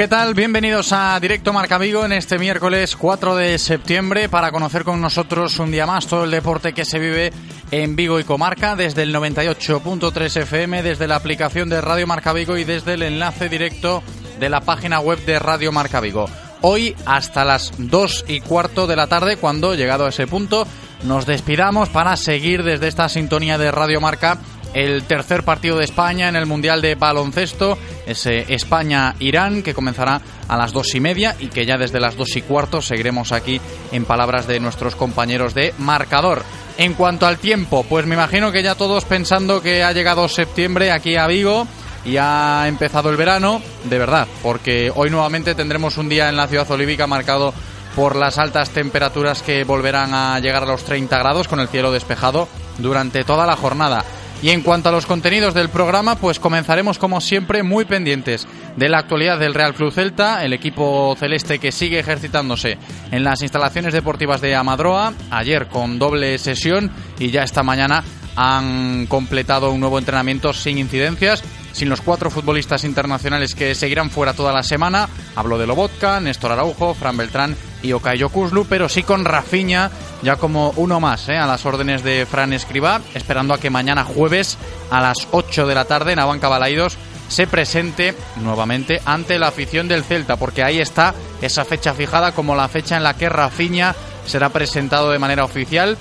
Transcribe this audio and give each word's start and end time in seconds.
¿Qué 0.00 0.08
tal? 0.08 0.32
Bienvenidos 0.32 0.94
a 0.94 1.20
Directo 1.20 1.52
Marca 1.52 1.76
Vigo 1.76 2.06
en 2.06 2.12
este 2.12 2.38
miércoles 2.38 2.96
4 2.96 3.36
de 3.36 3.58
septiembre 3.58 4.30
para 4.30 4.50
conocer 4.50 4.82
con 4.82 4.98
nosotros 4.98 5.58
un 5.58 5.70
día 5.70 5.84
más 5.84 6.06
todo 6.06 6.24
el 6.24 6.30
deporte 6.30 6.72
que 6.72 6.86
se 6.86 6.98
vive 6.98 7.30
en 7.70 7.96
Vigo 7.96 8.18
y 8.18 8.24
Comarca 8.24 8.76
desde 8.76 9.02
el 9.02 9.14
98.3 9.14 10.36
FM, 10.40 10.82
desde 10.82 11.06
la 11.06 11.16
aplicación 11.16 11.68
de 11.68 11.82
Radio 11.82 12.06
Marca 12.06 12.32
Vigo 12.32 12.56
y 12.56 12.64
desde 12.64 12.94
el 12.94 13.02
enlace 13.02 13.50
directo 13.50 14.02
de 14.38 14.48
la 14.48 14.62
página 14.62 15.00
web 15.00 15.22
de 15.26 15.38
Radio 15.38 15.70
Marca 15.70 16.00
Vigo. 16.00 16.30
Hoy 16.62 16.96
hasta 17.04 17.44
las 17.44 17.70
2 17.76 18.24
y 18.26 18.40
cuarto 18.40 18.86
de 18.86 18.96
la 18.96 19.06
tarde, 19.06 19.36
cuando 19.36 19.74
llegado 19.74 20.06
a 20.06 20.08
ese 20.08 20.26
punto, 20.26 20.66
nos 21.04 21.26
despidamos 21.26 21.90
para 21.90 22.16
seguir 22.16 22.62
desde 22.62 22.88
esta 22.88 23.10
sintonía 23.10 23.58
de 23.58 23.70
Radio 23.70 24.00
Marca 24.00 24.38
el 24.74 25.04
tercer 25.04 25.42
partido 25.42 25.76
de 25.76 25.84
España 25.84 26.28
en 26.28 26.36
el 26.36 26.46
Mundial 26.46 26.80
de 26.80 26.94
Baloncesto, 26.94 27.78
ese 28.06 28.52
España-Irán, 28.52 29.62
que 29.62 29.74
comenzará 29.74 30.20
a 30.48 30.56
las 30.56 30.72
dos 30.72 30.94
y 30.94 31.00
media 31.00 31.36
y 31.38 31.48
que 31.48 31.66
ya 31.66 31.76
desde 31.76 32.00
las 32.00 32.16
dos 32.16 32.36
y 32.36 32.42
cuarto 32.42 32.82
seguiremos 32.82 33.32
aquí 33.32 33.60
en 33.92 34.04
palabras 34.04 34.46
de 34.46 34.60
nuestros 34.60 34.96
compañeros 34.96 35.54
de 35.54 35.74
marcador. 35.78 36.42
En 36.78 36.94
cuanto 36.94 37.26
al 37.26 37.38
tiempo, 37.38 37.84
pues 37.88 38.06
me 38.06 38.14
imagino 38.14 38.52
que 38.52 38.62
ya 38.62 38.74
todos 38.74 39.04
pensando 39.04 39.60
que 39.60 39.82
ha 39.82 39.92
llegado 39.92 40.28
septiembre 40.28 40.90
aquí 40.92 41.16
a 41.16 41.26
Vigo 41.26 41.66
y 42.04 42.16
ha 42.16 42.64
empezado 42.66 43.10
el 43.10 43.16
verano, 43.16 43.60
de 43.84 43.98
verdad, 43.98 44.26
porque 44.42 44.90
hoy 44.94 45.10
nuevamente 45.10 45.54
tendremos 45.54 45.98
un 45.98 46.08
día 46.08 46.28
en 46.28 46.36
la 46.36 46.46
ciudad 46.46 46.70
olívica 46.70 47.06
marcado 47.06 47.52
por 47.94 48.16
las 48.16 48.38
altas 48.38 48.70
temperaturas 48.70 49.42
que 49.42 49.64
volverán 49.64 50.14
a 50.14 50.38
llegar 50.38 50.62
a 50.62 50.66
los 50.66 50.84
30 50.84 51.18
grados 51.18 51.48
con 51.48 51.60
el 51.60 51.68
cielo 51.68 51.92
despejado 51.92 52.48
durante 52.78 53.24
toda 53.24 53.46
la 53.46 53.56
jornada. 53.56 54.04
Y 54.42 54.50
en 54.50 54.62
cuanto 54.62 54.88
a 54.88 54.92
los 54.92 55.04
contenidos 55.04 55.52
del 55.52 55.68
programa, 55.68 56.16
pues 56.16 56.40
comenzaremos 56.40 56.98
como 56.98 57.20
siempre 57.20 57.62
muy 57.62 57.84
pendientes 57.84 58.48
de 58.76 58.88
la 58.88 58.98
actualidad 58.98 59.38
del 59.38 59.52
Real 59.52 59.74
Club 59.74 59.92
Celta, 59.92 60.44
el 60.44 60.54
equipo 60.54 61.14
celeste 61.18 61.58
que 61.58 61.72
sigue 61.72 61.98
ejercitándose 61.98 62.78
en 63.10 63.22
las 63.22 63.42
instalaciones 63.42 63.92
deportivas 63.92 64.40
de 64.40 64.54
Amadroa, 64.54 65.12
ayer 65.30 65.68
con 65.68 65.98
doble 65.98 66.38
sesión 66.38 66.90
y 67.18 67.30
ya 67.30 67.42
esta 67.42 67.62
mañana 67.62 68.02
han 68.34 69.06
completado 69.06 69.72
un 69.72 69.80
nuevo 69.80 69.98
entrenamiento 69.98 70.54
sin 70.54 70.78
incidencias, 70.78 71.44
sin 71.72 71.88
los 71.88 72.00
cuatro 72.00 72.30
futbolistas 72.30 72.84
internacionales 72.84 73.54
que 73.54 73.74
seguirán 73.74 74.10
fuera 74.10 74.34
toda 74.34 74.52
la 74.52 74.62
semana. 74.62 75.08
Hablo 75.36 75.58
de 75.58 75.66
Lobotka, 75.66 76.20
Néstor 76.20 76.52
Araujo, 76.52 76.94
Fran 76.94 77.16
Beltrán 77.16 77.56
y 77.82 77.92
Okayo 77.92 78.28
Kuzlu, 78.28 78.66
pero 78.66 78.88
sí 78.88 79.02
con 79.02 79.24
Rafiña 79.24 79.90
ya 80.22 80.36
como 80.36 80.72
uno 80.76 81.00
más 81.00 81.28
¿eh? 81.28 81.36
a 81.36 81.46
las 81.46 81.64
órdenes 81.64 82.02
de 82.02 82.26
Fran 82.26 82.52
Escribá, 82.52 83.00
esperando 83.14 83.54
a 83.54 83.58
que 83.58 83.70
mañana 83.70 84.04
jueves 84.04 84.58
a 84.90 85.00
las 85.00 85.28
8 85.30 85.66
de 85.66 85.74
la 85.74 85.86
tarde 85.86 86.12
en 86.12 86.18
Abanca 86.18 86.48
Balaidos 86.48 86.98
se 87.28 87.46
presente 87.46 88.14
nuevamente 88.42 89.00
ante 89.04 89.38
la 89.38 89.48
afición 89.48 89.86
del 89.86 90.04
Celta, 90.04 90.36
porque 90.36 90.64
ahí 90.64 90.80
está 90.80 91.14
esa 91.40 91.64
fecha 91.64 91.94
fijada 91.94 92.32
como 92.32 92.56
la 92.56 92.68
fecha 92.68 92.96
en 92.96 93.04
la 93.04 93.14
que 93.14 93.28
Rafiña 93.28 93.94
será 94.26 94.48
presentado 94.48 95.10
de 95.10 95.18
manera 95.18 95.44
oficial 95.44 95.96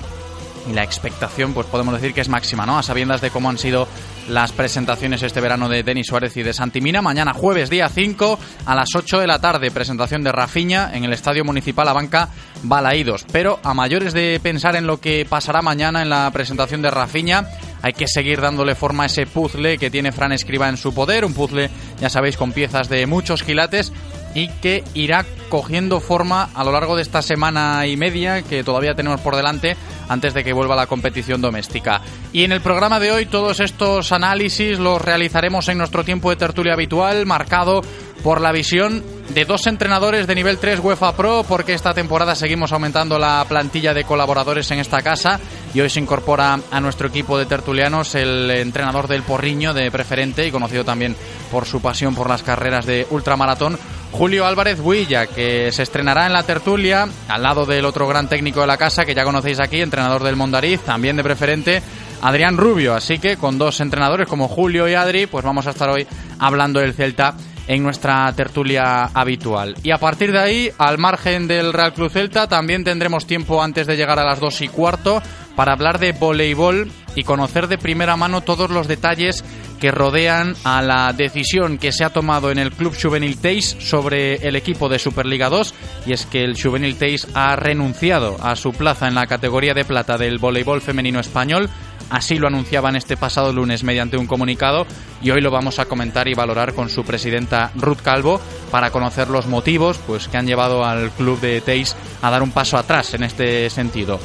y 0.70 0.74
la 0.74 0.84
expectación, 0.84 1.54
pues 1.54 1.68
podemos 1.68 1.94
decir 1.94 2.14
que 2.14 2.22
es 2.22 2.30
máxima, 2.30 2.66
¿no? 2.66 2.78
A 2.78 2.84
sabiendas 2.84 3.22
de 3.22 3.32
cómo 3.32 3.50
han 3.50 3.58
sido 3.58 3.88
las 4.30 4.52
presentaciones 4.52 5.24
este 5.24 5.42
verano 5.42 5.68
de 5.68 5.84
Denis 5.84 6.08
Suárez 6.08 6.38
y 6.38 6.44
de 6.44 6.54
Santimina. 6.54 7.02
Mañana 7.02 7.34
jueves, 7.34 7.70
día 7.70 7.90
5, 7.90 8.40
a 8.66 8.76
las 8.76 8.90
8 8.96 9.20
de 9.20 9.28
la 9.28 9.40
tarde, 9.40 9.72
presentación 9.72 10.24
de 10.24 10.32
Rafiña 10.32 10.92
en 10.94 11.04
el 11.04 11.14
Estadio 11.14 11.44
Municipal 11.44 11.88
Abanca 11.88 12.30
Balaídos. 12.64 13.26
Pero 13.32 13.60
a 13.64 13.74
mayores 13.74 14.14
de 14.14 14.40
pensar 14.42 14.76
en 14.76 14.88
lo 14.88 15.00
que 15.00 15.26
pasará 15.28 15.62
mañana 15.62 16.02
en 16.02 16.10
la 16.10 16.30
presentación 16.32 16.82
de 16.82 16.92
Rafiña, 16.92 17.48
hay 17.82 17.94
que 17.94 18.08
seguir 18.08 18.42
dándole 18.42 18.76
forma 18.76 19.04
a 19.04 19.06
ese 19.08 19.26
puzzle 19.26 19.78
que 19.78 19.90
tiene 19.90 20.12
Fran 20.12 20.32
Escriba 20.32 20.70
en 20.70 20.78
su 20.78 20.94
poder, 20.94 21.26
un 21.26 21.34
puzzle, 21.34 21.70
ya 22.00 22.10
sabéis, 22.10 22.38
con 22.38 22.52
piezas 22.52 22.90
de 22.90 23.06
muchos 23.08 23.44
quilates 23.44 23.92
y 24.34 24.48
que 24.48 24.84
irá 24.94 25.26
cogiendo 25.50 26.00
forma 26.00 26.50
a 26.54 26.64
lo 26.64 26.72
largo 26.72 26.96
de 26.96 27.02
esta 27.02 27.22
semana 27.22 27.86
y 27.88 27.98
media 27.98 28.44
que 28.44 28.64
todavía 28.64 28.94
tenemos 28.94 29.20
por 29.22 29.36
delante 29.36 29.76
antes 30.08 30.34
de 30.34 30.44
que 30.44 30.54
vuelva 30.54 30.76
la 30.76 30.88
competición 30.88 31.42
doméstica. 31.42 32.02
Y 32.34 32.44
en 32.44 32.52
el 32.52 32.62
programa 32.62 33.00
de 33.00 33.12
hoy 33.12 33.26
todos 33.26 33.60
estos 33.60 34.12
análisis 34.12 34.80
los 34.80 35.02
realizaremos 35.02 35.68
en 35.70 35.78
nuestro 35.78 36.04
tiempo 36.04 36.30
de 36.30 36.36
tertulia 36.36 36.74
habitual, 36.74 37.26
marcado 37.26 37.82
por 38.24 38.42
la 38.42 38.52
visión 38.52 39.04
de 39.30 39.46
dos 39.46 39.68
entrenadores 39.68 40.28
de 40.28 40.36
nivel 40.36 40.58
3 40.58 40.80
UEFA 40.80 41.16
Pro, 41.16 41.46
porque 41.48 41.74
esta 41.74 41.94
temporada 41.94 42.36
seguimos 42.36 42.72
aumentando 42.74 43.18
la 43.18 43.46
plantilla 43.48 43.94
de 43.94 44.04
colaboradores 44.04 44.70
en 44.72 44.80
esta 44.80 45.02
casa 45.02 45.40
y 45.74 45.80
hoy 45.80 45.90
se 45.90 46.00
incorpora 46.00 46.60
a 46.72 46.82
nuestro 46.82 47.08
equipo 47.08 47.38
de 47.38 47.46
tertulianos 47.46 48.16
el 48.16 48.50
entrenador 48.52 49.08
del 49.08 49.24
Porriño 49.24 49.74
de 49.74 49.92
preferente 49.92 50.46
y 50.46 50.52
conocido 50.52 50.84
también 50.84 51.16
por 51.52 51.66
su 51.66 51.82
pasión 51.82 52.16
por 52.16 52.30
las 52.30 52.44
carreras 52.44 52.86
de 52.86 53.08
ultramaratón, 53.10 53.78
Julio 54.12 54.46
Álvarez 54.46 54.80
Huilla, 54.80 55.28
que 55.28 55.72
se 55.72 55.84
estrenará 55.84 56.26
en 56.26 56.34
la 56.34 56.44
tertulia 56.44 57.08
al 57.28 57.44
lado 57.44 57.66
del 57.66 57.86
otro 57.86 58.08
gran 58.08 58.28
técnico 58.28 58.62
de 58.62 58.68
la 58.68 58.78
casa 58.78 59.06
que 59.06 59.16
ya 59.16 59.24
conocéis 59.24 59.60
aquí, 59.60 59.82
entrenador 59.82 60.24
del 60.24 60.36
Mondariz, 60.36 60.82
también 60.82 61.16
de 61.16 61.24
preferente, 61.24 61.82
Adrián 62.22 62.58
Rubio. 62.58 62.96
Así 62.96 63.20
que 63.20 63.38
con 63.38 63.58
dos 63.58 63.80
entrenadores 63.80 64.28
como 64.28 64.48
Julio 64.48 64.88
y 64.88 64.94
Adri, 64.94 65.28
pues 65.28 65.46
vamos 65.46 65.68
a 65.68 65.72
estar 65.72 65.90
hoy 65.90 66.06
hablando 66.40 66.80
del 66.80 66.94
Celta 66.94 67.36
en 67.68 67.84
nuestra 67.84 68.34
tertulia 68.34 69.06
habitual. 69.14 69.76
Y 69.84 69.92
a 69.92 70.00
partir 70.00 70.32
de 70.32 70.40
ahí, 70.40 70.72
al 70.80 70.98
margen 70.98 71.48
del 71.48 71.72
Real 71.72 71.94
Club 71.94 72.10
Celta, 72.10 72.48
también 72.48 72.84
tendremos 72.84 73.28
tiempo 73.28 73.62
antes 73.62 73.86
de 73.86 73.96
llegar 73.96 74.20
a 74.20 74.26
las 74.26 74.40
dos 74.40 74.60
y 74.62 74.68
cuarto 74.70 75.22
para 75.60 75.74
hablar 75.74 76.00
de 76.00 76.14
voleibol 76.14 76.90
y 77.16 77.26
conocer 77.26 77.68
de 77.68 77.78
primera 77.78 78.16
mano 78.16 78.40
todos 78.40 78.70
los 78.70 78.88
detalles 78.88 79.44
que 79.82 79.92
rodean 79.92 80.56
a 80.64 80.82
la 80.82 81.12
decisión 81.12 81.78
que 81.78 81.92
se 81.92 82.06
ha 82.06 82.12
tomado 82.12 82.50
en 82.50 82.60
el 82.60 82.72
Club 82.72 82.96
Juvenil 82.98 83.38
Teis 83.38 83.76
sobre 83.78 84.36
el 84.36 84.56
equipo 84.56 84.88
de 84.88 85.00
Superliga 85.00 85.50
2 85.50 85.74
y 86.06 86.14
es 86.14 86.26
que 86.26 86.46
el 86.46 86.56
Juvenil 86.56 86.96
Teis 86.96 87.28
ha 87.34 87.58
renunciado 87.58 88.38
a 88.42 88.56
su 88.56 88.72
plaza 88.72 89.10
en 89.10 89.16
la 89.16 89.28
categoría 89.28 89.74
de 89.74 89.84
plata 89.84 90.18
del 90.18 90.38
voleibol 90.38 90.80
femenino 90.80 91.20
español 91.20 91.70
Así 92.10 92.40
lo 92.40 92.48
anunciaban 92.48 92.96
este 92.96 93.18
pasado 93.18 93.52
lunes 93.54 93.84
mediante 93.84 94.18
un 94.18 94.28
comunicado 94.28 94.88
y 95.22 95.30
hoy 95.30 95.42
lo 95.42 95.52
vamos 95.52 95.78
a 95.78 95.86
comentar 95.86 96.28
y 96.30 96.34
valorar 96.34 96.74
con 96.74 96.90
su 96.90 97.04
presidenta 97.04 97.72
Ruth 97.76 98.00
Calvo 98.02 98.42
para 98.72 98.92
conocer 98.92 99.28
los 99.28 99.46
motivos 99.46 100.00
pues, 100.08 100.28
que 100.28 100.38
han 100.38 100.48
llevado 100.48 100.86
al 100.86 101.12
club 101.12 101.40
de 101.40 101.62
Teis 101.62 101.96
a 102.22 102.32
dar 102.32 102.42
un 102.42 102.52
paso 102.52 102.78
atrás 102.78 103.14
en 103.14 103.24
este 103.24 103.70
sentido. 103.70 104.20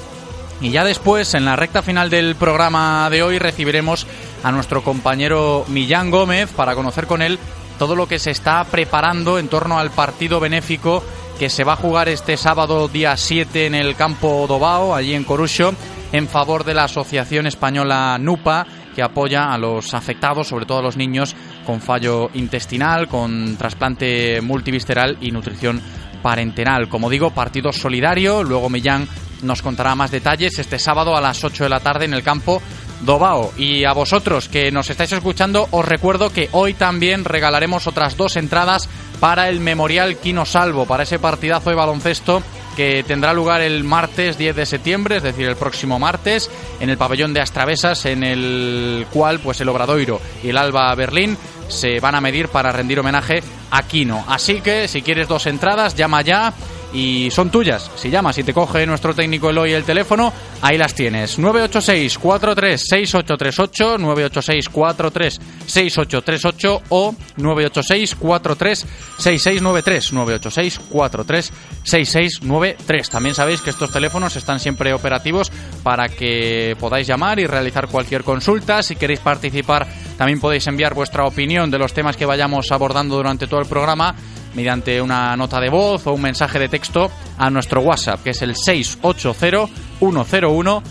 Y 0.64 0.70
ya 0.70 0.82
después, 0.82 1.34
en 1.34 1.44
la 1.44 1.56
recta 1.56 1.82
final 1.82 2.08
del 2.08 2.36
programa 2.36 3.10
de 3.10 3.22
hoy, 3.22 3.38
recibiremos 3.38 4.06
a 4.42 4.50
nuestro 4.50 4.82
compañero 4.82 5.66
Millán 5.68 6.10
Gómez 6.10 6.50
para 6.52 6.74
conocer 6.74 7.06
con 7.06 7.20
él 7.20 7.38
todo 7.78 7.94
lo 7.94 8.08
que 8.08 8.18
se 8.18 8.30
está 8.30 8.64
preparando 8.64 9.38
en 9.38 9.48
torno 9.48 9.78
al 9.78 9.90
partido 9.90 10.40
benéfico 10.40 11.04
que 11.38 11.50
se 11.50 11.64
va 11.64 11.74
a 11.74 11.76
jugar 11.76 12.08
este 12.08 12.38
sábado 12.38 12.88
día 12.88 13.14
7 13.14 13.66
en 13.66 13.74
el 13.74 13.94
campo 13.94 14.46
Dobao, 14.48 14.94
allí 14.94 15.12
en 15.12 15.24
Corucho, 15.24 15.74
en 16.12 16.28
favor 16.28 16.64
de 16.64 16.72
la 16.72 16.84
Asociación 16.84 17.46
Española 17.46 18.16
NUPA, 18.18 18.66
que 18.96 19.02
apoya 19.02 19.52
a 19.52 19.58
los 19.58 19.92
afectados, 19.92 20.48
sobre 20.48 20.64
todo 20.64 20.78
a 20.78 20.82
los 20.82 20.96
niños 20.96 21.36
con 21.66 21.82
fallo 21.82 22.30
intestinal, 22.32 23.06
con 23.06 23.58
trasplante 23.58 24.40
multivisceral 24.40 25.18
y 25.20 25.30
nutrición 25.30 25.82
parenteral. 26.22 26.88
Como 26.88 27.10
digo, 27.10 27.32
partido 27.32 27.70
solidario. 27.70 28.42
Luego 28.42 28.70
Millán 28.70 29.06
nos 29.44 29.62
contará 29.62 29.94
más 29.94 30.10
detalles 30.10 30.58
este 30.58 30.78
sábado 30.78 31.16
a 31.16 31.20
las 31.20 31.44
8 31.44 31.64
de 31.64 31.70
la 31.70 31.80
tarde 31.80 32.04
en 32.04 32.14
el 32.14 32.22
campo 32.22 32.60
Dobao. 33.02 33.52
Y 33.56 33.84
a 33.84 33.92
vosotros 33.92 34.48
que 34.48 34.70
nos 34.70 34.90
estáis 34.90 35.12
escuchando, 35.12 35.68
os 35.70 35.84
recuerdo 35.84 36.30
que 36.30 36.48
hoy 36.52 36.74
también 36.74 37.24
regalaremos 37.24 37.86
otras 37.86 38.16
dos 38.16 38.36
entradas 38.36 38.88
para 39.20 39.48
el 39.48 39.60
Memorial 39.60 40.16
Quino 40.16 40.44
Salvo, 40.44 40.86
para 40.86 41.04
ese 41.04 41.18
partidazo 41.18 41.70
de 41.70 41.76
baloncesto 41.76 42.42
que 42.74 43.04
tendrá 43.04 43.32
lugar 43.32 43.60
el 43.60 43.84
martes 43.84 44.36
10 44.36 44.56
de 44.56 44.66
septiembre, 44.66 45.16
es 45.18 45.22
decir, 45.22 45.46
el 45.46 45.56
próximo 45.56 45.98
martes, 45.98 46.50
en 46.80 46.90
el 46.90 46.98
pabellón 46.98 47.32
de 47.32 47.40
Astravesas, 47.40 48.04
en 48.06 48.24
el 48.24 49.06
cual 49.12 49.38
pues 49.38 49.60
el 49.60 49.68
Obradoiro 49.68 50.20
y 50.42 50.48
el 50.48 50.58
Alba 50.58 50.92
Berlín 50.94 51.38
se 51.68 52.00
van 52.00 52.14
a 52.14 52.20
medir 52.20 52.48
para 52.48 52.72
rendir 52.72 52.98
homenaje 53.00 53.42
a 53.70 53.82
Quino. 53.84 54.24
Así 54.28 54.60
que 54.60 54.88
si 54.88 55.02
quieres 55.02 55.28
dos 55.28 55.46
entradas, 55.46 55.94
llama 55.94 56.22
ya 56.22 56.52
y 56.94 57.30
son 57.32 57.50
tuyas. 57.50 57.90
Si 57.96 58.08
llamas 58.08 58.38
y 58.38 58.44
te 58.44 58.54
coge 58.54 58.86
nuestro 58.86 59.12
técnico 59.14 59.50
Eloy 59.50 59.72
el 59.72 59.82
teléfono, 59.82 60.32
ahí 60.62 60.78
las 60.78 60.94
tienes. 60.94 61.40
986 61.40 62.18
436838 62.18 63.98
986 63.98 64.68
436838 64.68 66.82
o 66.90 67.16
986 67.36 68.14
436693 68.14 70.12
986 70.12 70.78
436693. 70.88 73.10
También 73.10 73.34
sabéis 73.34 73.60
que 73.60 73.70
estos 73.70 73.90
teléfonos 73.90 74.36
están 74.36 74.60
siempre 74.60 74.94
operativos 74.94 75.50
para 75.82 76.08
que 76.08 76.76
podáis 76.78 77.08
llamar 77.08 77.40
y 77.40 77.46
realizar 77.46 77.88
cualquier 77.88 78.22
consulta. 78.22 78.84
Si 78.84 78.94
queréis 78.94 79.18
participar, 79.18 79.88
también 80.16 80.38
podéis 80.38 80.68
enviar 80.68 80.94
vuestra 80.94 81.26
opinión 81.26 81.72
de 81.72 81.78
los 81.78 81.92
temas 81.92 82.16
que 82.16 82.24
vayamos 82.24 82.70
abordando 82.70 83.16
durante 83.16 83.48
todo 83.48 83.58
el 83.60 83.66
programa 83.66 84.14
mediante 84.54 85.00
una 85.00 85.34
nota 85.36 85.60
de 85.60 85.70
voz 85.70 86.06
o 86.06 86.12
un 86.12 86.22
mensaje 86.22 86.58
de 86.58 86.68
texto 86.68 87.10
a 87.38 87.48
nuestro 87.50 87.80
WhatsApp, 87.80 88.22
que 88.22 88.30
es 88.30 88.42
el 88.42 88.54
680-101-642. 88.54 90.82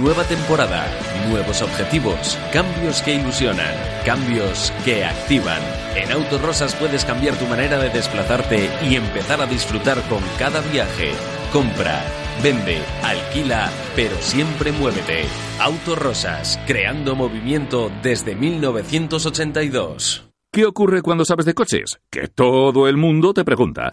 Nueva 0.00 0.24
temporada, 0.24 0.86
nuevos 1.28 1.60
objetivos, 1.60 2.38
cambios 2.54 3.02
que 3.02 3.16
ilusionan, 3.16 3.74
cambios 4.06 4.72
que 4.82 5.04
activan. 5.04 5.60
En 5.94 6.10
Autorosas 6.10 6.74
puedes 6.74 7.04
cambiar 7.04 7.36
tu 7.36 7.44
manera 7.44 7.78
de 7.78 7.90
desplazarte 7.90 8.70
y 8.88 8.96
empezar 8.96 9.42
a 9.42 9.46
disfrutar 9.46 10.00
con 10.08 10.20
cada 10.38 10.62
viaje. 10.72 11.10
Compra, 11.52 12.02
vende, 12.42 12.78
alquila, 13.02 13.70
pero 13.94 14.16
siempre 14.20 14.72
muévete. 14.72 15.24
Autorosas, 15.60 16.58
creando 16.66 17.14
movimiento 17.14 17.92
desde 18.02 18.34
1982. 18.34 20.30
¿Qué 20.50 20.64
ocurre 20.64 21.02
cuando 21.02 21.26
sabes 21.26 21.44
de 21.44 21.52
coches? 21.52 22.00
Que 22.10 22.26
todo 22.28 22.88
el 22.88 22.96
mundo 22.96 23.34
te 23.34 23.44
pregunta. 23.44 23.92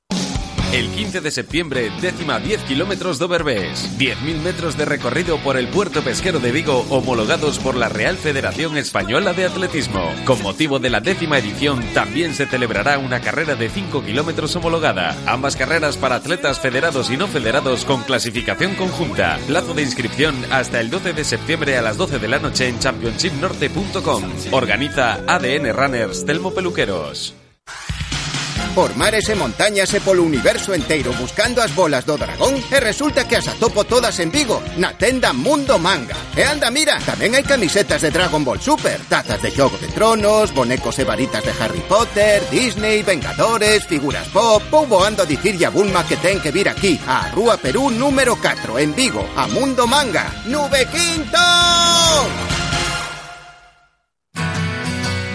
El 0.71 0.87
15 0.87 1.19
de 1.19 1.31
septiembre, 1.31 1.91
décima 1.99 2.39
10 2.39 2.61
kilómetros 2.63 3.19
de 3.19 3.25
Oberbés. 3.25 3.89
10.000 3.99 4.41
metros 4.41 4.77
de 4.77 4.85
recorrido 4.85 5.37
por 5.39 5.57
el 5.57 5.67
puerto 5.67 6.01
pesquero 6.01 6.39
de 6.39 6.53
Vigo, 6.53 6.85
homologados 6.89 7.59
por 7.59 7.75
la 7.75 7.89
Real 7.89 8.15
Federación 8.15 8.77
Española 8.77 9.33
de 9.33 9.43
Atletismo. 9.43 10.09
Con 10.23 10.41
motivo 10.41 10.79
de 10.79 10.89
la 10.89 11.01
décima 11.01 11.39
edición, 11.39 11.83
también 11.93 12.33
se 12.33 12.45
celebrará 12.45 12.99
una 12.99 13.19
carrera 13.19 13.55
de 13.55 13.67
5 13.67 14.01
kilómetros 14.05 14.55
homologada. 14.55 15.17
Ambas 15.25 15.57
carreras 15.57 15.97
para 15.97 16.15
atletas 16.15 16.61
federados 16.61 17.11
y 17.11 17.17
no 17.17 17.27
federados 17.27 17.83
con 17.83 18.03
clasificación 18.03 18.75
conjunta. 18.75 19.39
Plazo 19.47 19.73
de 19.73 19.81
inscripción 19.81 20.35
hasta 20.51 20.79
el 20.79 20.89
12 20.89 21.11
de 21.11 21.25
septiembre 21.25 21.77
a 21.77 21.81
las 21.81 21.97
12 21.97 22.17
de 22.17 22.27
la 22.29 22.39
noche 22.39 22.69
en 22.69 22.79
championshipnorte.com. 22.79 24.23
Organiza 24.51 25.15
ADN 25.27 25.73
Runners 25.73 26.23
Telmo 26.23 26.53
Peluqueros. 26.53 27.40
Por 28.75 28.95
mares 28.95 29.27
e 29.27 29.35
montañas 29.35 29.91
e 29.91 29.99
polo 29.99 30.23
universo 30.23 30.71
inteiro 30.71 31.11
buscando 31.19 31.59
as 31.59 31.75
bolas 31.75 32.07
do 32.07 32.15
dragón 32.15 32.55
e 32.55 32.79
resulta 32.79 33.27
que 33.27 33.35
as 33.35 33.51
atopo 33.51 33.83
todas 33.83 34.15
en 34.23 34.31
Vigo, 34.31 34.63
na 34.79 34.95
tenda 34.95 35.35
Mundo 35.35 35.75
Manga. 35.75 36.15
E 36.39 36.47
anda, 36.47 36.71
mira, 36.71 36.95
tamén 37.03 37.35
hai 37.35 37.43
camisetas 37.43 37.99
de 37.99 38.15
Dragon 38.15 38.39
Ball 38.47 38.63
Super, 38.63 38.95
tazas 39.11 39.43
de 39.43 39.51
Xogo 39.51 39.75
de 39.75 39.91
Tronos, 39.91 40.55
bonecos 40.55 40.95
e 40.99 41.03
varitas 41.03 41.43
de 41.43 41.51
Harry 41.59 41.83
Potter, 41.83 42.47
Disney, 42.47 43.03
Vengadores, 43.03 43.83
figuras 43.91 44.31
pop, 44.31 44.63
ou 44.71 44.87
voando 44.87 45.27
a 45.27 45.27
dicirlle 45.27 45.67
a 45.67 45.73
Bulma 45.75 46.07
que 46.07 46.15
ten 46.15 46.39
que 46.39 46.55
vir 46.55 46.71
aquí, 46.71 46.95
a 47.03 47.27
Rúa 47.35 47.59
Perú 47.59 47.91
número 47.91 48.39
4, 48.39 48.79
en 48.79 48.95
Vigo, 48.95 49.27
a 49.35 49.51
Mundo 49.51 49.83
Manga. 49.83 50.31
¡Nube 50.47 50.87
Quinto! 50.87 52.50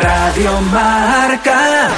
Radio 0.00 0.60
Marca. 0.72 1.90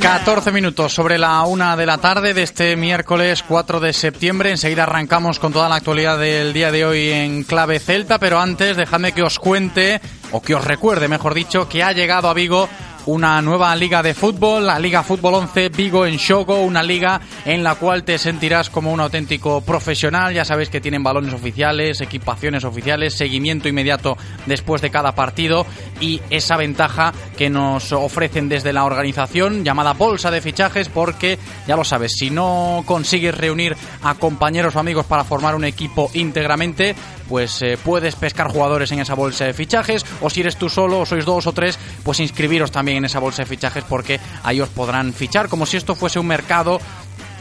14 0.00 0.52
minutos 0.52 0.94
sobre 0.94 1.18
la 1.18 1.42
una 1.42 1.76
de 1.76 1.86
la 1.86 1.98
tarde 1.98 2.34
de 2.34 2.42
este 2.42 2.76
miércoles 2.76 3.42
4 3.42 3.80
de 3.80 3.92
septiembre. 3.92 4.50
Enseguida 4.50 4.84
arrancamos 4.84 5.38
con 5.38 5.52
toda 5.52 5.68
la 5.68 5.76
actualidad 5.76 6.18
del 6.18 6.52
día 6.52 6.70
de 6.70 6.84
hoy 6.84 7.10
en 7.10 7.42
clave 7.44 7.78
celta, 7.78 8.18
pero 8.18 8.38
antes 8.38 8.76
dejadme 8.76 9.12
que 9.12 9.22
os 9.22 9.38
cuente, 9.38 10.00
o 10.30 10.40
que 10.40 10.54
os 10.54 10.64
recuerde, 10.64 11.08
mejor 11.08 11.34
dicho, 11.34 11.68
que 11.68 11.82
ha 11.82 11.92
llegado 11.92 12.28
a 12.28 12.34
Vigo 12.34 12.68
una 13.06 13.40
nueva 13.40 13.74
liga 13.76 14.02
de 14.02 14.14
fútbol, 14.14 14.66
la 14.66 14.78
Liga 14.78 15.02
Fútbol 15.02 15.34
11 15.34 15.68
Vigo 15.70 16.06
en 16.06 16.16
Shogo, 16.16 16.60
una 16.60 16.82
liga 16.82 17.20
en 17.44 17.62
la 17.62 17.76
cual 17.76 18.02
te 18.02 18.18
sentirás 18.18 18.68
como 18.68 18.92
un 18.92 19.00
auténtico 19.00 19.60
profesional. 19.60 20.34
Ya 20.34 20.44
sabéis 20.44 20.70
que 20.70 20.80
tienen 20.80 21.04
balones 21.04 21.32
oficiales, 21.32 22.00
equipaciones 22.00 22.64
oficiales, 22.64 23.14
seguimiento 23.14 23.68
inmediato 23.68 24.18
después 24.46 24.82
de 24.82 24.90
cada 24.90 25.12
partido 25.12 25.66
y 26.00 26.20
esa 26.30 26.56
ventaja 26.56 27.12
que 27.36 27.48
nos 27.48 27.92
ofrecen 27.92 28.48
desde 28.48 28.72
la 28.72 28.84
organización 28.84 29.64
llamada 29.64 29.92
bolsa 29.92 30.30
de 30.30 30.40
fichajes 30.40 30.88
porque 30.88 31.38
ya 31.66 31.76
lo 31.76 31.84
sabes, 31.84 32.12
si 32.12 32.30
no 32.30 32.82
consigues 32.86 33.36
reunir 33.36 33.76
a 34.02 34.14
compañeros 34.14 34.74
o 34.74 34.80
amigos 34.80 35.06
para 35.06 35.24
formar 35.24 35.54
un 35.54 35.64
equipo 35.64 36.10
íntegramente, 36.14 36.96
pues 37.28 37.62
eh, 37.62 37.78
puedes 37.82 38.16
pescar 38.16 38.48
jugadores 38.48 38.90
en 38.92 39.00
esa 39.00 39.14
bolsa 39.14 39.44
de 39.44 39.54
fichajes 39.54 40.04
o 40.20 40.30
si 40.30 40.40
eres 40.40 40.56
tú 40.56 40.68
solo 40.68 41.00
o 41.00 41.06
sois 41.06 41.24
dos 41.24 41.46
o 41.46 41.52
tres, 41.52 41.78
pues 42.02 42.20
inscribiros 42.20 42.72
también 42.72 42.95
en 42.96 43.04
esa 43.04 43.18
bolsa 43.18 43.42
de 43.42 43.46
fichajes 43.46 43.84
porque 43.84 44.20
ahí 44.42 44.60
os 44.60 44.68
podrán 44.68 45.12
fichar 45.12 45.48
como 45.48 45.66
si 45.66 45.76
esto 45.76 45.94
fuese 45.94 46.18
un 46.18 46.26
mercado 46.26 46.80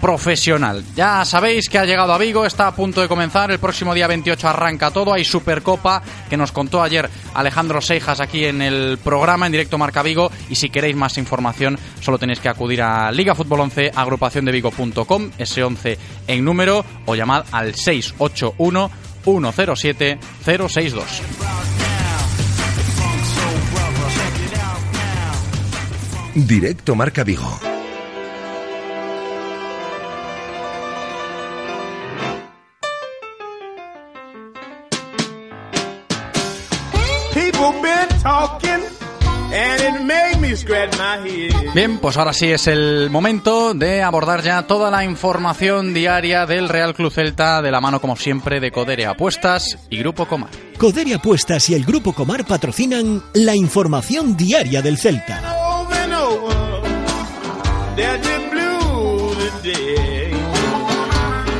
profesional. 0.02 0.84
Ya 0.96 1.26
sabéis 1.26 1.70
que 1.70 1.80
ha 1.80 1.86
llegado 1.86 2.14
a 2.14 2.18
Vigo, 2.18 2.46
está 2.46 2.68
a 2.68 2.76
punto 2.76 3.02
de 3.02 3.08
comenzar, 3.08 3.50
el 3.50 3.60
próximo 3.60 3.94
día 3.94 4.08
28 4.08 4.48
arranca 4.48 4.92
todo, 4.92 5.14
hay 5.14 5.26
Supercopa 5.26 6.04
que 6.30 6.38
nos 6.38 6.52
contó 6.52 6.84
ayer 6.84 7.10
Alejandro 7.34 7.82
Seijas 7.82 8.20
aquí 8.20 8.46
en 8.46 8.62
el 8.62 9.00
programa 9.04 9.46
en 9.46 9.52
directo 9.52 9.78
Marca 9.78 10.04
Vigo 10.04 10.32
y 10.50 10.56
si 10.56 10.70
queréis 10.70 10.96
más 10.96 11.18
información 11.18 11.80
solo 12.02 12.20
tenéis 12.20 12.40
que 12.40 12.50
acudir 12.50 12.82
a 12.82 13.12
Liga 13.12 13.36
Fútbol 13.36 13.62
11 13.62 13.94
agrupaciondevigo.com, 13.96 15.32
ese 15.38 15.64
11 15.64 15.98
en 16.28 16.46
número 16.46 16.86
o 17.06 17.16
llamad 17.16 17.46
al 17.52 17.74
681 17.74 18.92
107 19.24 20.20
062. 20.44 21.85
Directo 26.36 26.96
Marca 26.96 27.24
Vigo. 27.24 27.58
Bien, 41.74 42.00
pues 42.00 42.18
ahora 42.18 42.34
sí 42.34 42.52
es 42.52 42.68
el 42.68 43.10
momento 43.10 43.74
de 43.74 44.04
abordar 44.04 44.44
ya 44.44 44.68
toda 44.68 44.92
la 44.92 45.06
información 45.06 45.94
diaria 45.94 46.46
del 46.46 46.68
Real 46.68 46.94
Club 46.94 47.14
Celta 47.14 47.62
de 47.62 47.72
la 47.72 47.80
mano, 47.80 48.02
como 48.02 48.18
siempre, 48.18 48.60
de 48.60 48.72
Codere 48.72 49.06
Apuestas 49.06 49.78
y 49.90 50.00
Grupo 50.00 50.26
Comar. 50.26 50.50
Codere 50.78 51.14
Apuestas 51.14 51.70
y 51.70 51.76
el 51.76 51.86
Grupo 51.86 52.12
Comar 52.12 52.46
patrocinan 52.46 53.24
la 53.34 53.56
información 53.56 54.36
diaria 54.36 54.82
del 54.82 54.98
Celta. 54.98 55.65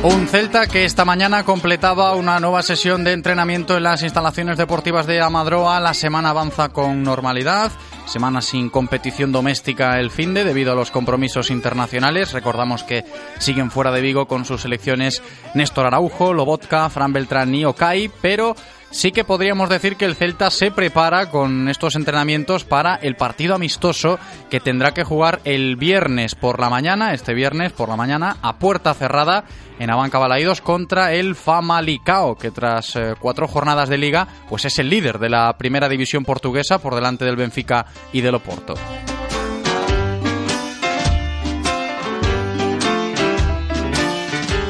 Un 0.02 0.28
Celta 0.28 0.66
que 0.66 0.84
esta 0.84 1.04
mañana 1.04 1.44
completaba 1.44 2.14
una 2.14 2.38
nueva 2.40 2.62
sesión 2.62 3.04
de 3.04 3.12
entrenamiento 3.12 3.76
en 3.76 3.82
las 3.82 4.02
instalaciones 4.02 4.58
deportivas 4.58 5.06
de 5.06 5.22
Amadroa. 5.22 5.80
La 5.80 5.94
semana 5.94 6.30
avanza 6.30 6.68
con 6.68 7.02
normalidad. 7.02 7.72
Semana 8.06 8.42
sin 8.42 8.70
competición 8.70 9.32
doméstica 9.32 9.98
el 9.98 10.10
fin 10.10 10.34
de 10.34 10.44
debido 10.44 10.72
a 10.72 10.74
los 10.76 10.90
compromisos 10.90 11.50
internacionales. 11.50 12.32
Recordamos 12.32 12.84
que 12.84 13.04
siguen 13.38 13.70
fuera 13.70 13.90
de 13.90 14.02
Vigo 14.02 14.28
con 14.28 14.44
sus 14.44 14.62
selecciones 14.62 15.22
Néstor 15.54 15.86
Araujo, 15.86 16.34
Lobotka, 16.34 16.88
Fran 16.90 17.12
Beltrán 17.12 17.54
y 17.54 17.64
Okai, 17.64 18.10
pero 18.20 18.54
sí 18.90 19.12
que 19.12 19.24
podríamos 19.24 19.68
decir 19.68 19.96
que 19.96 20.04
el 20.04 20.16
Celta 20.16 20.50
se 20.50 20.70
prepara 20.70 21.30
con 21.30 21.68
estos 21.68 21.96
entrenamientos 21.96 22.64
para 22.64 22.96
el 22.96 23.16
partido 23.16 23.54
amistoso 23.54 24.18
que 24.50 24.60
tendrá 24.60 24.92
que 24.92 25.04
jugar 25.04 25.40
el 25.44 25.76
viernes 25.76 26.34
por 26.34 26.60
la 26.60 26.70
mañana, 26.70 27.14
este 27.14 27.34
viernes 27.34 27.72
por 27.72 27.88
la 27.88 27.96
mañana, 27.96 28.36
a 28.42 28.58
puerta 28.58 28.94
cerrada 28.94 29.44
en 29.78 29.90
Abanca 29.90 30.18
Balaídos 30.18 30.60
contra 30.60 31.12
el 31.12 31.34
Famalicao, 31.34 32.36
que 32.36 32.50
tras 32.50 32.96
eh, 32.96 33.14
cuatro 33.18 33.46
jornadas 33.46 33.88
de 33.88 33.98
liga, 33.98 34.26
pues 34.48 34.64
es 34.64 34.78
el 34.78 34.88
líder 34.88 35.18
de 35.18 35.28
la 35.28 35.52
primera 35.58 35.88
división 35.88 36.24
portuguesa 36.24 36.78
por 36.78 36.94
delante 36.94 37.24
del 37.24 37.36
Benfica 37.36 37.86
y 38.12 38.20
del 38.20 38.36
Oporto. 38.36 38.74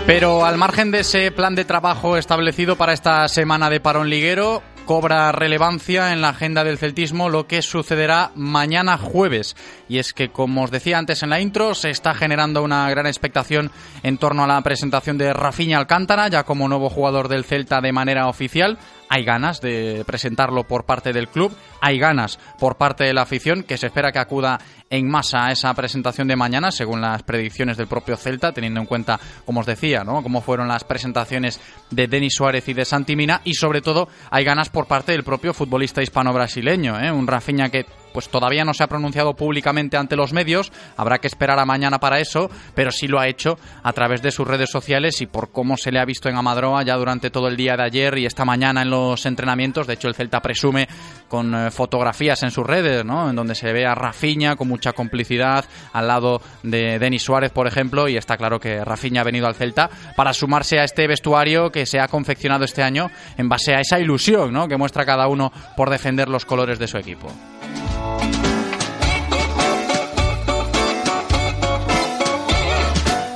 Pero 0.06 0.44
al 0.46 0.56
margen 0.56 0.92
de 0.92 1.00
ese 1.00 1.32
plan 1.32 1.56
de 1.56 1.64
trabajo 1.64 2.16
establecido 2.16 2.76
para 2.76 2.92
esta 2.92 3.26
semana 3.26 3.68
de 3.70 3.80
parón 3.80 4.08
liguero, 4.08 4.62
cobra 4.84 5.32
relevancia 5.32 6.12
en 6.12 6.20
la 6.20 6.28
agenda 6.28 6.62
del 6.62 6.78
celtismo 6.78 7.28
lo 7.28 7.48
que 7.48 7.60
sucederá 7.60 8.30
mañana 8.36 8.98
jueves. 8.98 9.56
Y 9.88 9.98
es 9.98 10.14
que, 10.14 10.28
como 10.28 10.62
os 10.62 10.70
decía 10.70 10.98
antes 10.98 11.24
en 11.24 11.30
la 11.30 11.40
intro, 11.40 11.74
se 11.74 11.90
está 11.90 12.14
generando 12.14 12.62
una 12.62 12.88
gran 12.88 13.08
expectación 13.08 13.72
en 14.04 14.16
torno 14.16 14.44
a 14.44 14.46
la 14.46 14.60
presentación 14.62 15.18
de 15.18 15.32
Rafinha 15.32 15.76
Alcántara, 15.76 16.28
ya 16.28 16.44
como 16.44 16.68
nuevo 16.68 16.88
jugador 16.88 17.26
del 17.26 17.44
Celta 17.44 17.80
de 17.80 17.90
manera 17.90 18.28
oficial. 18.28 18.78
Hay 19.08 19.24
ganas 19.24 19.60
de 19.60 20.04
presentarlo 20.06 20.64
por 20.64 20.84
parte 20.84 21.12
del 21.12 21.28
club, 21.28 21.56
hay 21.80 21.98
ganas 21.98 22.38
por 22.58 22.76
parte 22.76 23.04
de 23.04 23.14
la 23.14 23.22
afición, 23.22 23.62
que 23.62 23.78
se 23.78 23.86
espera 23.86 24.12
que 24.12 24.18
acuda 24.18 24.58
en 24.90 25.08
masa 25.08 25.46
a 25.46 25.52
esa 25.52 25.72
presentación 25.74 26.28
de 26.28 26.36
mañana, 26.36 26.70
según 26.70 27.00
las 27.00 27.22
predicciones 27.22 27.76
del 27.76 27.86
propio 27.86 28.16
Celta, 28.16 28.52
teniendo 28.52 28.80
en 28.80 28.86
cuenta, 28.86 29.18
como 29.44 29.60
os 29.60 29.66
decía, 29.66 30.04
¿no? 30.04 30.22
cómo 30.22 30.40
fueron 30.40 30.68
las 30.68 30.84
presentaciones 30.84 31.60
de 31.90 32.06
Denis 32.06 32.34
Suárez 32.34 32.68
y 32.68 32.74
de 32.74 32.84
Santimina, 32.84 33.40
y 33.44 33.54
sobre 33.54 33.80
todo 33.80 34.08
hay 34.30 34.44
ganas 34.44 34.68
por 34.68 34.86
parte 34.86 35.12
del 35.12 35.24
propio 35.24 35.54
futbolista 35.54 36.02
hispano-brasileño, 36.02 37.00
¿eh? 37.00 37.10
un 37.10 37.26
Rafinha 37.26 37.68
que 37.68 37.86
pues 38.12 38.28
todavía 38.28 38.64
no 38.64 38.74
se 38.74 38.82
ha 38.82 38.88
pronunciado 38.88 39.34
públicamente 39.34 39.96
ante 39.96 40.16
los 40.16 40.32
medios, 40.32 40.72
habrá 40.96 41.18
que 41.18 41.26
esperar 41.26 41.58
a 41.58 41.64
mañana 41.64 41.98
para 41.98 42.20
eso, 42.20 42.50
pero 42.74 42.90
sí 42.90 43.08
lo 43.08 43.20
ha 43.20 43.28
hecho 43.28 43.58
a 43.82 43.92
través 43.92 44.22
de 44.22 44.30
sus 44.30 44.46
redes 44.46 44.70
sociales 44.70 45.20
y 45.20 45.26
por 45.26 45.50
cómo 45.50 45.76
se 45.76 45.92
le 45.92 45.98
ha 45.98 46.04
visto 46.04 46.28
en 46.28 46.36
Amadroa 46.36 46.82
ya 46.82 46.96
durante 46.96 47.30
todo 47.30 47.48
el 47.48 47.56
día 47.56 47.76
de 47.76 47.84
ayer 47.84 48.18
y 48.18 48.26
esta 48.26 48.44
mañana 48.44 48.82
en 48.82 48.90
los 48.90 49.26
entrenamientos. 49.26 49.86
De 49.86 49.94
hecho, 49.94 50.08
el 50.08 50.14
Celta 50.14 50.40
presume 50.40 50.88
con 51.28 51.54
eh, 51.54 51.70
fotografías 51.70 52.42
en 52.42 52.50
sus 52.50 52.66
redes, 52.66 53.04
¿no? 53.04 53.30
En 53.30 53.36
donde 53.36 53.54
se 53.54 53.72
ve 53.72 53.86
a 53.86 53.94
Rafinha 53.94 54.56
con 54.56 54.68
mucha 54.68 54.92
complicidad 54.92 55.64
al 55.92 56.08
lado 56.08 56.40
de 56.62 56.98
Denis 56.98 57.22
Suárez, 57.22 57.50
por 57.50 57.66
ejemplo, 57.66 58.08
y 58.08 58.16
está 58.16 58.36
claro 58.36 58.60
que 58.60 58.84
Rafinha 58.84 59.20
ha 59.20 59.24
venido 59.24 59.46
al 59.46 59.54
Celta 59.54 59.90
para 60.16 60.32
sumarse 60.32 60.78
a 60.78 60.84
este 60.84 61.06
vestuario 61.06 61.70
que 61.70 61.86
se 61.86 62.00
ha 62.00 62.08
confeccionado 62.08 62.64
este 62.64 62.82
año 62.82 63.10
en 63.36 63.48
base 63.48 63.74
a 63.74 63.80
esa 63.80 63.98
ilusión, 63.98 64.52
¿no? 64.52 64.68
Que 64.68 64.76
muestra 64.76 65.04
cada 65.04 65.28
uno 65.28 65.52
por 65.76 65.90
defender 65.90 66.28
los 66.28 66.44
colores 66.44 66.78
de 66.78 66.86
su 66.86 66.98
equipo. 66.98 67.30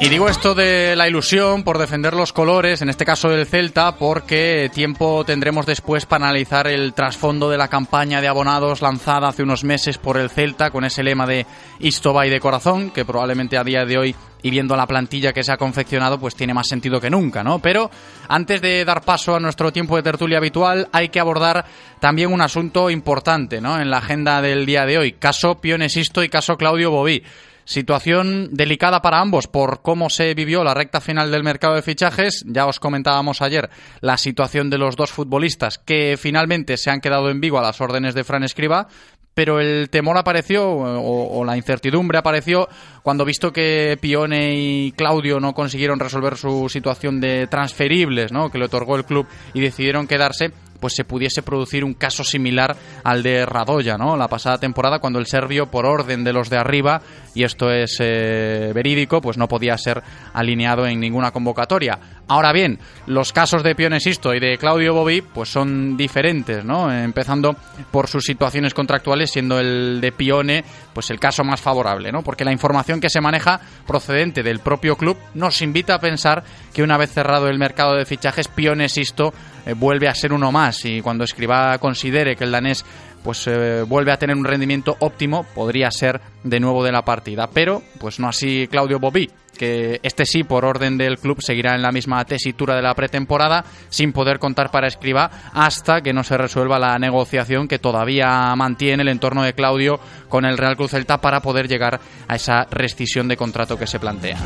Y 0.02 0.08
digo 0.08 0.30
esto 0.30 0.54
de 0.54 0.96
la 0.96 1.06
ilusión 1.08 1.62
por 1.62 1.76
defender 1.76 2.14
los 2.14 2.32
colores, 2.32 2.80
en 2.80 2.88
este 2.88 3.04
caso 3.04 3.28
del 3.28 3.44
Celta, 3.44 3.96
porque 3.96 4.70
tiempo 4.72 5.24
tendremos 5.26 5.66
después 5.66 6.06
para 6.06 6.24
analizar 6.24 6.66
el 6.68 6.94
trasfondo 6.94 7.50
de 7.50 7.58
la 7.58 7.68
campaña 7.68 8.22
de 8.22 8.28
abonados 8.28 8.80
lanzada 8.80 9.28
hace 9.28 9.42
unos 9.42 9.62
meses 9.62 9.98
por 9.98 10.16
el 10.16 10.30
Celta 10.30 10.70
con 10.70 10.86
ese 10.86 11.02
lema 11.02 11.26
de 11.26 11.44
Istoba 11.80 12.24
de 12.24 12.40
corazón, 12.40 12.92
que 12.92 13.04
probablemente 13.04 13.58
a 13.58 13.64
día 13.64 13.84
de 13.84 13.98
hoy 13.98 14.16
y 14.42 14.50
viendo 14.50 14.76
la 14.76 14.86
plantilla 14.86 15.32
que 15.32 15.42
se 15.42 15.52
ha 15.52 15.56
confeccionado, 15.56 16.18
pues 16.18 16.34
tiene 16.34 16.54
más 16.54 16.68
sentido 16.68 17.00
que 17.00 17.10
nunca, 17.10 17.42
¿no? 17.42 17.58
Pero 17.58 17.90
antes 18.28 18.60
de 18.60 18.84
dar 18.84 19.02
paso 19.02 19.34
a 19.34 19.40
nuestro 19.40 19.72
tiempo 19.72 19.96
de 19.96 20.02
tertulia 20.02 20.38
habitual, 20.38 20.88
hay 20.92 21.08
que 21.08 21.20
abordar 21.20 21.64
también 22.00 22.32
un 22.32 22.40
asunto 22.40 22.90
importante, 22.90 23.60
¿no? 23.60 23.80
En 23.80 23.90
la 23.90 23.98
agenda 23.98 24.40
del 24.42 24.66
día 24.66 24.86
de 24.86 24.98
hoy, 24.98 25.12
caso 25.12 25.60
Pionesisto 25.60 26.22
y 26.22 26.28
caso 26.28 26.56
Claudio 26.56 26.90
Bobí. 26.90 27.22
Situación 27.64 28.48
delicada 28.50 29.00
para 29.00 29.20
ambos 29.20 29.46
por 29.46 29.80
cómo 29.80 30.10
se 30.10 30.34
vivió 30.34 30.64
la 30.64 30.74
recta 30.74 31.00
final 31.00 31.30
del 31.30 31.44
mercado 31.44 31.76
de 31.76 31.82
fichajes. 31.82 32.42
Ya 32.48 32.66
os 32.66 32.80
comentábamos 32.80 33.42
ayer 33.42 33.70
la 34.00 34.16
situación 34.16 34.70
de 34.70 34.78
los 34.78 34.96
dos 34.96 35.12
futbolistas 35.12 35.78
que 35.78 36.16
finalmente 36.18 36.76
se 36.76 36.90
han 36.90 37.00
quedado 37.00 37.30
en 37.30 37.40
Vigo 37.40 37.60
a 37.60 37.62
las 37.62 37.80
órdenes 37.80 38.14
de 38.14 38.24
Fran 38.24 38.42
Escriba, 38.42 38.88
pero 39.34 39.60
el 39.60 39.88
temor 39.90 40.18
apareció 40.18 40.68
o, 40.68 41.44
la 41.44 41.56
incertidumbre 41.56 42.18
apareció 42.18 42.68
cuando 43.02 43.24
visto 43.24 43.52
que 43.52 43.96
Pione 44.00 44.54
y 44.54 44.92
Claudio 44.92 45.40
no 45.40 45.54
consiguieron 45.54 45.98
resolver 45.98 46.36
su 46.36 46.68
situación 46.68 47.20
de 47.20 47.46
transferibles, 47.46 48.32
¿no? 48.32 48.50
que 48.50 48.58
le 48.58 48.66
otorgó 48.66 48.96
el 48.96 49.04
club 49.04 49.26
y 49.54 49.60
decidieron 49.60 50.06
quedarse 50.06 50.52
pues 50.80 50.94
se 50.94 51.04
pudiese 51.04 51.42
producir 51.42 51.84
un 51.84 51.94
caso 51.94 52.24
similar 52.24 52.74
al 53.04 53.22
de 53.22 53.44
Radoya, 53.44 53.98
¿no? 53.98 54.16
La 54.16 54.28
pasada 54.28 54.58
temporada 54.58 54.98
cuando 54.98 55.18
el 55.18 55.26
serbio 55.26 55.70
por 55.70 55.86
orden 55.86 56.24
de 56.24 56.32
los 56.32 56.48
de 56.48 56.56
arriba 56.56 57.02
y 57.34 57.44
esto 57.44 57.70
es 57.70 57.96
eh, 58.00 58.72
verídico, 58.74 59.20
pues 59.20 59.36
no 59.36 59.48
podía 59.48 59.76
ser 59.78 60.02
alineado 60.32 60.86
en 60.86 61.00
ninguna 61.00 61.30
convocatoria. 61.30 61.98
Ahora 62.28 62.52
bien, 62.52 62.78
los 63.06 63.32
casos 63.32 63.62
de 63.62 63.74
Pionesisto 63.74 64.34
y 64.34 64.40
de 64.40 64.56
Claudio 64.58 64.94
Bobí 64.94 65.22
pues 65.22 65.48
son 65.48 65.96
diferentes, 65.96 66.64
¿no? 66.64 66.92
Empezando 66.92 67.56
por 67.90 68.08
sus 68.08 68.24
situaciones 68.24 68.74
contractuales, 68.74 69.30
siendo 69.30 69.58
el 69.58 70.00
de 70.00 70.12
Pione 70.12 70.64
pues 70.92 71.10
el 71.10 71.18
caso 71.18 71.44
más 71.44 71.60
favorable, 71.60 72.12
¿no? 72.12 72.22
Porque 72.22 72.44
la 72.44 72.52
información 72.52 73.00
que 73.00 73.10
se 73.10 73.20
maneja 73.20 73.60
procedente 73.86 74.42
del 74.42 74.60
propio 74.60 74.96
club 74.96 75.16
nos 75.34 75.62
invita 75.62 75.94
a 75.94 76.00
pensar 76.00 76.44
que 76.72 76.82
una 76.82 76.96
vez 76.96 77.12
cerrado 77.12 77.48
el 77.48 77.58
mercado 77.58 77.94
de 77.94 78.06
fichajes, 78.06 78.48
Pionesisto 78.48 79.32
eh, 79.66 79.74
vuelve 79.74 80.08
a 80.08 80.14
ser 80.14 80.32
uno 80.32 80.52
más 80.52 80.84
y 80.84 81.00
cuando 81.00 81.24
Escriba 81.24 81.78
considere 81.78 82.36
que 82.36 82.44
el 82.44 82.52
danés 82.52 82.84
pues 83.22 83.46
eh, 83.46 83.82
vuelve 83.86 84.12
a 84.12 84.18
tener 84.18 84.36
un 84.36 84.44
rendimiento 84.44 84.96
óptimo, 85.00 85.44
podría 85.54 85.90
ser 85.90 86.20
de 86.44 86.60
nuevo 86.60 86.84
de 86.84 86.92
la 86.92 87.02
partida. 87.02 87.48
Pero, 87.52 87.82
pues 87.98 88.18
no 88.18 88.28
así 88.28 88.66
Claudio 88.68 88.98
Bobí, 88.98 89.30
que 89.60 90.00
este 90.02 90.24
sí, 90.24 90.42
por 90.42 90.64
orden 90.64 90.96
del 90.96 91.18
club, 91.18 91.42
seguirá 91.42 91.74
en 91.74 91.82
la 91.82 91.92
misma 91.92 92.24
tesitura 92.24 92.74
de 92.74 92.82
la 92.82 92.94
pretemporada, 92.94 93.64
sin 93.90 94.12
poder 94.12 94.38
contar 94.38 94.70
para 94.70 94.88
Escriba 94.88 95.30
hasta 95.52 96.00
que 96.00 96.12
no 96.12 96.24
se 96.24 96.38
resuelva 96.38 96.78
la 96.78 96.98
negociación 96.98 97.68
que 97.68 97.78
todavía 97.78 98.54
mantiene 98.56 99.02
el 99.02 99.08
entorno 99.08 99.42
de 99.42 99.52
Claudio 99.52 100.00
con 100.28 100.44
el 100.44 100.56
Real 100.56 100.76
Cruz 100.76 100.92
Celta 100.92 101.18
para 101.18 101.40
poder 101.40 101.68
llegar 101.68 102.00
a 102.26 102.36
esa 102.36 102.64
rescisión 102.70 103.28
de 103.28 103.36
contrato 103.36 103.78
que 103.78 103.86
se 103.86 104.00
plantea. 104.00 104.38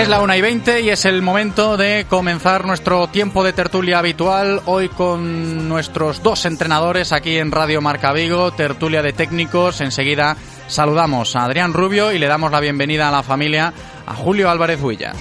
Es 0.00 0.08
la 0.08 0.22
1 0.22 0.34
y 0.34 0.40
20 0.40 0.80
y 0.80 0.88
es 0.88 1.04
el 1.04 1.20
momento 1.20 1.76
de 1.76 2.06
comenzar 2.08 2.64
nuestro 2.64 3.08
tiempo 3.08 3.44
de 3.44 3.52
tertulia 3.52 3.98
habitual. 3.98 4.62
Hoy 4.64 4.88
con 4.88 5.68
nuestros 5.68 6.22
dos 6.22 6.46
entrenadores 6.46 7.12
aquí 7.12 7.36
en 7.36 7.52
Radio 7.52 7.82
Marca 7.82 8.10
Vigo, 8.14 8.50
tertulia 8.50 9.02
de 9.02 9.12
técnicos. 9.12 9.82
Enseguida 9.82 10.38
saludamos 10.68 11.36
a 11.36 11.44
Adrián 11.44 11.74
Rubio 11.74 12.12
y 12.12 12.18
le 12.18 12.28
damos 12.28 12.50
la 12.50 12.60
bienvenida 12.60 13.10
a 13.10 13.12
la 13.12 13.22
familia 13.22 13.74
a 14.06 14.14
Julio 14.14 14.48
Álvarez 14.48 14.80
Huilla. 14.80 15.12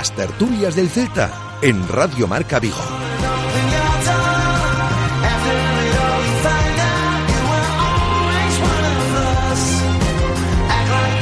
Las 0.00 0.16
tertulias 0.16 0.74
del 0.76 0.88
Celta 0.88 1.58
en 1.60 1.86
Radio 1.86 2.26
Marca 2.26 2.58
Vigo. 2.58 2.99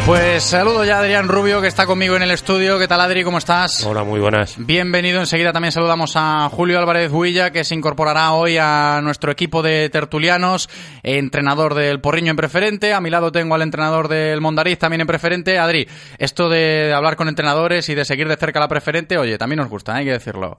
Pues 0.09 0.43
saludo 0.43 0.87
ya 0.87 0.97
a 0.97 1.01
Adrián 1.01 1.29
Rubio, 1.29 1.61
que 1.61 1.67
está 1.67 1.85
conmigo 1.85 2.17
en 2.17 2.23
el 2.23 2.31
estudio. 2.31 2.79
¿Qué 2.79 2.89
tal, 2.89 3.03
Adri? 3.03 3.25
¿Cómo 3.25 3.37
estás? 3.37 3.85
Hola, 3.85 4.05
muy 4.05 4.19
buenas. 4.19 4.55
Bienvenido. 4.57 5.21
Enseguida 5.21 5.53
también 5.53 5.71
saludamos 5.71 6.13
a 6.17 6.49
Julio 6.49 6.79
Álvarez 6.79 7.13
Huilla, 7.13 7.51
que 7.51 7.63
se 7.63 7.75
incorporará 7.75 8.33
hoy 8.33 8.57
a 8.59 9.01
nuestro 9.03 9.31
equipo 9.31 9.61
de 9.61 9.91
tertulianos, 9.91 10.71
entrenador 11.03 11.75
del 11.75 12.01
Porriño 12.01 12.31
en 12.31 12.39
preferente. 12.39 12.95
A 12.95 13.03
mi 13.03 13.11
lado 13.11 13.33
tengo 13.33 13.55
al 13.55 13.61
entrenador 13.61 14.09
del 14.09 14.41
Mondariz 14.41 14.79
también 14.79 15.03
en 15.03 15.07
preferente. 15.07 15.59
Adri, 15.59 15.87
esto 16.17 16.49
de 16.49 16.95
hablar 16.95 17.17
con 17.17 17.29
entrenadores 17.29 17.87
y 17.91 17.95
de 17.95 18.07
seguir 18.07 18.29
de 18.29 18.39
cerca 18.39 18.61
la 18.61 18.69
preferente, 18.69 19.19
oye, 19.19 19.37
también 19.37 19.59
nos 19.59 19.69
gusta, 19.69 19.93
¿eh? 19.93 19.99
hay 19.99 20.05
que 20.07 20.13
decirlo. 20.13 20.59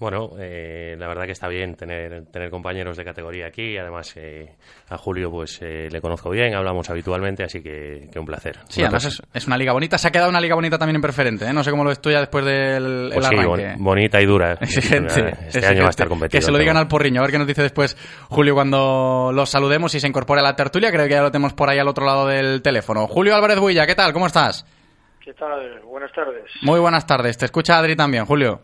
Bueno, 0.00 0.30
eh, 0.38 0.96
la 0.98 1.08
verdad 1.08 1.26
que 1.26 1.32
está 1.32 1.46
bien 1.46 1.74
tener, 1.74 2.24
tener 2.32 2.48
compañeros 2.48 2.96
de 2.96 3.04
categoría 3.04 3.48
aquí. 3.48 3.76
Además, 3.76 4.14
eh, 4.16 4.56
a 4.88 4.96
Julio 4.96 5.30
pues 5.30 5.60
eh, 5.60 5.88
le 5.92 6.00
conozco 6.00 6.30
bien, 6.30 6.54
hablamos 6.54 6.88
habitualmente, 6.88 7.44
así 7.44 7.62
que, 7.62 8.08
un 8.16 8.24
placer. 8.24 8.60
Sí, 8.70 8.80
además 8.82 9.20
es, 9.34 9.46
una 9.46 9.58
liga 9.58 9.74
bonita. 9.74 9.98
Se 9.98 10.08
ha 10.08 10.10
quedado 10.10 10.30
una 10.30 10.40
liga 10.40 10.54
bonita 10.54 10.78
también 10.78 10.96
en 10.96 11.02
preferente. 11.02 11.44
¿eh? 11.44 11.52
No 11.52 11.62
sé 11.62 11.70
cómo 11.70 11.84
lo 11.84 11.90
estoy 11.90 12.14
ya 12.14 12.20
después 12.20 12.46
del 12.46 13.10
pues 13.12 13.26
sí, 13.26 13.36
bonita 13.76 14.22
y 14.22 14.24
dura. 14.24 14.52
Exigente. 14.62 15.36
Este 15.46 15.66
año 15.66 15.82
va 15.82 15.88
a 15.88 15.90
estar 15.90 16.08
competido. 16.08 16.38
Que 16.38 16.46
se 16.46 16.50
lo 16.50 16.56
digan 16.56 16.78
al 16.78 16.88
porriño, 16.88 17.20
a 17.20 17.24
ver 17.24 17.32
qué 17.32 17.38
nos 17.38 17.46
dice 17.46 17.60
después 17.60 17.94
Julio 18.30 18.54
cuando 18.54 19.32
los 19.34 19.50
saludemos 19.50 19.94
y 19.94 20.00
se 20.00 20.08
incorpore 20.08 20.40
a 20.40 20.44
la 20.44 20.56
tertulia. 20.56 20.90
Creo 20.90 21.04
que 21.08 21.12
ya 21.12 21.20
lo 21.20 21.30
tenemos 21.30 21.52
por 21.52 21.68
ahí 21.68 21.78
al 21.78 21.88
otro 21.88 22.06
lado 22.06 22.26
del 22.26 22.62
teléfono. 22.62 23.06
Julio 23.06 23.34
Álvarez 23.34 23.58
Builla, 23.58 23.86
¿qué 23.86 23.94
tal? 23.94 24.14
¿Cómo 24.14 24.26
estás? 24.26 24.64
¿Qué 25.22 25.34
tal? 25.34 25.82
Buenas 25.84 26.10
tardes. 26.12 26.50
Muy 26.62 26.80
buenas 26.80 27.06
tardes. 27.06 27.36
Te 27.36 27.44
escucha 27.44 27.78
Adri 27.78 27.96
también, 27.96 28.24
Julio. 28.24 28.62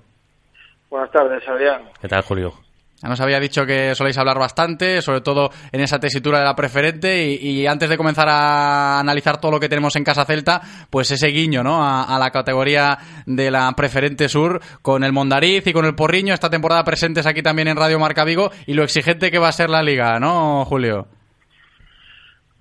Buenas 0.97 1.13
tardes, 1.13 1.47
Adrián. 1.47 1.83
¿Qué 2.01 2.09
tal, 2.09 2.23
Julio? 2.23 2.55
Ya 3.03 3.11
nos 3.11 3.21
había 3.21 3.39
dicho 3.39 3.67
que 3.67 3.95
soléis 3.95 4.17
hablar 4.17 4.39
bastante, 4.39 5.03
sobre 5.03 5.21
todo 5.21 5.51
en 5.71 5.83
esa 5.83 5.99
tesitura 5.99 6.39
de 6.39 6.47
la 6.47 6.57
preferente, 6.57 7.23
y, 7.23 7.67
antes 7.67 7.91
de 7.91 7.99
comenzar 7.99 8.27
a 8.31 8.99
analizar 8.99 9.39
todo 9.39 9.53
lo 9.53 9.61
que 9.61 9.69
tenemos 9.69 9.95
en 9.97 10.05
Casa 10.05 10.25
Celta, 10.25 10.63
pues 10.89 11.11
ese 11.11 11.27
guiño 11.27 11.63
¿no? 11.63 11.85
a, 11.85 12.19
la 12.19 12.31
categoría 12.31 12.97
de 13.27 13.51
la 13.51 13.71
preferente 13.77 14.31
sur 14.31 14.59
con 14.81 15.05
el 15.05 15.13
Mondariz 15.13 15.67
y 15.67 15.75
con 15.75 15.85
el 15.85 15.95
Porriño, 15.95 16.33
esta 16.33 16.49
temporada 16.49 16.83
presentes 16.83 17.27
aquí 17.27 17.43
también 17.43 17.69
en 17.69 17.77
Radio 17.77 17.99
Marca 17.99 18.25
Vigo, 18.25 18.51
y 18.67 18.73
lo 18.73 18.83
exigente 18.83 19.31
que 19.31 19.39
va 19.39 19.49
a 19.49 19.53
ser 19.53 19.69
la 19.69 19.83
liga, 19.83 20.19
¿no, 20.19 20.65
Julio? 20.65 21.09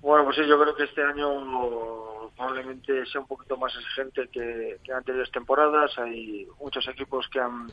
Bueno, 0.02 0.24
pues 0.24 0.36
sí, 0.36 0.42
yo 0.46 0.60
creo 0.60 0.76
que 0.76 0.84
este 0.84 1.02
año 1.02 1.26
probablemente 2.36 3.06
sea 3.06 3.22
un 3.22 3.26
poquito 3.26 3.56
más 3.56 3.74
exigente 3.74 4.28
que, 4.30 4.76
que 4.84 4.92
anteriores 4.92 5.32
temporadas. 5.32 5.98
Hay 5.98 6.46
muchos 6.60 6.86
equipos 6.88 7.26
que 7.32 7.40
han 7.40 7.68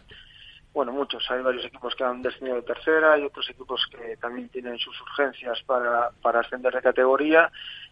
bueno, 0.74 0.92
muchos. 0.92 1.30
Hay 1.30 1.42
varios 1.42 1.66
equipos 1.66 1.96
que 1.96 2.04
han 2.04 2.22
descendido 2.22 2.56
de 2.56 2.64
tercera 2.64 3.18
y 3.18 3.24
otros 3.24 3.50
equipos 3.50 3.86
que 3.92 4.18
también 4.18 4.50
tienen 4.50 4.78
sus 4.80 5.00
urgencias 5.02 5.62
para, 5.64 6.10
para 6.22 6.40
ascender 6.40 6.74
de 6.74 6.82
categoría. 6.82 7.52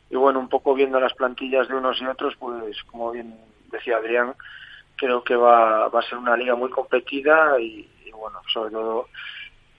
Y 0.09 0.15
bueno, 0.15 0.39
un 0.39 0.49
poco 0.49 0.73
viendo 0.73 0.99
las 0.99 1.13
plantillas 1.13 1.67
de 1.67 1.75
unos 1.75 2.01
y 2.01 2.05
otros, 2.05 2.35
pues 2.37 2.83
como 2.85 3.11
bien 3.11 3.39
decía 3.71 3.97
Adrián, 3.97 4.33
creo 4.97 5.23
que 5.23 5.35
va, 5.35 5.87
va 5.89 5.99
a 5.99 6.03
ser 6.03 6.17
una 6.17 6.35
liga 6.35 6.55
muy 6.55 6.69
competida 6.69 7.59
y, 7.59 7.87
y 8.05 8.11
bueno, 8.11 8.39
sobre 8.51 8.71
todo 8.71 9.07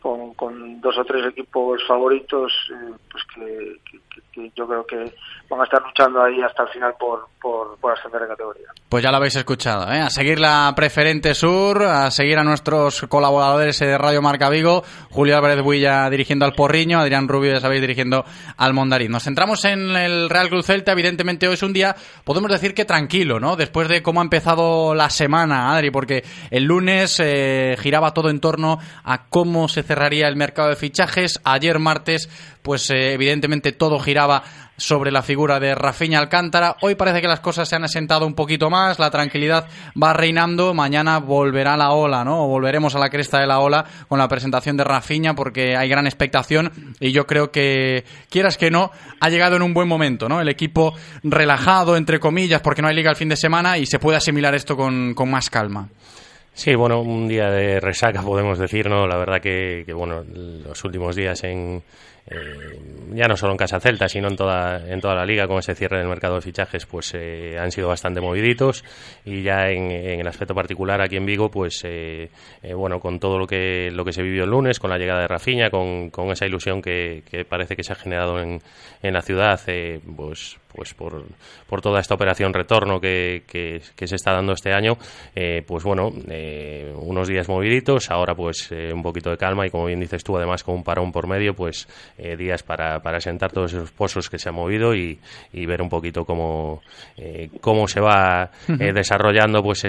con, 0.02 0.80
dos 0.80 0.98
o 0.98 1.04
tres 1.04 1.26
equipos 1.26 1.80
favoritos, 1.86 2.52
eh, 2.70 2.92
pues 3.10 3.24
que, 3.34 4.50
yo 4.56 4.66
creo 4.66 4.86
que 4.86 5.14
van 5.48 5.60
a 5.60 5.64
estar 5.64 5.82
luchando 5.82 6.22
ahí 6.22 6.40
hasta 6.40 6.64
el 6.64 6.68
final 6.70 6.94
por, 6.98 7.28
por, 7.40 7.78
por 7.78 7.92
ascender 7.92 8.22
de 8.22 8.28
categoría. 8.28 8.66
Pues 8.88 9.04
ya 9.04 9.10
lo 9.10 9.18
habéis 9.18 9.36
escuchado, 9.36 9.90
¿eh? 9.92 10.00
a 10.00 10.10
seguir 10.10 10.40
la 10.40 10.72
preferente 10.74 11.34
sur, 11.34 11.82
a 11.82 12.10
seguir 12.10 12.38
a 12.38 12.44
nuestros 12.44 13.02
colaboradores 13.02 13.78
de 13.78 13.96
Radio 13.96 14.22
Marca 14.22 14.48
Vigo, 14.48 14.82
Julio 15.10 15.36
Álvarez 15.36 15.62
Builla 15.62 16.08
dirigiendo 16.10 16.44
al 16.44 16.54
Porriño, 16.54 16.98
Adrián 16.98 17.28
Rubio, 17.28 17.52
ya 17.52 17.60
sabéis, 17.60 17.82
dirigiendo 17.82 18.24
al 18.56 18.74
Mondariz. 18.74 19.10
Nos 19.10 19.24
centramos 19.24 19.64
en 19.64 19.96
el 19.96 20.30
Real 20.30 20.48
Cruz 20.48 20.66
Celta, 20.66 20.92
evidentemente 20.92 21.46
hoy 21.46 21.54
es 21.54 21.62
un 21.62 21.72
día, 21.72 21.94
podemos 22.24 22.50
decir 22.50 22.74
que 22.74 22.84
tranquilo, 22.84 23.38
¿no? 23.38 23.56
Después 23.56 23.88
de 23.88 24.02
cómo 24.02 24.20
ha 24.20 24.24
empezado 24.24 24.94
la 24.94 25.10
semana, 25.10 25.72
Adri, 25.72 25.90
porque 25.90 26.24
el 26.50 26.64
lunes 26.64 27.20
eh, 27.20 27.76
giraba 27.78 28.14
todo 28.14 28.30
en 28.30 28.40
torno 28.40 28.78
a 29.04 29.28
cómo 29.28 29.68
se 29.68 29.82
cerraría 29.92 30.26
el 30.26 30.36
mercado 30.36 30.70
de 30.70 30.76
fichajes. 30.76 31.38
Ayer 31.44 31.78
martes, 31.78 32.30
pues 32.62 32.88
eh, 32.88 33.12
evidentemente 33.12 33.72
todo 33.72 33.98
giraba 33.98 34.42
sobre 34.78 35.12
la 35.12 35.20
figura 35.20 35.60
de 35.60 35.74
Rafinha 35.74 36.18
Alcántara. 36.18 36.76
Hoy 36.80 36.94
parece 36.94 37.20
que 37.20 37.28
las 37.28 37.40
cosas 37.40 37.68
se 37.68 37.76
han 37.76 37.84
asentado 37.84 38.26
un 38.26 38.32
poquito 38.32 38.70
más, 38.70 38.98
la 38.98 39.10
tranquilidad 39.10 39.66
va 40.02 40.14
reinando. 40.14 40.72
Mañana 40.72 41.18
volverá 41.18 41.76
la 41.76 41.90
ola, 41.90 42.24
¿no? 42.24 42.44
O 42.44 42.48
volveremos 42.48 42.94
a 42.94 42.98
la 42.98 43.10
cresta 43.10 43.38
de 43.38 43.46
la 43.46 43.60
ola 43.60 43.84
con 44.08 44.18
la 44.18 44.28
presentación 44.28 44.78
de 44.78 44.84
Rafinha 44.84 45.34
porque 45.34 45.76
hay 45.76 45.90
gran 45.90 46.06
expectación 46.06 46.72
y 46.98 47.12
yo 47.12 47.26
creo 47.26 47.50
que, 47.50 48.06
quieras 48.30 48.56
que 48.56 48.70
no, 48.70 48.92
ha 49.20 49.28
llegado 49.28 49.56
en 49.56 49.62
un 49.62 49.74
buen 49.74 49.88
momento, 49.88 50.26
¿no? 50.26 50.40
El 50.40 50.48
equipo 50.48 50.94
relajado, 51.22 51.98
entre 51.98 52.18
comillas, 52.18 52.62
porque 52.62 52.80
no 52.80 52.88
hay 52.88 52.96
liga 52.96 53.10
el 53.10 53.16
fin 53.16 53.28
de 53.28 53.36
semana 53.36 53.76
y 53.76 53.84
se 53.84 53.98
puede 53.98 54.16
asimilar 54.16 54.54
esto 54.54 54.74
con, 54.74 55.12
con 55.12 55.30
más 55.30 55.50
calma. 55.50 55.90
Sí, 56.54 56.74
bueno, 56.74 57.00
un 57.00 57.28
día 57.28 57.50
de 57.50 57.80
resaca 57.80 58.22
podemos 58.26 58.58
decir, 58.58 58.88
¿no? 58.88 59.06
La 59.06 59.16
verdad 59.16 59.40
que, 59.40 59.84
que 59.86 59.92
bueno, 59.92 60.22
los 60.22 60.84
últimos 60.84 61.16
días 61.16 61.42
en, 61.44 61.82
ya 63.10 63.26
no 63.26 63.36
solo 63.36 63.52
en 63.52 63.58
Casa 63.58 63.80
Celta, 63.80 64.08
sino 64.08 64.28
en 64.28 64.36
toda, 64.36 64.88
en 64.88 65.00
toda 65.00 65.14
la 65.14 65.24
liga, 65.24 65.48
con 65.48 65.58
ese 65.58 65.74
cierre 65.74 65.98
del 65.98 66.08
mercado 66.08 66.36
de 66.36 66.40
fichajes, 66.40 66.86
pues 66.86 67.14
han 67.14 67.72
sido 67.72 67.88
bastante 67.88 68.20
moviditos 68.20 68.84
y 69.24 69.42
ya 69.42 69.70
en, 69.70 69.90
el 69.90 70.26
aspecto 70.26 70.54
particular 70.54 71.00
aquí 71.00 71.16
en 71.16 71.26
Vigo, 71.26 71.50
pues 71.50 71.84
bueno, 72.74 73.00
con 73.00 73.18
todo 73.18 73.38
lo 73.38 73.46
que, 73.46 73.90
lo 73.92 74.04
que 74.04 74.12
se 74.12 74.22
vivió 74.22 74.44
el 74.44 74.50
lunes, 74.50 74.78
con 74.78 74.90
la 74.90 74.98
llegada 74.98 75.22
de 75.22 75.28
Rafiña, 75.28 75.70
con, 75.70 76.10
con 76.10 76.30
esa 76.30 76.46
ilusión 76.46 76.80
que, 76.80 77.22
que, 77.28 77.44
parece 77.44 77.74
que 77.76 77.82
se 77.82 77.92
ha 77.92 77.96
generado 77.96 78.40
en, 78.40 78.60
en 79.02 79.12
la 79.12 79.22
ciudad, 79.22 79.60
pues 80.16 80.58
pues 80.74 80.94
por, 80.94 81.24
por 81.68 81.80
toda 81.80 82.00
esta 82.00 82.14
operación 82.14 82.52
retorno 82.52 83.00
que, 83.00 83.42
que, 83.46 84.06
se 84.06 84.16
está 84.16 84.32
dando 84.32 84.52
este 84.52 84.72
año, 84.72 84.98
eh, 85.34 85.62
pues 85.66 85.84
bueno, 85.84 86.10
eh, 86.28 86.92
unos 86.96 87.28
días 87.28 87.48
moviditos, 87.48 88.10
ahora 88.10 88.34
pues 88.34 88.68
eh, 88.70 88.92
un 88.92 89.02
poquito 89.02 89.30
de 89.30 89.36
calma 89.36 89.66
y 89.66 89.70
como 89.70 89.86
bien 89.86 90.00
dices 90.00 90.24
tú, 90.24 90.36
además 90.36 90.64
con 90.64 90.74
un 90.76 90.84
parón 90.84 91.12
por 91.12 91.28
medio, 91.28 91.54
pues 91.54 91.88
días 92.38 92.62
para, 92.62 93.00
para 93.00 93.20
sentar 93.20 93.52
todos 93.52 93.72
esos 93.72 93.90
pozos 93.92 94.28
que 94.28 94.38
se 94.38 94.48
han 94.48 94.54
movido 94.54 94.94
y, 94.94 95.18
y 95.52 95.66
ver 95.66 95.82
un 95.82 95.88
poquito 95.88 96.24
cómo, 96.24 96.82
cómo 97.60 97.86
se 97.86 98.00
va 98.00 98.50
desarrollando 98.68 99.62
pues 99.62 99.82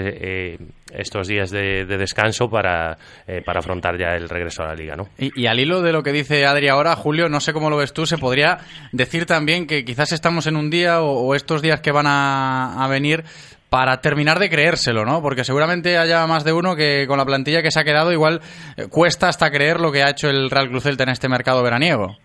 estos 0.96 1.28
días 1.28 1.50
de, 1.50 1.84
descanso 1.86 2.50
para, 2.50 2.98
para 3.44 3.60
afrontar 3.60 3.98
ya 3.98 4.16
el 4.16 4.28
regreso 4.28 4.62
a 4.62 4.68
la 4.68 4.74
liga, 4.74 4.96
¿no? 4.96 5.08
Y, 5.18 5.46
al 5.46 5.60
hilo 5.60 5.82
de 5.82 5.92
lo 5.92 6.02
que 6.02 6.12
dice 6.12 6.46
Adri 6.46 6.68
ahora, 6.68 6.96
Julio, 6.96 7.28
no 7.28 7.40
sé 7.40 7.52
cómo 7.52 7.70
lo 7.70 7.76
ves 7.76 7.92
tú, 7.92 8.06
se 8.06 8.18
podría 8.18 8.58
decir 8.92 9.26
también 9.26 9.66
que 9.66 9.84
quizás 9.84 10.12
estamos 10.12 10.46
en 10.46 10.56
un 10.56 10.70
o, 11.00 11.34
estos 11.34 11.62
días 11.62 11.80
que 11.80 11.92
van 11.92 12.06
a, 12.06 12.86
venir 12.88 13.24
para 13.68 14.00
terminar 14.00 14.38
de 14.38 14.48
creérselo, 14.48 15.04
¿no? 15.04 15.20
Porque 15.20 15.44
seguramente 15.44 15.98
haya 15.98 16.26
más 16.26 16.44
de 16.44 16.52
uno 16.52 16.76
que 16.76 17.06
con 17.08 17.18
la 17.18 17.24
plantilla 17.24 17.62
que 17.62 17.70
se 17.70 17.80
ha 17.80 17.84
quedado 17.84 18.12
igual 18.12 18.40
eh, 18.76 18.86
cuesta 18.88 19.28
hasta 19.28 19.50
creer 19.50 19.80
lo 19.80 19.90
que 19.90 20.02
ha 20.02 20.10
hecho 20.10 20.28
el 20.28 20.50
Real 20.50 20.68
Cruz 20.68 20.86
en 20.86 21.08
este 21.08 21.28
mercado 21.28 21.62
veraniego. 21.62 22.16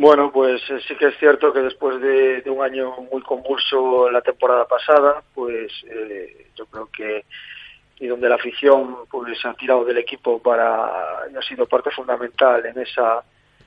Bueno, 0.00 0.32
pues 0.32 0.62
eh, 0.70 0.80
sí 0.88 0.96
que 0.96 1.08
es 1.08 1.18
cierto 1.18 1.52
que 1.52 1.60
después 1.60 2.00
de, 2.00 2.42
un 2.46 2.62
año 2.64 2.90
muy 3.12 3.20
convulso 3.20 4.10
la 4.10 4.22
temporada 4.22 4.66
pasada, 4.66 5.22
pues 5.34 5.70
eh, 5.90 6.46
yo 6.56 6.64
creo 6.64 6.86
que 6.90 7.26
y 7.98 8.06
donde 8.06 8.30
la 8.30 8.36
afición 8.36 8.96
pues 9.10 9.44
ha 9.44 9.52
tirado 9.52 9.84
del 9.84 9.98
equipo 9.98 10.40
para 10.40 11.28
y 11.30 11.36
ha 11.36 11.42
sido 11.42 11.66
parte 11.66 11.90
fundamental 11.90 12.64
en 12.64 12.78
esa 12.78 13.22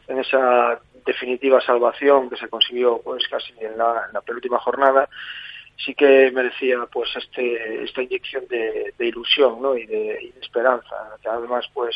en 0.07 0.17
esa 0.17 0.79
definitiva 1.05 1.61
salvación 1.61 2.31
que 2.31 2.37
se 2.37 2.49
consiguió 2.49 2.99
pues 3.03 3.27
casi 3.27 3.53
en 3.61 3.77
la, 3.77 4.09
penúltima 4.25 4.57
jornada 4.57 5.07
sí 5.85 5.93
que 5.93 6.31
merecía 6.31 6.79
pues 6.91 7.15
este 7.15 7.83
esta 7.83 8.01
inyección 8.01 8.47
de, 8.47 8.91
ilusión 8.97 9.61
¿no? 9.61 9.77
y, 9.77 9.85
de, 9.85 10.33
esperanza 10.41 10.95
que 11.21 11.29
además 11.29 11.69
pues 11.75 11.95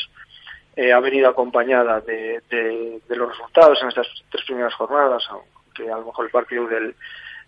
eh, 0.78 0.94
ha 0.94 1.00
venido 1.00 1.28
acompañada 1.28 2.02
de, 2.02 3.02
los 3.10 3.30
resultados 3.30 3.82
en 3.82 3.90
estas 3.90 4.08
tres 4.30 4.46
primeras 4.46 4.76
jornadas 4.76 5.28
aunque 5.30 5.92
a 5.92 5.98
lo 5.98 6.06
mejor 6.06 6.26
el 6.26 6.32
partido 6.32 6.68
del, 6.68 6.96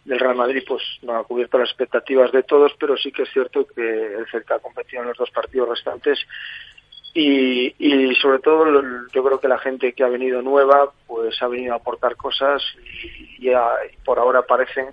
Real 0.06 0.36
Madrid 0.36 0.63
pues 0.68 0.82
no 1.04 1.15
ha 1.15 1.24
cubierto 1.24 1.60
las 1.60 1.70
expectativas 1.70 2.32
de 2.32 2.42
todos 2.42 2.74
pero 2.80 2.98
sí 2.98 3.12
que 3.12 3.24
es 3.24 3.30
cierto 3.32 3.68
que 3.68 4.15
el 4.15 4.26
Celta 4.32 4.56
ha 4.56 4.60
competido 4.60 5.04
en 5.04 5.10
los 5.10 5.18
dos 5.18 5.30
partidos 5.30 5.70
restantes 5.70 6.26
y, 7.13 7.76
y 7.78 8.15
sobre 8.15 8.39
todo 8.39 8.82
yo 9.13 9.24
creo 9.24 9.39
que 9.39 9.48
la 9.48 9.60
gente 9.60 9.94
que 9.94 10.04
ha 10.04 10.10
venido 10.10 10.42
nueva 10.42 10.92
pues 11.06 11.39
ha 11.44 11.48
venido 11.48 11.74
a 11.74 11.78
aportar 11.78 12.15
cosas 12.15 12.63
y, 13.38 13.50
por 14.04 14.18
ahora 14.18 14.42
parecen 14.42 14.88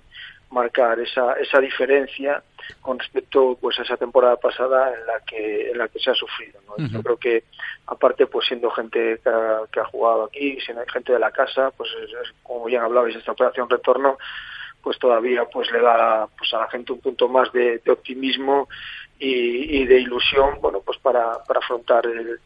marcar 0.51 0.99
esa, 0.99 1.33
esa 1.33 1.59
diferencia 1.59 2.43
con 2.81 2.99
respecto 2.99 3.57
pues 3.59 3.79
a 3.79 3.83
esa 3.83 3.97
temporada 3.97 4.35
pasada 4.37 4.93
en 4.93 5.05
la 5.05 5.19
que 5.25 5.71
en 5.71 5.77
la 5.77 5.87
que 5.87 5.99
se 5.99 6.11
ha 6.11 6.15
sufrido 6.15 6.59
yo 6.77 7.01
creo 7.01 7.17
que 7.17 7.43
aparte 7.87 8.27
pues 8.27 8.47
siendo 8.47 8.69
gente 8.71 9.19
que 9.23 9.79
ha, 9.79 9.85
jugado 9.85 10.25
aquí 10.25 10.59
siendo 10.61 10.83
gente 10.85 11.13
de 11.13 11.19
la 11.19 11.31
casa 11.31 11.71
pues 11.71 11.89
como 12.43 12.65
bien 12.65 12.81
hablabais 12.81 13.15
esta 13.15 13.31
operación 13.31 13.69
retorno 13.69 14.17
pues 14.81 14.99
todavía 14.99 15.45
pues 15.45 15.71
le 15.71 15.81
da 15.81 16.27
pues 16.37 16.53
a 16.53 16.59
la 16.59 16.69
gente 16.69 16.93
un 16.93 17.01
punto 17.01 17.27
más 17.27 17.51
de 17.51 17.81
optimismo 17.87 18.67
y, 19.19 19.85
de 19.85 19.99
ilusión, 19.99 20.59
bueno, 20.61 20.81
pues 20.85 20.97
para, 20.99 21.43
para 21.43 21.59
afrontar 21.59 22.05
el, 22.05 22.39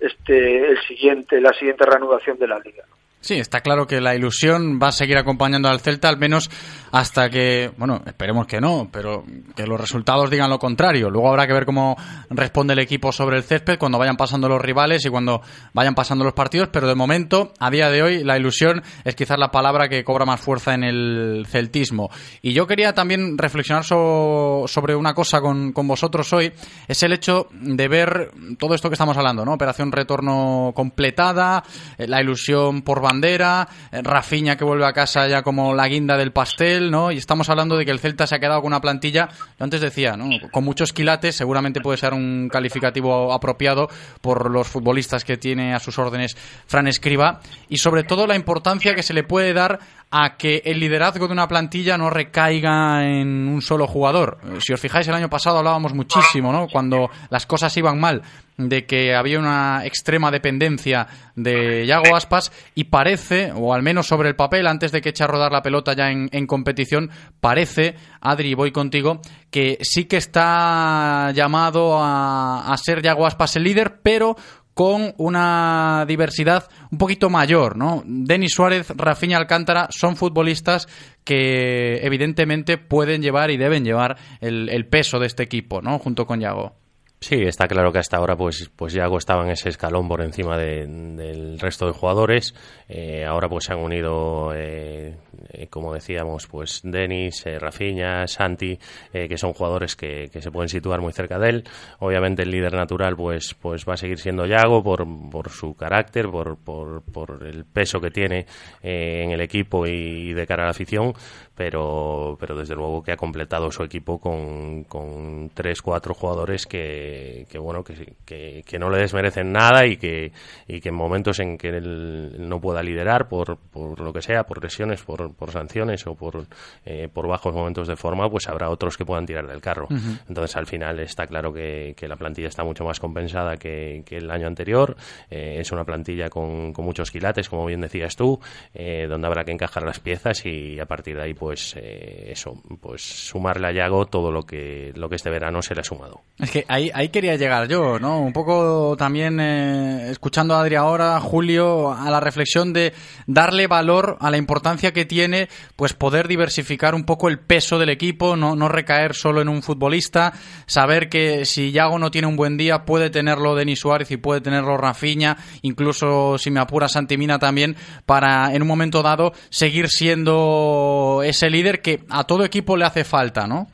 este, 0.00 0.70
el 0.70 0.80
siguiente, 0.82 1.40
la 1.40 1.52
siguiente 1.52 1.84
reanudación 1.84 2.38
de 2.38 2.48
la 2.48 2.58
liga. 2.58 2.84
Sí, 3.24 3.36
está 3.36 3.62
claro 3.62 3.86
que 3.86 4.02
la 4.02 4.14
ilusión 4.14 4.78
va 4.78 4.88
a 4.88 4.92
seguir 4.92 5.16
acompañando 5.16 5.70
al 5.70 5.80
Celta, 5.80 6.10
al 6.10 6.18
menos 6.18 6.50
hasta 6.92 7.30
que, 7.30 7.72
bueno, 7.78 8.02
esperemos 8.04 8.46
que 8.46 8.60
no, 8.60 8.90
pero 8.92 9.24
que 9.56 9.66
los 9.66 9.80
resultados 9.80 10.28
digan 10.28 10.50
lo 10.50 10.58
contrario. 10.58 11.08
Luego 11.08 11.30
habrá 11.30 11.46
que 11.46 11.54
ver 11.54 11.64
cómo 11.64 11.96
responde 12.28 12.74
el 12.74 12.80
equipo 12.80 13.12
sobre 13.12 13.38
el 13.38 13.42
césped 13.42 13.78
cuando 13.78 13.96
vayan 13.96 14.18
pasando 14.18 14.46
los 14.46 14.60
rivales 14.60 15.06
y 15.06 15.08
cuando 15.08 15.40
vayan 15.72 15.94
pasando 15.94 16.22
los 16.22 16.34
partidos, 16.34 16.68
pero 16.70 16.86
de 16.86 16.94
momento, 16.94 17.54
a 17.60 17.70
día 17.70 17.88
de 17.88 18.02
hoy, 18.02 18.24
la 18.24 18.36
ilusión 18.36 18.82
es 19.04 19.14
quizás 19.14 19.38
la 19.38 19.50
palabra 19.50 19.88
que 19.88 20.04
cobra 20.04 20.26
más 20.26 20.42
fuerza 20.42 20.74
en 20.74 20.84
el 20.84 21.46
celtismo. 21.48 22.10
Y 22.42 22.52
yo 22.52 22.66
quería 22.66 22.92
también 22.92 23.38
reflexionar 23.38 23.84
sobre 23.84 24.94
una 24.94 25.14
cosa 25.14 25.40
con, 25.40 25.72
con 25.72 25.88
vosotros 25.88 26.30
hoy, 26.34 26.52
es 26.88 27.02
el 27.02 27.14
hecho 27.14 27.48
de 27.52 27.88
ver 27.88 28.32
todo 28.58 28.74
esto 28.74 28.90
que 28.90 28.96
estamos 28.96 29.16
hablando, 29.16 29.46
¿no? 29.46 29.54
Operación 29.54 29.92
retorno 29.92 30.72
completada, 30.76 31.64
eh, 31.96 32.06
la 32.06 32.20
ilusión 32.20 32.82
por 32.82 33.00
bandera, 33.14 33.68
eh, 33.92 34.00
Rafiña 34.02 34.56
que 34.56 34.64
vuelve 34.64 34.86
a 34.86 34.92
casa 34.92 35.26
ya 35.28 35.42
como 35.42 35.74
la 35.74 35.86
guinda 35.86 36.16
del 36.16 36.32
pastel, 36.32 36.90
¿no? 36.90 37.12
Y 37.12 37.18
estamos 37.18 37.48
hablando 37.48 37.76
de 37.76 37.84
que 37.84 37.90
el 37.90 38.00
Celta 38.00 38.26
se 38.26 38.34
ha 38.34 38.38
quedado 38.40 38.60
con 38.60 38.68
una 38.68 38.80
plantilla, 38.80 39.28
yo 39.58 39.64
antes 39.64 39.80
decía, 39.80 40.16
¿no? 40.16 40.28
Con 40.50 40.64
muchos 40.64 40.92
quilates, 40.92 41.36
seguramente 41.36 41.80
puede 41.80 41.98
ser 41.98 42.12
un 42.12 42.48
calificativo 42.50 43.32
apropiado 43.32 43.88
por 44.20 44.50
los 44.50 44.66
futbolistas 44.66 45.24
que 45.24 45.36
tiene 45.36 45.74
a 45.74 45.80
sus 45.80 45.98
órdenes 45.98 46.36
Fran 46.66 46.88
Escriba 46.88 47.40
y 47.68 47.78
sobre 47.78 48.02
todo 48.02 48.26
la 48.26 48.34
importancia 48.34 48.94
que 48.94 49.02
se 49.02 49.14
le 49.14 49.22
puede 49.22 49.52
dar 49.52 49.78
a 50.10 50.36
que 50.36 50.62
el 50.64 50.78
liderazgo 50.78 51.26
de 51.26 51.32
una 51.32 51.48
plantilla 51.48 51.98
no 51.98 52.08
recaiga 52.08 53.04
en 53.04 53.48
un 53.48 53.60
solo 53.62 53.88
jugador. 53.88 54.38
Si 54.60 54.72
os 54.72 54.80
fijáis, 54.80 55.08
el 55.08 55.14
año 55.14 55.28
pasado 55.28 55.58
hablábamos 55.58 55.92
muchísimo, 55.92 56.52
¿no? 56.52 56.68
Cuando 56.68 57.10
las 57.30 57.46
cosas 57.46 57.76
iban 57.76 57.98
mal, 57.98 58.22
de 58.56 58.86
que 58.86 59.14
había 59.14 59.38
una 59.38 59.84
extrema 59.84 60.30
dependencia 60.30 61.06
de 61.34 61.86
Yago 61.86 62.14
Aspas 62.14 62.52
y 62.74 62.84
parece, 62.84 63.52
o 63.52 63.74
al 63.74 63.82
menos 63.82 64.06
sobre 64.06 64.28
el 64.28 64.36
papel, 64.36 64.66
antes 64.66 64.92
de 64.92 65.00
que 65.00 65.10
eche 65.10 65.24
a 65.24 65.28
rodar 65.28 65.52
la 65.52 65.62
pelota 65.62 65.94
ya 65.94 66.10
en, 66.10 66.46
competición, 66.46 67.10
parece, 67.40 67.96
Adri, 68.20 68.54
voy 68.54 68.70
contigo, 68.70 69.20
que 69.50 69.78
sí 69.82 70.04
que 70.04 70.18
está 70.18 71.32
llamado 71.32 71.98
a, 71.98 72.72
a 72.72 72.76
ser 72.76 73.02
Yago 73.02 73.26
Aspas 73.26 73.56
el 73.56 73.64
líder, 73.64 74.00
pero 74.02 74.36
con 74.74 75.14
una 75.18 76.04
diversidad 76.06 76.68
un 76.90 76.98
poquito 76.98 77.30
mayor, 77.30 77.76
¿no? 77.76 78.02
Denis 78.04 78.54
Suárez, 78.54 78.88
Rafinha 78.96 79.38
Alcántara 79.38 79.88
son 79.90 80.16
futbolistas 80.16 80.88
que 81.22 82.04
evidentemente 82.04 82.76
pueden 82.76 83.22
llevar 83.22 83.52
y 83.52 83.56
deben 83.56 83.84
llevar 83.84 84.16
el, 84.40 84.68
el 84.68 84.86
peso 84.86 85.20
de 85.20 85.26
este 85.26 85.44
equipo, 85.44 85.80
¿no? 85.80 85.98
Junto 86.00 86.26
con 86.26 86.40
Yago. 86.40 86.83
Sí, 87.24 87.36
está 87.36 87.66
claro 87.66 87.90
que 87.90 88.00
hasta 88.00 88.18
ahora 88.18 88.36
pues 88.36 88.70
pues 88.76 88.92
Yago 88.92 89.16
estaba 89.16 89.44
en 89.44 89.52
ese 89.52 89.70
escalón 89.70 90.06
por 90.08 90.20
encima 90.20 90.58
del 90.58 91.58
resto 91.58 91.86
de 91.86 91.92
jugadores. 91.92 92.54
Eh, 92.86 93.24
ahora 93.24 93.48
pues 93.48 93.64
se 93.64 93.72
han 93.72 93.78
unido, 93.78 94.52
eh, 94.54 95.16
eh, 95.48 95.68
como 95.68 95.94
decíamos, 95.94 96.46
pues 96.46 96.82
Denis, 96.84 97.42
Rafinha, 97.58 98.26
Santi, 98.26 98.78
que 99.10 99.38
son 99.38 99.54
jugadores 99.54 99.96
que, 99.96 100.28
que, 100.30 100.42
se 100.42 100.50
pueden 100.50 100.68
situar 100.68 101.00
muy 101.00 101.14
cerca 101.14 101.38
de 101.38 101.48
él. 101.48 101.64
Obviamente 102.00 102.42
el 102.42 102.50
líder 102.50 102.74
natural 102.74 103.16
pues 103.16 103.54
pues 103.54 103.86
va 103.88 103.94
a 103.94 103.96
seguir 103.96 104.18
siendo 104.18 104.44
Yago 104.44 104.82
por, 104.82 105.06
por 105.30 105.48
su 105.48 105.74
carácter, 105.74 106.28
por, 106.28 106.58
por, 106.58 107.02
por 107.10 107.42
el 107.46 107.64
peso 107.64 108.02
que 108.02 108.10
tiene 108.10 108.44
en 108.82 109.30
el 109.30 109.40
equipo 109.40 109.86
y 109.86 110.34
de 110.34 110.46
cara 110.46 110.64
a 110.64 110.66
la 110.66 110.72
afición, 110.72 111.14
pero 111.54 112.36
pero 112.38 112.56
desde 112.56 112.74
luego 112.74 113.02
que 113.02 113.12
ha 113.12 113.16
completado 113.16 113.70
su 113.70 113.82
equipo 113.82 114.18
con, 114.18 114.84
con 114.84 115.50
tres, 115.54 115.82
cuatro 115.82 116.14
jugadores 116.14 116.66
que 116.66 117.46
que, 117.48 117.58
bueno 117.58 117.84
que, 117.84 118.62
que, 118.64 118.78
no 118.78 118.90
le 118.90 118.98
desmerecen 118.98 119.52
nada 119.52 119.86
y 119.86 119.96
que, 119.96 120.32
y 120.66 120.80
que 120.80 120.88
en 120.88 120.94
momentos 120.94 121.38
en 121.40 121.56
que 121.56 121.68
él 121.68 122.48
no 122.48 122.60
pueda 122.60 122.82
liderar 122.82 123.28
por, 123.28 123.56
por 123.56 124.00
lo 124.00 124.12
que 124.12 124.22
sea, 124.22 124.44
por 124.44 124.62
lesiones, 124.62 125.02
por, 125.02 125.34
por 125.34 125.50
sanciones 125.50 126.06
o 126.06 126.14
por, 126.14 126.46
eh, 126.84 127.08
por 127.12 127.28
bajos 127.28 127.54
momentos 127.54 127.88
de 127.88 127.96
forma, 127.96 128.28
pues 128.28 128.48
habrá 128.48 128.70
otros 128.70 128.96
que 128.96 129.04
puedan 129.04 129.26
tirar 129.26 129.46
del 129.46 129.60
carro. 129.60 129.88
Entonces 130.28 130.56
al 130.56 130.66
final 130.66 131.00
está 131.00 131.26
claro 131.26 131.52
que, 131.52 131.94
la 132.04 132.16
plantilla 132.16 132.48
está 132.48 132.64
mucho 132.64 132.84
más 132.84 133.00
compensada 133.00 133.56
que, 133.56 134.04
el 134.10 134.30
año 134.30 134.46
anterior. 134.46 134.96
Eh, 135.30 135.56
es 135.58 135.72
una 135.72 135.84
plantilla 135.84 136.28
con, 136.28 136.72
con, 136.72 136.84
muchos 136.84 137.10
quilates, 137.10 137.48
como 137.48 137.64
bien 137.66 137.80
decías 137.80 138.14
tú, 138.14 138.38
eh, 138.74 139.06
donde 139.08 139.26
habrá 139.26 139.44
que 139.44 139.52
encajar 139.52 139.82
las 139.82 140.00
piezas 140.00 140.44
y 140.44 140.78
a 140.78 140.84
partir 140.84 141.16
de 141.16 141.22
ahí 141.22 141.34
pues 141.44 141.74
eso, 141.76 142.54
pues 142.80 143.02
sumarle 143.02 143.68
a 143.68 143.72
Yago 143.72 144.06
todo 144.06 144.32
lo 144.32 144.44
que, 144.44 144.94
lo 144.96 145.10
que 145.10 145.16
este 145.16 145.28
verano 145.28 145.60
se 145.60 145.74
le 145.74 145.82
ha 145.82 145.84
sumado. 145.84 146.22
Es 146.38 146.50
que 146.50 146.64
hay 146.68 146.90
ahí 146.94 147.10
quería 147.10 147.36
llegar 147.36 147.68
yo, 147.68 147.98
¿no? 147.98 148.20
Un 148.20 148.32
poco 148.32 148.96
también 148.96 149.38
eh, 149.40 150.10
escuchando 150.10 150.54
a 150.54 150.62
Adri 150.62 150.76
ahora, 150.76 151.20
Julio, 151.20 151.92
a 151.92 152.10
la 152.10 152.18
reflexión 152.18 152.72
de 152.72 152.94
darle 153.26 153.66
valor 153.66 154.16
a 154.20 154.30
la 154.30 154.38
importancia 154.38 154.94
que 154.94 155.04
tiene, 155.04 155.50
pues 155.76 155.92
poder 155.92 156.28
diversificar 156.28 156.94
un 156.94 157.04
poco 157.04 157.28
el 157.28 157.38
peso 157.38 157.78
del 157.78 157.90
equipo, 157.90 158.36
no, 158.36 158.56
no 158.56 158.70
recaer 158.70 159.14
solo 159.14 159.42
en 159.42 159.50
un 159.50 159.62
futbolista, 159.62 160.32
saber 160.64 161.10
que 161.10 161.44
si 161.44 161.72
Yago 161.72 161.98
no 161.98 162.10
tiene 162.10 162.26
un 162.26 162.36
buen 162.36 162.56
día 162.56 162.86
puede 162.86 163.10
tenerlo 163.10 163.54
Denis 163.54 163.80
Suárez 163.80 164.10
y 164.10 164.16
puede 164.16 164.40
tenerlo 164.40 164.78
Rafinha, 164.78 165.36
incluso 165.60 166.38
si 166.38 166.50
me 166.50 166.60
apura 166.60 166.88
Santimina 166.88 167.38
también, 167.38 167.76
para 168.06 168.54
en 168.54 168.62
un 168.62 168.68
momento 168.68 169.02
dado 169.02 169.34
seguir 169.50 169.88
siendo 169.88 171.20
líder 171.42 171.80
que 171.80 172.00
a 172.08 172.24
todo 172.24 172.44
equipo 172.44 172.76
le 172.76 172.84
hace 172.84 173.04
falta, 173.04 173.46
¿no? 173.46 173.66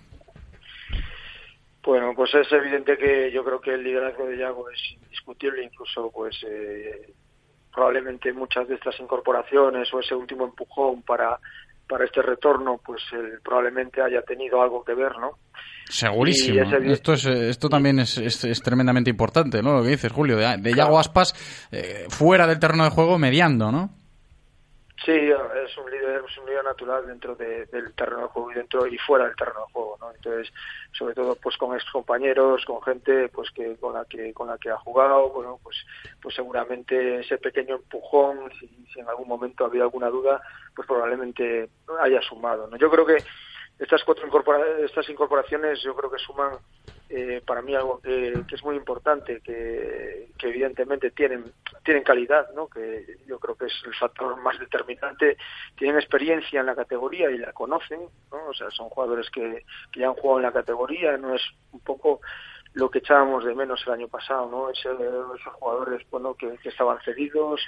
Bueno, 1.82 2.12
pues 2.14 2.34
es 2.34 2.52
evidente 2.52 2.96
que 2.98 3.32
yo 3.32 3.42
creo 3.42 3.60
que 3.60 3.74
el 3.74 3.82
liderazgo 3.82 4.26
de 4.26 4.38
Yago 4.38 4.70
es 4.70 4.80
indiscutible, 4.92 5.64
incluso 5.64 6.10
pues 6.10 6.36
eh, 6.46 7.12
probablemente 7.72 8.32
muchas 8.32 8.68
de 8.68 8.74
estas 8.74 8.98
incorporaciones 9.00 9.92
o 9.92 10.00
ese 10.00 10.14
último 10.14 10.44
empujón 10.44 11.02
para 11.02 11.38
para 11.88 12.04
este 12.04 12.22
retorno, 12.22 12.80
pues 12.86 13.02
él 13.12 13.40
probablemente 13.42 14.00
haya 14.00 14.22
tenido 14.22 14.62
algo 14.62 14.84
que 14.84 14.94
ver, 14.94 15.18
¿no? 15.18 15.32
Segurísimo. 15.88 16.62
Esto 16.62 17.14
es 17.14 17.26
esto 17.26 17.68
también 17.68 17.98
es, 17.98 18.16
es, 18.16 18.62
tremendamente 18.62 19.10
importante, 19.10 19.60
¿no? 19.60 19.72
Lo 19.72 19.82
que 19.82 19.88
dices, 19.88 20.12
Julio, 20.12 20.36
de, 20.36 20.56
de 20.58 20.72
Yago 20.72 21.00
Aspas 21.00 21.34
eh, 21.72 22.06
fuera 22.08 22.46
del 22.46 22.60
terreno 22.60 22.84
de 22.84 22.90
juego 22.90 23.18
mediando, 23.18 23.72
¿no? 23.72 23.90
Sí, 25.04 25.12
es 25.12 25.78
un 25.78 25.90
líder, 25.90 26.22
es 26.28 26.36
un 26.36 26.46
líder 26.46 26.62
natural 26.62 27.06
dentro 27.06 27.34
del 27.34 27.94
terreno 27.94 28.22
de 28.22 28.28
juego 28.28 28.52
y 28.52 28.54
dentro 28.54 28.86
y 28.86 28.98
fuera 28.98 29.24
del 29.24 29.34
terreno 29.34 29.60
de 29.60 29.72
juego, 29.72 29.96
¿no? 29.98 30.10
Entonces, 30.12 30.52
sobre 30.92 31.14
todo, 31.14 31.34
pues 31.36 31.56
con 31.56 31.74
ex 31.74 31.90
compañeros, 31.90 32.66
con 32.66 32.82
gente, 32.82 33.30
pues 33.30 33.50
que 33.50 33.76
con 33.76 33.94
la 33.94 34.04
que 34.04 34.34
con 34.34 34.48
la 34.48 34.58
que 34.58 34.68
ha 34.68 34.76
jugado, 34.76 35.30
bueno, 35.30 35.58
pues, 35.62 35.76
pues 36.20 36.34
seguramente 36.34 37.20
ese 37.20 37.38
pequeño 37.38 37.76
empujón, 37.76 38.50
si, 38.60 38.68
si 38.92 39.00
en 39.00 39.08
algún 39.08 39.26
momento 39.26 39.64
había 39.64 39.84
alguna 39.84 40.10
duda, 40.10 40.42
pues 40.76 40.86
probablemente 40.86 41.70
haya 42.02 42.20
sumado, 42.20 42.66
¿no? 42.66 42.76
Yo 42.76 42.90
creo 42.90 43.06
que 43.06 43.24
estas 43.78 44.04
cuatro 44.04 44.28
estas 44.84 45.08
incorporaciones, 45.08 45.82
yo 45.82 45.96
creo 45.96 46.10
que 46.10 46.18
suman 46.18 46.58
eh, 47.12 47.42
para 47.44 47.60
mí 47.60 47.74
algo 47.74 48.00
que, 48.00 48.44
es 48.52 48.64
muy 48.64 48.76
importante, 48.76 49.40
que, 49.40 50.30
evidentemente 50.42 51.10
tienen, 51.10 51.52
tienen 51.84 52.04
calidad, 52.04 52.48
¿no? 52.54 52.68
que 52.68 53.18
yo 53.26 53.38
creo 53.38 53.56
que 53.56 53.66
es 53.66 53.82
el 53.84 53.94
factor 53.94 54.40
más 54.40 54.58
determinante, 54.58 55.36
tienen 55.76 55.96
experiencia 55.96 56.60
en 56.60 56.66
la 56.66 56.76
categoría 56.76 57.30
y 57.30 57.38
la 57.38 57.52
conocen, 57.52 58.00
¿no? 58.30 58.46
o 58.46 58.54
sea, 58.54 58.70
son 58.70 58.88
jugadores 58.88 59.28
que, 59.30 59.64
que 59.92 60.00
ya 60.00 60.08
han 60.08 60.14
jugado 60.14 60.38
en 60.38 60.46
la 60.46 60.52
categoría, 60.52 61.16
no 61.16 61.34
es 61.34 61.42
un 61.72 61.80
poco 61.80 62.20
lo 62.74 62.90
que 62.90 62.98
echábamos 62.98 63.44
de 63.44 63.54
menos 63.54 63.82
el 63.86 63.94
año 63.94 64.08
pasado, 64.08 64.48
¿no? 64.48 64.70
esos 64.70 65.54
jugadores, 65.54 66.08
bueno, 66.10 66.34
que, 66.34 66.56
estaban 66.62 67.00
cedidos, 67.00 67.60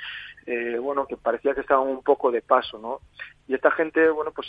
eh, 0.47 0.79
bueno, 0.79 1.07
que 1.07 1.17
parecía 1.17 1.55
que 1.55 1.63
estaban 1.63 1.89
un 1.89 2.03
poco 2.03 2.31
de 2.31 2.43
paso, 2.43 2.79
¿no? 2.79 3.01
Y 3.49 3.55
esta 3.55 3.73
gente, 3.73 4.09
bueno, 4.11 4.31
pues 4.31 4.49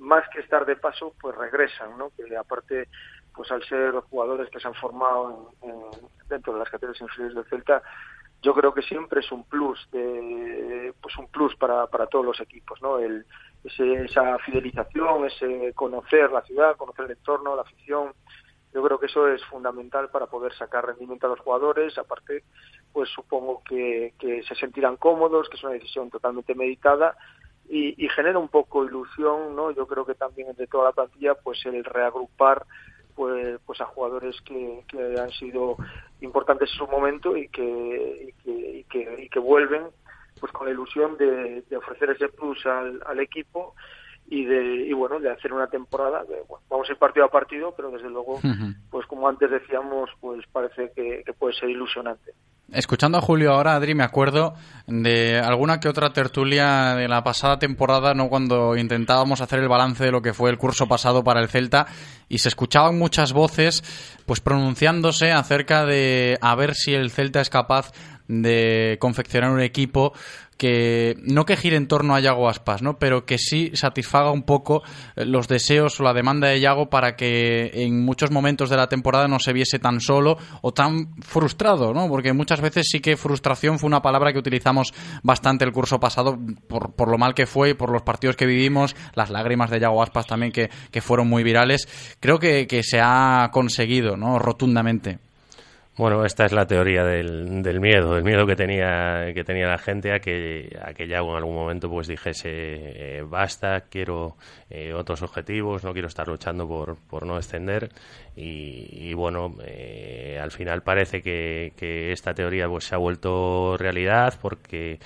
más 0.00 0.28
que 0.30 0.40
estar 0.40 0.66
de 0.66 0.76
paso, 0.76 1.14
pues 1.20 1.36
regresan, 1.36 1.96
¿no? 1.96 2.10
Que 2.16 2.36
aparte 2.36 2.88
pues 3.34 3.50
al 3.50 3.62
ser 3.64 3.92
jugadores 4.10 4.50
que 4.50 4.60
se 4.60 4.68
han 4.68 4.74
formado 4.74 5.52
dentro 6.28 6.52
de 6.52 6.58
las 6.58 6.70
categorías 6.70 7.00
inferiores 7.00 7.34
del 7.34 7.44
Celta, 7.46 7.82
yo 8.42 8.54
creo 8.54 8.74
que 8.74 8.82
siempre 8.82 9.20
es 9.20 9.30
un 9.30 9.44
plus, 9.44 9.88
de, 9.92 10.92
pues 11.00 11.16
un 11.16 11.28
plus 11.28 11.54
para, 11.56 11.86
para 11.86 12.06
todos 12.06 12.24
los 12.24 12.40
equipos, 12.40 12.82
¿no? 12.82 12.98
El, 12.98 13.24
esa 13.64 14.38
fidelización, 14.38 15.26
ese 15.26 15.72
conocer 15.74 16.32
la 16.32 16.42
ciudad, 16.42 16.76
conocer 16.76 17.04
el 17.04 17.12
entorno, 17.12 17.54
la 17.54 17.62
afición, 17.62 18.12
yo 18.74 18.82
creo 18.82 18.98
que 18.98 19.06
eso 19.06 19.28
es 19.28 19.44
fundamental 19.44 20.08
para 20.08 20.26
poder 20.26 20.54
sacar 20.54 20.86
rendimiento 20.86 21.26
a 21.26 21.30
los 21.30 21.40
jugadores. 21.40 21.96
Aparte, 21.98 22.44
pues 22.92 23.08
supongo 23.10 23.62
que, 23.64 24.14
que 24.18 24.42
se 24.44 24.54
sentirán 24.54 24.96
cómodos, 24.96 25.48
que 25.48 25.56
es 25.56 25.64
una 25.64 25.74
decisión 25.74 26.10
totalmente 26.10 26.54
meditada 26.54 27.16
y, 27.68 28.02
y 28.02 28.08
genera 28.08 28.38
un 28.38 28.48
poco 28.48 28.84
ilusión, 28.84 29.54
¿no? 29.54 29.70
Yo 29.70 29.86
creo 29.86 30.06
que 30.06 30.14
también 30.14 30.48
entre 30.48 30.66
toda 30.66 30.86
la 30.86 30.92
plantilla, 30.92 31.34
pues 31.34 31.64
el 31.66 31.84
reagrupar 31.84 32.66
pues, 33.14 33.60
pues 33.64 33.80
a 33.80 33.86
jugadores 33.86 34.40
que, 34.42 34.84
que 34.88 35.20
han 35.20 35.30
sido 35.32 35.76
importantes 36.20 36.70
en 36.70 36.78
su 36.78 36.86
momento 36.86 37.36
y 37.36 37.48
que, 37.48 38.34
y 38.44 38.84
que, 38.84 39.22
y 39.24 39.28
que, 39.28 39.38
vuelven 39.38 39.82
pues 40.40 40.52
con 40.52 40.66
la 40.66 40.72
ilusión 40.72 41.16
de, 41.16 41.62
de 41.62 41.76
ofrecer 41.76 42.10
ese 42.10 42.28
plus 42.28 42.64
al, 42.66 43.00
al 43.06 43.20
equipo 43.20 43.74
y 44.28 44.44
de 44.44 44.86
y 44.86 44.92
bueno 44.92 45.20
de 45.20 45.30
hacer 45.30 45.52
una 45.52 45.66
temporada 45.66 46.24
vamos 46.68 46.88
a 46.88 46.92
ir 46.92 46.98
partido 46.98 47.26
a 47.26 47.30
partido 47.30 47.74
pero 47.76 47.90
desde 47.90 48.08
luego 48.08 48.40
pues 48.90 49.06
como 49.06 49.28
antes 49.28 49.50
decíamos 49.50 50.10
pues 50.20 50.46
parece 50.50 50.90
que, 50.94 51.24
puede 51.38 51.54
ser 51.54 51.68
ilusionante 51.70 52.32
Escuchando 52.70 53.18
a 53.18 53.20
Julio 53.20 53.52
ahora, 53.52 53.74
Adri, 53.74 53.94
me 53.94 54.04
acuerdo 54.04 54.54
de 54.86 55.38
alguna 55.38 55.78
que 55.78 55.88
otra 55.88 56.12
tertulia 56.14 56.94
de 56.94 57.06
la 57.06 57.22
pasada 57.22 57.58
temporada, 57.58 58.14
¿no? 58.14 58.28
Cuando 58.30 58.76
intentábamos 58.76 59.42
hacer 59.42 59.58
el 59.58 59.68
balance 59.68 60.04
de 60.04 60.10
lo 60.10 60.22
que 60.22 60.32
fue 60.32 60.48
el 60.48 60.56
curso 60.56 60.86
pasado 60.86 61.22
para 61.22 61.40
el 61.40 61.50
Celta 61.50 61.86
y 62.30 62.38
se 62.38 62.48
escuchaban 62.48 62.98
muchas 62.98 63.34
voces, 63.34 63.84
pues 64.24 64.40
pronunciándose 64.40 65.32
acerca 65.32 65.84
de 65.84 66.38
a 66.40 66.54
ver 66.54 66.74
si 66.74 66.94
el 66.94 67.10
Celta 67.10 67.42
es 67.42 67.50
capaz 67.50 67.92
de 68.28 68.96
confeccionar 69.00 69.50
un 69.50 69.60
equipo 69.60 70.14
que 70.62 71.16
no 71.24 71.44
que 71.44 71.56
gire 71.56 71.76
en 71.76 71.88
torno 71.88 72.14
a 72.14 72.20
Yago 72.20 72.48
Aspas, 72.48 72.82
¿no? 72.82 72.96
pero 72.96 73.26
que 73.26 73.36
sí 73.36 73.72
satisfaga 73.74 74.30
un 74.30 74.44
poco 74.44 74.84
eh, 75.16 75.24
los 75.24 75.48
deseos 75.48 75.98
o 75.98 76.04
la 76.04 76.14
demanda 76.14 76.46
de 76.46 76.60
Yago 76.60 76.88
para 76.88 77.16
que 77.16 77.72
en 77.74 78.04
muchos 78.04 78.30
momentos 78.30 78.70
de 78.70 78.76
la 78.76 78.86
temporada 78.86 79.26
no 79.26 79.40
se 79.40 79.52
viese 79.52 79.80
tan 79.80 80.00
solo 80.00 80.38
o 80.60 80.72
tan 80.72 81.20
frustrado, 81.20 81.92
¿no? 81.92 82.06
porque 82.06 82.32
muchas 82.32 82.60
veces 82.60 82.86
sí 82.88 83.00
que 83.00 83.16
frustración 83.16 83.80
fue 83.80 83.88
una 83.88 84.02
palabra 84.02 84.32
que 84.32 84.38
utilizamos 84.38 84.94
bastante 85.24 85.64
el 85.64 85.72
curso 85.72 85.98
pasado 85.98 86.38
por, 86.68 86.94
por 86.94 87.10
lo 87.10 87.18
mal 87.18 87.34
que 87.34 87.46
fue 87.46 87.70
y 87.70 87.74
por 87.74 87.90
los 87.90 88.02
partidos 88.02 88.36
que 88.36 88.46
vivimos, 88.46 88.94
las 89.14 89.30
lágrimas 89.30 89.68
de 89.68 89.80
Yago 89.80 90.00
Aspas 90.00 90.28
también 90.28 90.52
que, 90.52 90.70
que 90.92 91.00
fueron 91.00 91.28
muy 91.28 91.42
virales. 91.42 91.88
Creo 92.20 92.38
que, 92.38 92.68
que 92.68 92.84
se 92.84 93.00
ha 93.02 93.50
conseguido 93.52 94.16
¿no? 94.16 94.38
rotundamente. 94.38 95.18
Bueno, 95.94 96.24
esta 96.24 96.46
es 96.46 96.52
la 96.52 96.66
teoría 96.66 97.04
del, 97.04 97.62
del, 97.62 97.78
miedo, 97.78 98.14
del 98.14 98.24
miedo 98.24 98.46
que 98.46 98.56
tenía, 98.56 99.30
que 99.34 99.44
tenía 99.44 99.68
la 99.68 99.76
gente 99.76 100.14
a 100.14 100.20
que, 100.20 100.74
a 100.82 100.94
que 100.94 101.06
ya 101.06 101.18
en 101.18 101.36
algún 101.36 101.54
momento 101.54 101.90
pues 101.90 102.08
dijese 102.08 102.48
eh, 102.48 103.22
basta, 103.28 103.82
quiero 103.90 104.38
eh, 104.74 104.94
otros 104.94 105.20
objetivos, 105.20 105.84
no 105.84 105.92
quiero 105.92 106.08
estar 106.08 106.26
luchando 106.26 106.66
por, 106.66 106.96
por 106.96 107.26
no 107.26 107.36
extender 107.36 107.90
y, 108.34 109.12
bueno, 109.12 109.54
eh, 109.62 110.38
al 110.40 110.50
final 110.50 110.80
parece 110.80 111.20
que, 111.20 111.74
que, 111.76 112.10
esta 112.10 112.32
teoría 112.32 112.66
pues 112.68 112.84
se 112.84 112.94
ha 112.94 112.98
vuelto 112.98 113.76
realidad 113.76 114.32
porque 114.40 114.98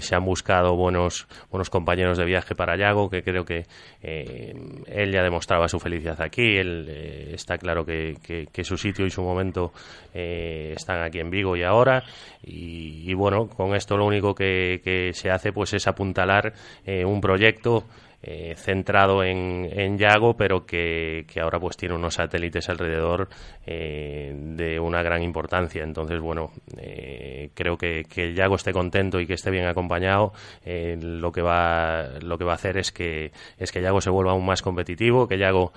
se 0.00 0.14
han 0.14 0.24
buscado 0.24 0.74
buenos, 0.74 1.28
buenos 1.50 1.68
compañeros 1.68 2.16
de 2.16 2.24
viaje 2.24 2.54
para 2.54 2.78
Yago, 2.78 3.10
que 3.10 3.22
creo 3.22 3.44
que 3.44 3.66
él 4.00 5.12
ya 5.12 5.22
demostraba 5.22 5.68
su 5.68 5.78
felicidad 5.78 6.22
aquí, 6.22 6.56
él 6.56 6.88
está 7.34 7.58
claro 7.58 7.84
que, 7.84 8.14
su 8.62 8.78
sitio 8.78 9.04
y 9.04 9.10
su 9.10 9.22
momento 9.22 9.72
están 10.14 11.02
aquí 11.02 11.18
en 11.18 11.28
Vigo 11.28 11.56
y 11.56 11.62
ahora. 11.62 12.02
Y, 12.42 13.12
bueno, 13.12 13.48
con 13.48 13.74
esto 13.74 13.98
lo 13.98 14.06
único 14.06 14.34
que, 14.34 14.80
que, 14.82 15.12
se 15.12 15.30
hace 15.30 15.52
pues 15.52 15.74
es 15.74 15.86
apuntalar 15.86 16.54
un 16.86 17.20
proyecto 17.20 17.84
eh, 18.22 18.54
centrado 18.54 19.24
en, 19.24 19.66
en, 19.72 19.96
Yago, 19.96 20.36
pero 20.36 20.66
que, 20.66 21.24
que, 21.26 21.40
ahora 21.40 21.58
pues 21.58 21.78
tiene 21.78 21.94
unos 21.94 22.16
satélites 22.16 22.68
alrededor 22.68 23.30
eh, 23.66 24.34
de 24.36 24.78
una 24.78 25.02
gran 25.02 25.22
importancia. 25.22 25.82
Entonces, 25.82 26.20
bueno, 26.20 26.50
eh, 26.76 27.48
creo 27.54 27.78
que, 27.78 28.04
que 28.04 28.34
Yago 28.34 28.56
esté 28.56 28.74
contento 28.74 29.20
y 29.20 29.26
que 29.26 29.32
esté 29.32 29.50
bien 29.50 29.64
acompañado, 29.64 30.34
lo 30.66 31.32
que 31.32 31.40
va 31.40 32.08
lo 32.20 32.36
que 32.36 32.44
va 32.44 32.52
a 32.52 32.56
hacer 32.56 32.76
es 32.76 32.92
que 32.92 33.32
es 33.56 33.72
que 33.72 33.80
Yago 33.80 34.02
se 34.02 34.10
vuelva 34.10 34.32
aún 34.32 34.44
más 34.44 34.60
competitivo, 34.60 35.26
que 35.26 35.38
Yago, 35.38 35.72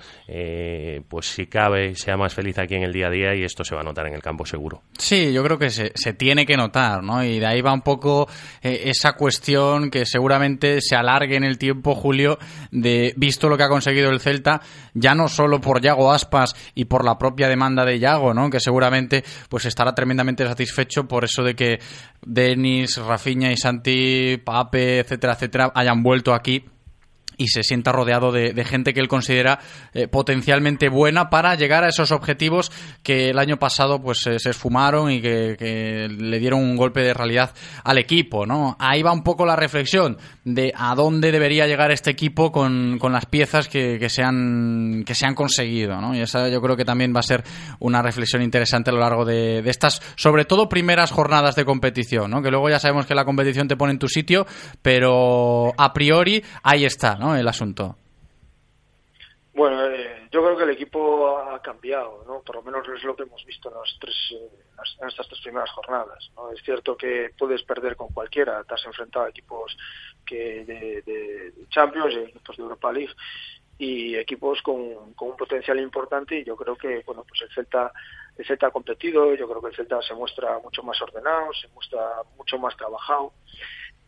pues 1.08 1.26
si 1.26 1.46
cabe, 1.46 1.94
sea 1.94 2.18
más 2.18 2.34
feliz 2.34 2.58
aquí 2.58 2.74
en 2.74 2.82
el 2.82 2.92
día 2.92 3.06
a 3.06 3.10
día 3.10 3.34
y 3.34 3.42
esto 3.42 3.64
se 3.64 3.74
va 3.74 3.80
a 3.80 3.84
notar 3.84 4.06
en 4.06 4.14
el 4.14 4.22
campo 4.22 4.44
seguro. 4.44 4.82
Sí, 4.98 5.32
yo 5.32 5.42
creo 5.42 5.58
que 5.58 5.70
se, 5.70 5.92
se 5.94 6.12
tiene 6.12 6.44
que 6.44 6.58
notar, 6.58 7.02
¿no? 7.02 7.24
Y 7.24 7.38
de 7.38 7.46
ahí 7.46 7.62
va 7.62 7.72
un 7.72 7.80
poco 7.80 8.28
esa 8.60 9.14
cuestión 9.14 9.90
que 9.90 10.04
seguramente 10.04 10.82
se 10.82 10.94
alargue 10.94 11.36
en 11.36 11.44
el 11.44 11.56
tiempo, 11.56 11.94
Julio 11.94 12.33
de 12.70 13.14
visto 13.16 13.48
lo 13.48 13.56
que 13.56 13.64
ha 13.64 13.68
conseguido 13.68 14.10
el 14.10 14.20
Celta, 14.20 14.60
ya 14.94 15.14
no 15.14 15.28
solo 15.28 15.60
por 15.60 15.80
Yago 15.80 16.12
Aspas 16.12 16.54
y 16.74 16.86
por 16.86 17.04
la 17.04 17.18
propia 17.18 17.48
demanda 17.48 17.84
de 17.84 17.98
Yago, 17.98 18.34
¿no? 18.34 18.50
que 18.50 18.60
seguramente 18.60 19.24
pues 19.48 19.64
estará 19.64 19.94
tremendamente 19.94 20.46
satisfecho 20.46 21.06
por 21.06 21.24
eso 21.24 21.42
de 21.42 21.54
que 21.54 21.78
Denis, 22.24 22.96
Rafinha 22.98 23.52
y 23.52 23.56
Santi, 23.56 24.38
Pape, 24.38 25.00
etcétera, 25.00 25.34
etcétera, 25.34 25.72
hayan 25.74 26.02
vuelto 26.02 26.34
aquí 26.34 26.64
y 27.36 27.48
se 27.48 27.62
sienta 27.62 27.92
rodeado 27.92 28.32
de, 28.32 28.64
gente 28.64 28.94
que 28.94 29.00
él 29.00 29.08
considera 29.08 29.58
eh, 29.92 30.08
potencialmente 30.08 30.88
buena 30.88 31.28
para 31.28 31.54
llegar 31.54 31.84
a 31.84 31.88
esos 31.88 32.12
objetivos 32.12 32.72
que 33.02 33.28
el 33.30 33.38
año 33.38 33.58
pasado 33.58 34.00
pues 34.00 34.18
se 34.20 34.50
esfumaron 34.50 35.10
y 35.10 35.20
que, 35.20 36.08
le 36.08 36.38
dieron 36.38 36.60
un 36.60 36.76
golpe 36.76 37.00
de 37.00 37.14
realidad 37.14 37.52
al 37.82 37.98
equipo, 37.98 38.46
¿no? 38.46 38.76
Ahí 38.78 39.02
va 39.02 39.12
un 39.12 39.22
poco 39.22 39.44
la 39.44 39.56
reflexión 39.56 40.18
de 40.44 40.72
a 40.76 40.94
dónde 40.94 41.32
debería 41.32 41.66
llegar 41.66 41.90
este 41.90 42.10
equipo 42.10 42.52
con, 42.52 42.98
las 43.12 43.26
piezas 43.26 43.68
que, 43.68 43.98
que, 43.98 44.08
se 44.08 44.22
han, 44.22 45.04
que 45.06 45.14
se 45.14 45.26
han 45.26 45.34
conseguido, 45.34 46.00
¿no? 46.00 46.14
Y 46.14 46.20
esa 46.20 46.48
yo 46.48 46.60
creo 46.60 46.76
que 46.76 46.84
también 46.84 47.14
va 47.14 47.20
a 47.20 47.24
ser 47.24 47.44
una 47.78 48.02
reflexión 48.02 48.42
interesante 48.42 48.90
a 48.90 48.94
lo 48.94 49.00
largo 49.00 49.24
de, 49.24 49.62
de 49.62 49.70
estas, 49.70 50.00
sobre 50.16 50.44
todo 50.44 50.68
primeras 50.68 51.10
jornadas 51.10 51.54
de 51.54 51.64
competición, 51.64 52.30
¿no? 52.30 52.42
Que 52.42 52.50
luego 52.50 52.68
ya 52.68 52.78
sabemos 52.78 53.06
que 53.06 53.14
la 53.14 53.24
competición 53.24 53.68
te 53.68 53.76
pone 53.76 53.92
en 53.92 53.98
tu 53.98 54.08
sitio, 54.08 54.46
pero 54.82 55.72
a 55.76 55.92
priori 55.92 56.42
ahí 56.62 56.84
está. 56.84 57.16
El 57.32 57.48
asunto. 57.48 57.96
Bueno, 59.54 59.86
eh, 59.86 60.28
yo 60.32 60.42
creo 60.42 60.56
que 60.56 60.64
el 60.64 60.70
equipo 60.70 61.38
ha 61.38 61.62
cambiado, 61.62 62.24
¿no? 62.26 62.42
Por 62.42 62.56
lo 62.56 62.62
menos 62.62 62.88
es 62.88 63.04
lo 63.04 63.14
que 63.14 63.22
hemos 63.22 63.44
visto 63.44 63.68
en, 63.68 63.76
los 63.76 63.96
tres, 64.00 64.16
eh, 64.32 64.50
en 65.00 65.08
estas 65.08 65.28
tres 65.28 65.40
primeras 65.42 65.70
jornadas. 65.70 66.28
¿no? 66.34 66.50
Es 66.50 66.60
cierto 66.64 66.96
que 66.96 67.30
puedes 67.38 67.62
perder 67.62 67.94
con 67.94 68.08
cualquiera, 68.08 68.64
te 68.64 68.74
has 68.74 68.84
enfrentado 68.84 69.26
a 69.26 69.28
equipos 69.28 69.76
que 70.26 70.64
de, 70.64 71.02
de 71.02 71.68
Champions, 71.68 72.16
equipos 72.16 72.56
de 72.56 72.62
Europa 72.64 72.92
League 72.92 73.14
y 73.78 74.16
equipos 74.16 74.60
con, 74.62 75.14
con, 75.14 75.30
un 75.30 75.36
potencial 75.36 75.78
importante 75.78 76.38
y 76.38 76.44
yo 76.44 76.56
creo 76.56 76.76
que 76.76 77.02
bueno 77.04 77.24
pues 77.26 77.42
el 77.42 77.50
Celta 77.52 77.92
el 78.36 78.46
Celta 78.46 78.68
ha 78.68 78.70
competido, 78.70 79.34
yo 79.34 79.48
creo 79.48 79.60
que 79.60 79.68
el 79.68 79.76
Celta 79.76 80.00
se 80.02 80.14
muestra 80.14 80.58
mucho 80.60 80.82
más 80.82 81.00
ordenado, 81.02 81.52
se 81.52 81.68
muestra 81.68 82.22
mucho 82.36 82.58
más 82.58 82.76
trabajado 82.76 83.32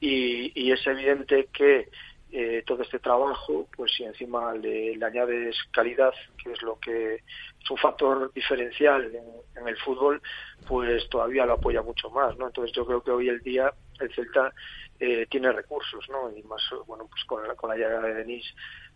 y, 0.00 0.52
y 0.54 0.72
es 0.72 0.86
evidente 0.86 1.48
que 1.52 1.88
eh, 2.32 2.62
todo 2.66 2.82
este 2.82 2.98
trabajo, 2.98 3.68
pues 3.76 3.92
si 3.94 4.04
encima 4.04 4.52
le, 4.54 4.98
añades 5.04 5.56
calidad, 5.72 6.12
que 6.42 6.52
es 6.52 6.62
lo 6.62 6.78
que 6.80 7.14
es 7.14 7.70
un 7.70 7.76
factor 7.76 8.32
diferencial 8.32 9.12
en, 9.14 9.68
el 9.68 9.76
fútbol, 9.78 10.20
pues 10.66 11.08
todavía 11.08 11.46
lo 11.46 11.54
apoya 11.54 11.82
mucho 11.82 12.10
más, 12.10 12.36
¿no? 12.36 12.48
Entonces 12.48 12.74
yo 12.74 12.84
creo 12.84 13.02
que 13.02 13.10
hoy 13.10 13.28
el 13.28 13.40
día 13.40 13.72
el 14.00 14.12
Celta 14.14 14.52
eh, 14.98 15.26
tiene 15.30 15.52
recursos, 15.52 16.08
¿no? 16.08 16.30
Y 16.36 16.42
más, 16.42 16.62
bueno, 16.86 17.06
pues 17.08 17.24
con 17.24 17.46
la, 17.46 17.54
con 17.54 17.70
la 17.70 17.76
llegada 17.76 18.08
de 18.08 18.14
Denis, 18.14 18.44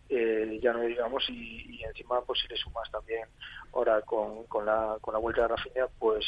eh, 0.09 0.59
ya 0.61 0.73
no 0.73 0.81
digamos, 0.81 1.27
y, 1.29 1.77
y, 1.77 1.83
encima 1.83 2.21
pues 2.21 2.41
si 2.41 2.47
le 2.49 2.57
sumas 2.57 2.91
también 2.91 3.27
ahora 3.73 4.01
con, 4.01 4.43
con, 4.47 4.65
la, 4.65 4.97
con 4.99 5.13
la 5.13 5.19
vuelta 5.19 5.43
de 5.43 5.47
Rafinha, 5.47 5.87
pues 5.99 6.25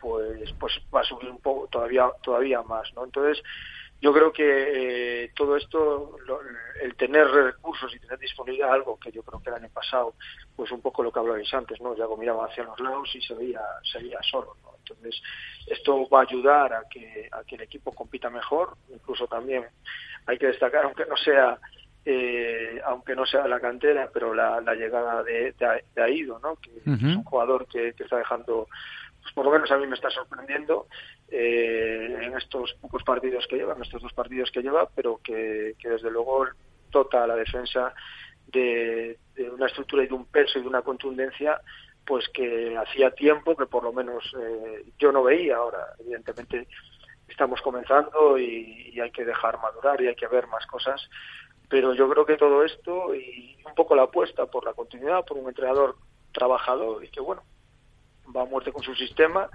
pues 0.00 0.52
pues 0.58 0.72
va 0.92 1.02
a 1.02 1.04
subir 1.04 1.30
un 1.30 1.40
poco 1.40 1.68
todavía 1.68 2.10
todavía 2.22 2.62
más, 2.62 2.92
¿no? 2.94 3.04
Entonces 3.04 3.42
yo 4.00 4.12
creo 4.14 4.32
que 4.32 5.24
eh, 5.24 5.32
todo 5.36 5.56
esto, 5.56 6.16
el 6.80 6.94
tener 6.96 7.26
recursos 7.28 7.94
y 7.94 7.98
tener 7.98 8.18
disponibilidad, 8.18 8.72
algo 8.72 8.98
que 8.98 9.12
yo 9.12 9.22
creo 9.22 9.42
que 9.42 9.50
el 9.50 9.56
año 9.56 9.68
pasado, 9.68 10.14
pues 10.56 10.70
un 10.72 10.80
poco 10.80 11.02
lo 11.02 11.12
que 11.12 11.18
hablabais 11.18 11.52
antes, 11.52 11.80
¿no? 11.80 11.94
Ya 11.94 12.06
miraba 12.18 12.46
hacia 12.46 12.64
los 12.64 12.80
lados 12.80 13.14
y 13.14 13.20
se 13.20 13.34
veía, 13.34 13.60
se 13.82 13.98
veía 13.98 14.18
solo, 14.22 14.56
¿no? 14.62 14.70
Entonces, 14.78 15.20
esto 15.66 16.08
va 16.08 16.20
a 16.20 16.22
ayudar 16.22 16.72
a 16.72 16.84
que, 16.88 17.28
a 17.30 17.44
que 17.44 17.56
el 17.56 17.62
equipo 17.62 17.92
compita 17.92 18.30
mejor, 18.30 18.76
incluso 18.88 19.26
también 19.26 19.66
hay 20.26 20.38
que 20.38 20.46
destacar, 20.46 20.84
aunque 20.84 21.04
no 21.04 21.16
sea 21.16 21.58
eh, 22.06 22.80
aunque 22.86 23.14
no 23.14 23.26
sea 23.26 23.46
la 23.46 23.60
cantera, 23.60 24.08
pero 24.12 24.32
la, 24.32 24.62
llegada 24.74 25.22
de, 25.22 25.54
de, 25.58 26.02
Aido, 26.02 26.38
¿no? 26.38 26.56
que 26.56 26.70
es 26.70 26.86
un 26.86 27.22
jugador 27.24 27.66
que, 27.66 27.92
que 27.92 28.04
está 28.04 28.16
dejando 28.16 28.66
pues 29.22 29.34
por 29.34 29.44
lo 29.44 29.50
menos 29.50 29.70
a 29.70 29.76
mí 29.76 29.86
me 29.86 29.94
está 29.94 30.10
sorprendiendo 30.10 30.86
eh, 31.30 32.18
en 32.22 32.36
estos 32.36 32.74
pocos 32.80 33.04
partidos 33.04 33.46
que 33.46 33.56
lleva, 33.56 33.74
en 33.74 33.82
estos 33.82 34.02
dos 34.02 34.12
partidos 34.12 34.50
que 34.50 34.62
lleva, 34.62 34.88
pero 34.94 35.20
que, 35.22 35.76
desde 35.82 36.10
luego 36.10 36.46
dota 36.90 37.22
a 37.22 37.26
la 37.26 37.36
defensa 37.36 37.94
de, 38.48 39.16
una 39.52 39.66
estructura 39.66 40.02
y 40.02 40.08
de 40.08 40.14
un 40.14 40.26
peso 40.26 40.58
y 40.58 40.62
de 40.62 40.68
una 40.68 40.82
contundencia 40.82 41.60
pues 42.04 42.28
que 42.30 42.76
hacía 42.76 43.12
tiempo 43.12 43.56
que 43.56 43.66
por 43.66 43.84
lo 43.84 43.92
menos 43.92 44.24
eh, 44.40 44.84
yo 44.98 45.12
no 45.12 45.22
veía 45.22 45.56
ahora. 45.56 45.94
Evidentemente 46.00 46.66
estamos 47.28 47.60
comenzando 47.62 48.36
y, 48.36 48.98
hay 49.00 49.10
que 49.12 49.24
dejar 49.24 49.58
madurar 49.60 50.00
y 50.02 50.08
hay 50.08 50.16
que 50.16 50.26
ver 50.26 50.46
más 50.48 50.66
cosas 50.66 51.00
pero 51.70 51.94
yo 51.94 52.10
creo 52.10 52.26
que 52.26 52.36
todo 52.36 52.64
esto 52.64 53.14
y 53.14 53.56
un 53.64 53.74
poco 53.74 53.94
la 53.94 54.02
apuesta 54.02 54.44
por 54.46 54.64
la 54.64 54.74
continuidad 54.74 55.24
por 55.24 55.38
un 55.38 55.48
entrenador 55.48 55.96
trabajador 56.32 57.02
y 57.04 57.08
que 57.08 57.20
bueno 57.20 57.44
va 58.36 58.42
a 58.42 58.46
muerte 58.46 58.72
con 58.72 58.82
su 58.82 58.94
sistema 58.94 59.48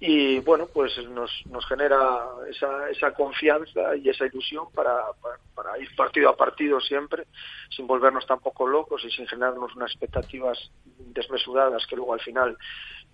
y 0.00 0.40
bueno, 0.40 0.66
pues 0.72 0.92
nos, 1.08 1.30
nos 1.46 1.64
genera 1.66 2.26
esa, 2.50 2.90
esa 2.90 3.12
confianza 3.14 3.96
y 3.96 4.08
esa 4.08 4.26
ilusión 4.26 4.66
para, 4.74 5.02
para, 5.54 5.78
ir 5.78 5.94
partido 5.96 6.28
a 6.28 6.36
partido 6.36 6.80
siempre, 6.80 7.26
sin 7.74 7.86
volvernos 7.86 8.26
tampoco 8.26 8.66
locos 8.66 9.04
y 9.04 9.10
sin 9.10 9.26
generarnos 9.26 9.74
unas 9.76 9.90
expectativas 9.92 10.58
desmesuradas 10.84 11.86
que 11.86 11.96
luego 11.96 12.12
al 12.12 12.20
final 12.20 12.58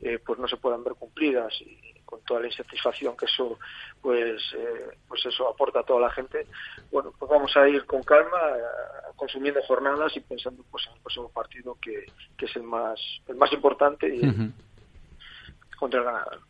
eh, 0.01 0.19
pues 0.25 0.38
no 0.38 0.49
se 0.49 0.57
puedan 0.57 0.83
ver 0.83 0.95
cumplidas. 0.95 1.53
Y 1.61 2.01
con 2.11 2.21
toda 2.25 2.40
la 2.40 2.49
insatisfacción 2.49 3.16
que 3.16 3.27
eso 3.27 3.57
pues 4.03 4.43
eh, 4.57 4.99
pues 5.07 5.25
eso 5.27 5.49
aporta 5.49 5.81
a 5.81 5.85
toda 5.85 6.01
la 6.01 6.11
gente 6.11 6.45
bueno 6.90 7.12
pues 7.16 7.31
vamos 7.31 7.57
a 7.57 7.69
ir 7.69 7.87
con 7.87 8.03
calma 8.03 8.37
eh, 8.57 9.12
consumiendo 9.14 9.62
jornadas 9.62 10.16
y 10.16 10.21
pensando 10.21 10.64
pues 10.73 10.87
en 10.88 10.95
el 10.95 11.01
próximo 11.03 11.29
partido 11.29 11.79
que, 11.81 12.07
que 12.37 12.47
es 12.47 12.57
el 12.57 12.64
más 12.64 13.01
el 13.29 13.37
más 13.37 13.53
importante 13.53 14.12
y, 14.12 14.23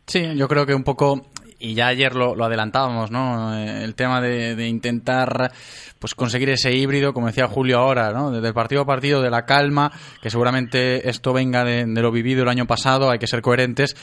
Sí, 0.07 0.35
yo 0.35 0.47
creo 0.47 0.65
que 0.65 0.73
un 0.73 0.83
poco 0.83 1.27
y 1.59 1.73
ya 1.73 1.87
ayer 1.87 2.15
lo, 2.15 2.43
adelantábamos, 2.43 3.11
¿no? 3.11 3.55
Eh, 3.55 3.83
el 3.83 3.95
tema 3.95 4.21
de, 4.21 4.67
intentar 4.67 5.51
pues 5.99 6.15
conseguir 6.15 6.49
ese 6.49 6.73
híbrido, 6.73 7.13
como 7.13 7.27
decía 7.27 7.47
Julio 7.47 7.79
ahora, 7.79 8.11
¿no? 8.11 8.31
Desde 8.31 8.53
partido 8.53 8.81
a 8.81 8.85
partido, 8.85 9.21
de 9.21 9.29
la 9.29 9.45
calma, 9.45 9.91
que 10.21 10.29
seguramente 10.29 11.07
esto 11.09 11.31
venga 11.33 11.63
de, 11.63 11.85
lo 11.85 12.11
vivido 12.11 12.43
el 12.43 12.49
año 12.49 12.65
pasado, 12.65 13.11
hay 13.11 13.19
que 13.19 13.27
ser 13.27 13.41
coherentes 13.41 13.95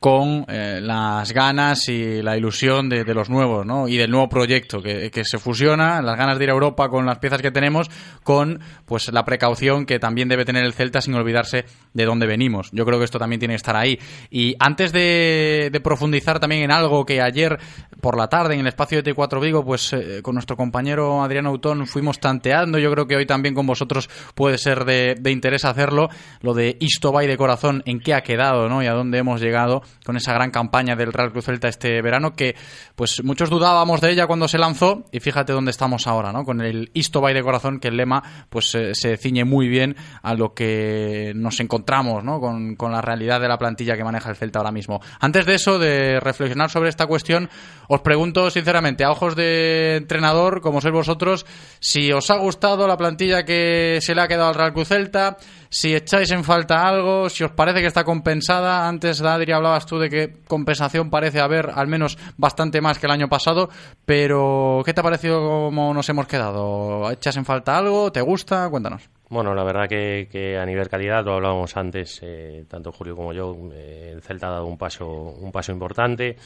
con 0.00 0.44
eh, 0.48 0.80
las 0.82 1.32
ganas 1.32 1.88
y 1.88 2.20
la 2.20 2.36
ilusión 2.36 2.88
de, 2.88 3.04
los 3.14 3.30
nuevos, 3.30 3.64
¿no? 3.64 3.88
Y 3.88 3.96
del 3.96 4.10
nuevo 4.10 4.28
proyecto 4.28 4.82
que, 4.82 5.10
se 5.24 5.38
fusiona, 5.38 6.02
las 6.02 6.18
ganas 6.18 6.38
de 6.38 6.44
ir 6.44 6.50
a 6.50 6.52
Europa 6.52 6.88
con 6.88 7.06
las 7.06 7.18
piezas 7.18 7.40
que 7.40 7.50
tenemos, 7.50 7.90
con 8.22 8.60
pues 8.84 9.10
la 9.12 9.24
precaución 9.24 9.86
que 9.86 9.98
también 9.98 10.28
debe 10.28 10.44
tener 10.44 10.64
el 10.64 10.74
Celta 10.74 11.00
sin 11.00 11.14
olvidarse 11.14 11.64
de 11.92 12.04
dónde 12.04 12.26
venimos. 12.26 12.70
Yo 12.72 12.84
creo 12.84 12.98
que 12.98 13.04
esto 13.04 13.18
también 13.18 13.38
tiene 13.38 13.54
que 13.54 13.58
estar 13.58 13.76
ahí. 13.76 13.98
Y 14.30 14.56
antes 14.58 14.92
de 14.92 15.80
profundizar 15.82 16.40
también 16.40 16.62
en 16.64 16.70
algo 16.70 16.93
que 17.04 17.20
ayer 17.20 17.58
por 18.00 18.18
la 18.18 18.28
tarde 18.28 18.52
en 18.52 18.60
el 18.60 18.66
espacio 18.66 19.02
de 19.02 19.14
T4 19.14 19.40
Vigo, 19.40 19.64
pues 19.64 19.94
eh, 19.94 20.20
con 20.22 20.34
nuestro 20.34 20.58
compañero 20.58 21.22
Adriano 21.22 21.48
Autón 21.48 21.86
fuimos 21.86 22.20
tanteando. 22.20 22.78
Yo 22.78 22.90
creo 22.92 23.06
que 23.06 23.16
hoy 23.16 23.24
también 23.24 23.54
con 23.54 23.66
vosotros 23.66 24.10
puede 24.34 24.58
ser 24.58 24.84
de, 24.84 25.18
interés 25.30 25.64
hacerlo. 25.64 26.10
Lo 26.42 26.52
de 26.52 26.76
Istobay 26.80 27.26
de 27.26 27.38
corazón, 27.38 27.82
en 27.86 28.00
qué 28.00 28.12
ha 28.12 28.20
quedado 28.20 28.68
¿no? 28.68 28.82
y 28.82 28.86
a 28.86 28.92
dónde 28.92 29.16
hemos 29.16 29.40
llegado 29.40 29.82
con 30.04 30.18
esa 30.18 30.34
gran 30.34 30.50
campaña 30.50 30.96
del 30.96 31.14
Real 31.14 31.32
Cruz 31.32 31.46
Celta 31.46 31.68
este 31.68 32.02
verano, 32.02 32.34
que 32.34 32.54
pues 32.94 33.24
muchos 33.24 33.48
dudábamos 33.48 34.02
de 34.02 34.10
ella 34.10 34.26
cuando 34.26 34.48
se 34.48 34.58
lanzó 34.58 35.06
y 35.10 35.20
fíjate 35.20 35.54
dónde 35.54 35.70
estamos 35.70 36.06
ahora, 36.06 36.30
¿no? 36.30 36.44
con 36.44 36.60
el 36.60 36.90
Istobay 36.92 37.32
de 37.32 37.42
corazón, 37.42 37.80
que 37.80 37.88
el 37.88 37.96
lema 37.96 38.22
pues 38.50 38.74
eh, 38.74 38.94
se 38.94 39.16
ciñe 39.16 39.44
muy 39.44 39.66
bien 39.66 39.96
a 40.22 40.34
lo 40.34 40.52
que 40.52 41.32
nos 41.34 41.58
encontramos 41.60 42.22
¿no? 42.22 42.38
con, 42.38 42.76
con 42.76 42.92
la 42.92 43.00
realidad 43.00 43.40
de 43.40 43.48
la 43.48 43.56
plantilla 43.56 43.96
que 43.96 44.04
maneja 44.04 44.28
el 44.28 44.36
Celta 44.36 44.58
ahora 44.58 44.72
mismo. 44.72 45.00
Antes 45.20 45.46
de 45.46 45.54
eso, 45.54 45.78
de 45.78 46.20
reflexionar 46.20 46.70
sobre 46.74 46.90
esta 46.90 47.06
cuestión, 47.06 47.48
os 47.86 48.00
pregunto 48.00 48.50
sinceramente, 48.50 49.04
a 49.04 49.10
ojos 49.10 49.36
de 49.36 49.96
entrenador, 49.96 50.60
como 50.60 50.82
sois 50.82 50.92
vosotros, 50.92 51.46
si 51.78 52.10
os 52.10 52.28
ha 52.30 52.36
gustado 52.36 52.88
la 52.90 52.98
plantilla 52.98 53.44
que 53.44 53.98
se 54.02 54.14
le 54.14 54.20
ha 54.20 54.28
quedado 54.28 54.48
al 54.48 54.58
Real 54.58 54.74
Cruz 54.74 54.88
Celta, 54.88 55.38
si 55.70 55.94
echáis 55.94 56.30
en 56.32 56.42
falta 56.42 56.82
algo, 56.82 57.30
si 57.30 57.44
os 57.44 57.52
parece 57.52 57.80
que 57.80 57.86
está 57.86 58.02
compensada. 58.02 58.88
Antes, 58.88 59.22
Adri, 59.22 59.52
hablabas 59.52 59.86
tú 59.86 59.98
de 59.98 60.10
que 60.10 60.42
compensación 60.48 61.10
parece 61.10 61.40
haber 61.40 61.70
al 61.70 61.86
menos 61.86 62.18
bastante 62.36 62.80
más 62.80 62.98
que 62.98 63.06
el 63.06 63.12
año 63.12 63.28
pasado, 63.28 63.70
pero 64.04 64.82
¿qué 64.84 64.92
te 64.92 65.00
ha 65.00 65.04
parecido 65.04 65.40
cómo 65.40 65.94
nos 65.94 66.08
hemos 66.08 66.26
quedado? 66.26 67.10
¿Echas 67.10 67.36
en 67.36 67.44
falta 67.44 67.78
algo? 67.78 68.10
¿Te 68.10 68.20
gusta? 68.20 68.68
Cuéntanos. 68.68 69.13
Bueno, 69.34 69.52
la 69.52 69.64
verdad 69.64 69.88
que, 69.88 70.56
a 70.56 70.64
nivel 70.64 70.88
calidad, 70.88 71.24
lo 71.24 71.32
hablábamos 71.32 71.76
antes, 71.76 72.20
eh, 72.22 72.66
tanto 72.68 72.92
Julio 72.92 73.16
como 73.16 73.32
yo, 73.32 73.56
eh, 73.72 74.12
el 74.14 74.22
Celta 74.22 74.46
ha 74.46 74.50
dado 74.52 74.66
un 74.66 74.78
paso, 74.78 75.08
un 75.10 75.50
paso 75.50 75.72
importante. 75.72 76.36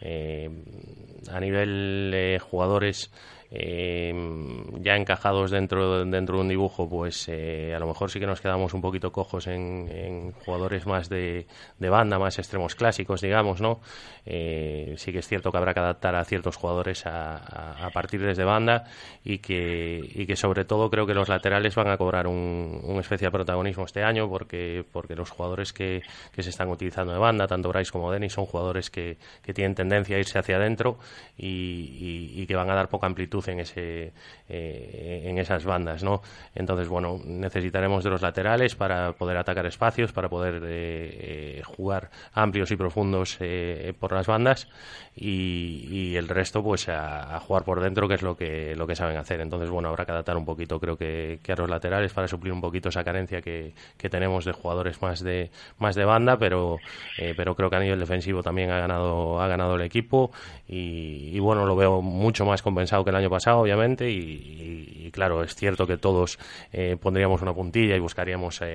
Eh, 0.00 0.50
a 1.30 1.38
nivel 1.38 2.40
jugadores 2.40 3.12
eh, 3.54 4.14
ya 4.80 4.96
encajados 4.96 5.50
dentro, 5.50 6.06
dentro 6.06 6.36
de 6.36 6.40
un 6.40 6.48
dibujo, 6.48 6.88
pues 6.88 7.28
eh, 7.28 7.74
a 7.76 7.78
lo 7.78 7.86
mejor 7.86 8.10
sí 8.10 8.18
que 8.18 8.26
nos 8.26 8.40
quedamos 8.40 8.72
un 8.72 8.80
poquito 8.80 9.12
cojos 9.12 9.46
en, 9.46 10.32
jugadores 10.44 10.86
más 10.86 11.10
de, 11.10 11.46
banda, 11.78 12.18
más 12.18 12.38
extremos 12.38 12.74
clásicos, 12.74 13.20
digamos, 13.20 13.60
¿no? 13.60 13.80
Eh, 14.24 14.94
sí 14.96 15.12
que 15.12 15.18
es 15.18 15.28
cierto 15.28 15.52
que 15.52 15.58
habrá 15.58 15.74
que 15.74 15.80
adaptar 15.80 16.14
a 16.14 16.24
ciertos 16.24 16.56
jugadores 16.56 17.04
a, 17.04 17.90
partir 17.92 18.22
desde 18.22 18.44
banda 18.44 18.84
y 19.22 19.38
que, 19.38 20.00
y 20.14 20.24
que 20.24 20.36
sobre 20.36 20.64
todo 20.64 20.88
creo 20.88 21.06
que 21.06 21.12
los 21.12 21.28
laterales 21.28 21.74
van 21.74 21.88
a 21.88 21.98
cobrar 21.98 22.26
un, 22.26 22.96
especial 23.00 23.32
protagonismo 23.32 23.84
este 23.84 24.02
año 24.02 24.30
porque, 24.30 24.82
porque 24.92 25.14
los 25.14 25.28
jugadores 25.28 25.74
que, 25.74 26.02
se 26.38 26.48
están 26.48 26.70
utilizando 26.70 27.12
de 27.12 27.18
banda, 27.18 27.46
tanto 27.46 27.68
Bryce 27.68 27.92
como 27.92 28.10
Denis, 28.10 28.32
son 28.32 28.46
jugadores 28.46 28.88
que, 28.88 29.18
tienen 29.52 29.74
tendencia 29.74 30.16
a 30.16 30.20
irse 30.20 30.38
hacia 30.38 30.56
adentro 30.56 30.98
y, 31.36 32.32
y 32.34 32.46
que 32.46 32.54
van 32.54 32.70
a 32.70 32.74
dar 32.74 32.88
poca 32.88 33.06
amplitud 33.06 33.41
en 33.48 33.60
ese 33.60 34.12
en 34.48 35.38
esas 35.38 35.64
bandas, 35.64 36.02
¿no? 36.02 36.22
Entonces, 36.54 36.88
bueno, 36.88 37.20
necesitaremos 37.24 38.04
de 38.04 38.10
los 38.10 38.22
laterales 38.22 38.74
para 38.74 39.12
poder 39.12 39.38
atacar 39.38 39.64
espacios, 39.66 40.12
para 40.12 40.28
poder 40.28 41.62
jugar 41.64 42.10
amplios 42.34 42.70
y 42.70 42.76
profundos 42.76 43.38
por 43.98 44.12
las 44.12 44.26
bandas 44.26 44.68
y, 45.14 46.14
el 46.16 46.28
resto, 46.28 46.62
pues 46.62 46.88
a, 46.88 47.38
jugar 47.40 47.64
por 47.64 47.80
dentro, 47.80 48.08
que 48.08 48.14
es 48.14 48.22
lo 48.22 48.36
que 48.36 48.74
lo 48.76 48.86
que 48.86 48.96
saben 48.96 49.16
hacer. 49.16 49.40
Entonces, 49.40 49.70
bueno, 49.70 49.88
habrá 49.88 50.04
que 50.04 50.12
adaptar 50.12 50.36
un 50.36 50.44
poquito, 50.44 50.78
creo 50.78 50.96
que, 50.96 51.40
a 51.48 51.54
los 51.56 51.68
laterales 51.68 52.12
para 52.12 52.28
suplir 52.28 52.52
un 52.52 52.60
poquito 52.60 52.88
esa 52.88 53.04
carencia 53.04 53.42
que, 53.42 53.74
que 53.96 54.08
tenemos 54.08 54.44
de 54.44 54.52
jugadores 54.52 55.00
más 55.02 55.22
de 55.22 55.50
más 55.78 55.94
de 55.94 56.04
banda, 56.04 56.38
pero 56.38 56.78
pero 57.36 57.54
creo 57.54 57.70
que 57.70 57.76
a 57.76 57.80
nivel 57.80 58.00
defensivo 58.00 58.42
también 58.42 58.70
ha 58.70 58.78
ganado 58.78 59.40
ha 59.40 59.48
ganado 59.48 59.76
el 59.76 59.82
equipo 59.82 60.30
y, 60.68 61.38
bueno, 61.40 61.66
lo 61.66 61.76
veo 61.76 62.00
mucho 62.00 62.46
más 62.46 62.62
compensado 62.62 63.04
que 63.04 63.10
el 63.10 63.16
año 63.16 63.28
pasado, 63.32 63.58
obviamente, 63.58 64.08
y, 64.08 65.10
claro, 65.12 65.42
es 65.42 65.54
cierto 65.54 65.86
que 65.86 65.96
todos 65.96 66.38
eh, 66.72 66.96
pondríamos 67.00 67.42
una 67.42 67.52
puntilla 67.52 67.96
y 67.96 67.98
buscaríamos 67.98 68.62
eh, 68.62 68.66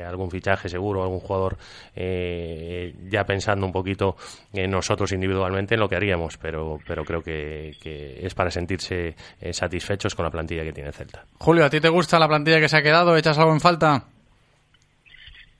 eh, 0.00 0.04
algún 0.04 0.30
fichaje 0.30 0.68
seguro, 0.68 1.02
algún 1.02 1.20
jugador 1.20 1.58
ya 1.94 3.24
pensando 3.24 3.66
un 3.66 3.72
poquito 3.72 4.16
en 4.52 4.70
nosotros 4.70 5.12
individualmente 5.12 5.74
en 5.74 5.80
lo 5.80 5.88
que 5.88 5.96
haríamos, 5.96 6.38
pero, 6.38 6.78
pero 6.86 7.04
creo 7.04 7.22
que, 7.22 7.74
es 8.22 8.34
para 8.34 8.50
sentirse 8.50 9.14
satisfechos 9.50 10.14
con 10.14 10.24
la 10.24 10.30
plantilla 10.30 10.64
que 10.64 10.72
tiene 10.72 10.92
Celta. 10.92 11.24
Julio, 11.38 11.64
¿a 11.64 11.70
ti 11.70 11.80
te 11.80 11.88
gusta 11.88 12.18
la 12.18 12.28
plantilla 12.28 12.60
que 12.60 12.68
se 12.68 12.78
ha 12.78 12.82
quedado? 12.82 13.16
¿Echas 13.16 13.38
algo 13.38 13.52
en 13.52 13.60
falta? 13.60 14.04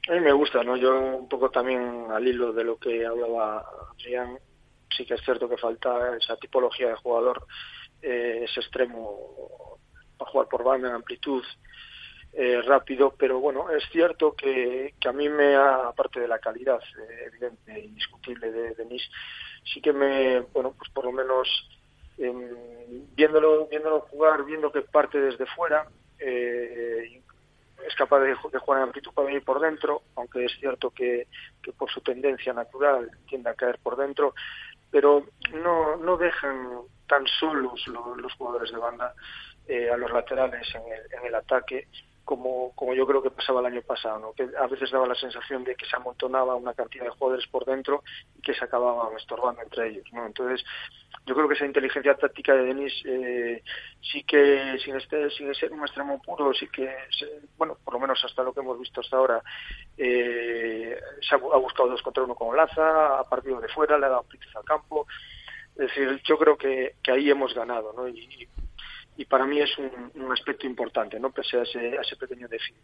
A 0.09 0.13
mí 0.13 0.21
me 0.21 0.33
gusta, 0.33 0.63
¿no? 0.63 0.77
Yo 0.77 1.19
un 1.19 1.29
poco 1.29 1.51
también 1.51 2.07
al 2.11 2.27
hilo 2.27 2.53
de 2.53 2.63
lo 2.63 2.77
que 2.77 3.05
hablaba 3.05 3.65
Adrián, 3.93 4.39
sí 4.97 5.05
que 5.05 5.15
es 5.15 5.21
cierto 5.23 5.49
que 5.49 5.57
falta 5.57 6.17
esa 6.17 6.37
tipología 6.37 6.89
de 6.89 6.95
jugador, 6.97 7.45
eh, 8.03 8.43
ese 8.45 8.61
extremo 8.61 9.79
para 10.17 10.31
jugar 10.31 10.49
por 10.49 10.65
banda 10.65 10.89
en 10.89 10.95
amplitud 10.95 11.43
eh, 12.33 12.61
rápido, 12.63 13.15
pero 13.17 13.41
bueno, 13.41 13.71
es 13.71 13.85
cierto 13.91 14.35
que, 14.35 14.95
que, 15.01 15.09
a 15.09 15.13
mí 15.13 15.29
me 15.29 15.55
ha, 15.55 15.89
aparte 15.89 16.21
de 16.21 16.29
la 16.29 16.39
calidad 16.39 16.81
eh, 16.81 17.25
evidente 17.27 17.73
e 17.73 17.85
indiscutible 17.87 18.51
de 18.53 18.75
Denis, 18.75 19.09
sí 19.65 19.81
que 19.81 19.93
me, 19.93 20.41
bueno, 20.41 20.75
pues 20.77 20.91
por 20.91 21.05
lo 21.07 21.13
menos 21.13 21.49
em, 22.19 23.07
viéndolo, 23.15 23.67
viéndolo 23.69 24.01
jugar, 24.03 24.45
viendo 24.45 24.71
que 24.71 24.83
parte 24.83 25.19
desde 25.19 25.47
fuera, 25.47 25.89
es 26.19 27.95
capaz 27.95 28.21
de, 28.21 28.35
jugar 28.35 28.79
en 28.79 28.89
amplitud 28.89 29.13
para 29.13 29.27
venir 29.27 29.45
por 29.45 29.61
dentro, 29.61 30.03
aunque 30.17 30.45
es 30.45 30.53
cierto 30.59 30.91
que, 30.91 31.29
que, 31.63 31.73
por 31.73 31.91
su 31.91 32.01
tendencia 32.01 32.53
natural 32.53 33.11
tiende 33.29 33.51
a 33.51 33.55
caer 33.55 33.79
por 33.83 33.97
dentro, 33.97 34.35
pero 34.91 35.25
no, 35.53 35.97
no 35.97 36.17
dejan 36.17 36.81
tan 37.07 37.27
solos 37.27 37.87
los, 37.87 38.33
jugadores 38.35 38.71
de 38.71 38.79
banda 38.79 39.15
eh, 39.67 39.91
a 39.91 39.97
los 39.97 40.11
laterales 40.11 40.67
en 40.75 40.83
el, 40.93 41.21
en 41.21 41.27
el 41.27 41.35
ataque 41.35 41.89
como, 42.27 42.73
como 42.75 42.93
yo 42.93 43.07
creo 43.07 43.23
que 43.23 43.31
pasaba 43.31 43.61
el 43.61 43.67
año 43.67 43.83
pasado, 43.83 44.19
¿no? 44.19 44.33
que 44.33 44.49
a 44.59 44.67
veces 44.67 44.91
daba 44.91 45.07
la 45.07 45.15
sensación 45.15 45.63
de 45.63 45.77
que 45.77 45.87
se 45.87 45.95
amontonaba 45.95 46.57
una 46.57 46.75
cantidad 46.75 47.05
de 47.05 47.11
jugadores 47.11 47.47
por 47.47 47.65
dentro 47.65 48.03
y 48.37 48.43
que 48.43 48.53
se 48.53 48.65
acababan 48.65 49.17
estorbando 49.17 49.63
entre 49.63 49.91
ellos. 49.91 50.05
¿no? 50.13 50.27
Entonces, 50.27 50.67
yo 51.25 51.37
creo 51.37 51.49
que 51.49 51.55
esa 51.55 51.67
inteligencia 51.67 52.17
táctica 52.17 52.53
de 52.55 52.65
Denis 52.65 52.93
eh, 53.07 53.63
sí 54.03 54.25
que, 54.25 54.77
sin, 54.85 54.97
este, 54.97 55.31
sin 55.31 55.55
ser 55.55 55.73
un 55.73 55.83
extremo 55.83 56.21
puro, 56.21 56.53
sí 56.53 56.67
que, 56.67 56.93
bueno, 57.57 57.79
por 57.85 57.95
lo 57.95 58.01
menos 58.01 58.23
hasta 58.25 58.43
lo 58.43 58.53
que 58.53 58.61
hemos 58.61 58.79
visto 58.81 59.01
hasta 59.01 59.17
ahora, 59.17 59.41
eh, 59.97 60.99
se 61.21 61.35
ha, 61.37 61.39
buscado 61.39 61.91
dos 61.91 62.03
contra 62.03 62.25
uno 62.25 62.35
con 62.35 62.57
Laza, 62.57 63.21
ha 63.21 63.25
partido 63.25 63.61
de 63.61 63.69
fuera, 63.69 63.97
le 63.97 64.07
ha 64.07 64.09
dado 64.09 64.23
amplitud 64.23 64.51
al 64.57 64.65
campo. 64.65 65.07
Es 65.79 65.89
decir, 65.89 66.21
yo 66.25 66.39
creo 66.39 66.57
que, 66.57 66.97
que 67.03 67.13
ahí 67.13 67.31
hemos 67.31 67.55
ganado, 67.55 67.93
¿no? 67.93 68.09
Y, 68.09 68.49
para 69.29 69.47
mí 69.47 69.61
es 69.61 69.71
un, 69.79 70.31
aspecto 70.31 70.67
importante, 70.67 71.19
¿no? 71.19 71.31
Pese 71.31 71.59
a 71.59 71.63
ese, 71.63 71.99
a 71.99 72.03
ese 72.03 72.17
pequeño 72.17 72.49
déficit. 72.49 72.77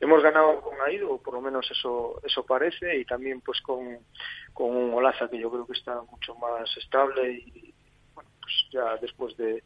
Hemos 0.00 0.22
ganado 0.22 0.60
con 0.60 0.80
Aido, 0.80 1.20
por 1.20 1.34
lo 1.34 1.40
menos 1.40 1.68
eso 1.70 2.20
eso 2.24 2.46
parece, 2.46 2.96
y 2.98 3.04
también 3.04 3.40
pues 3.40 3.60
con, 3.60 3.98
con 4.52 4.76
un 4.76 4.94
Olaza 4.94 5.28
que 5.28 5.38
yo 5.38 5.50
creo 5.50 5.66
que 5.66 5.72
está 5.72 6.00
mucho 6.02 6.34
más 6.36 6.74
estable 6.76 7.32
y 7.32 7.74
bueno, 8.14 8.30
pues 8.40 8.52
ya 8.70 8.96
después 8.96 9.36
de, 9.36 9.62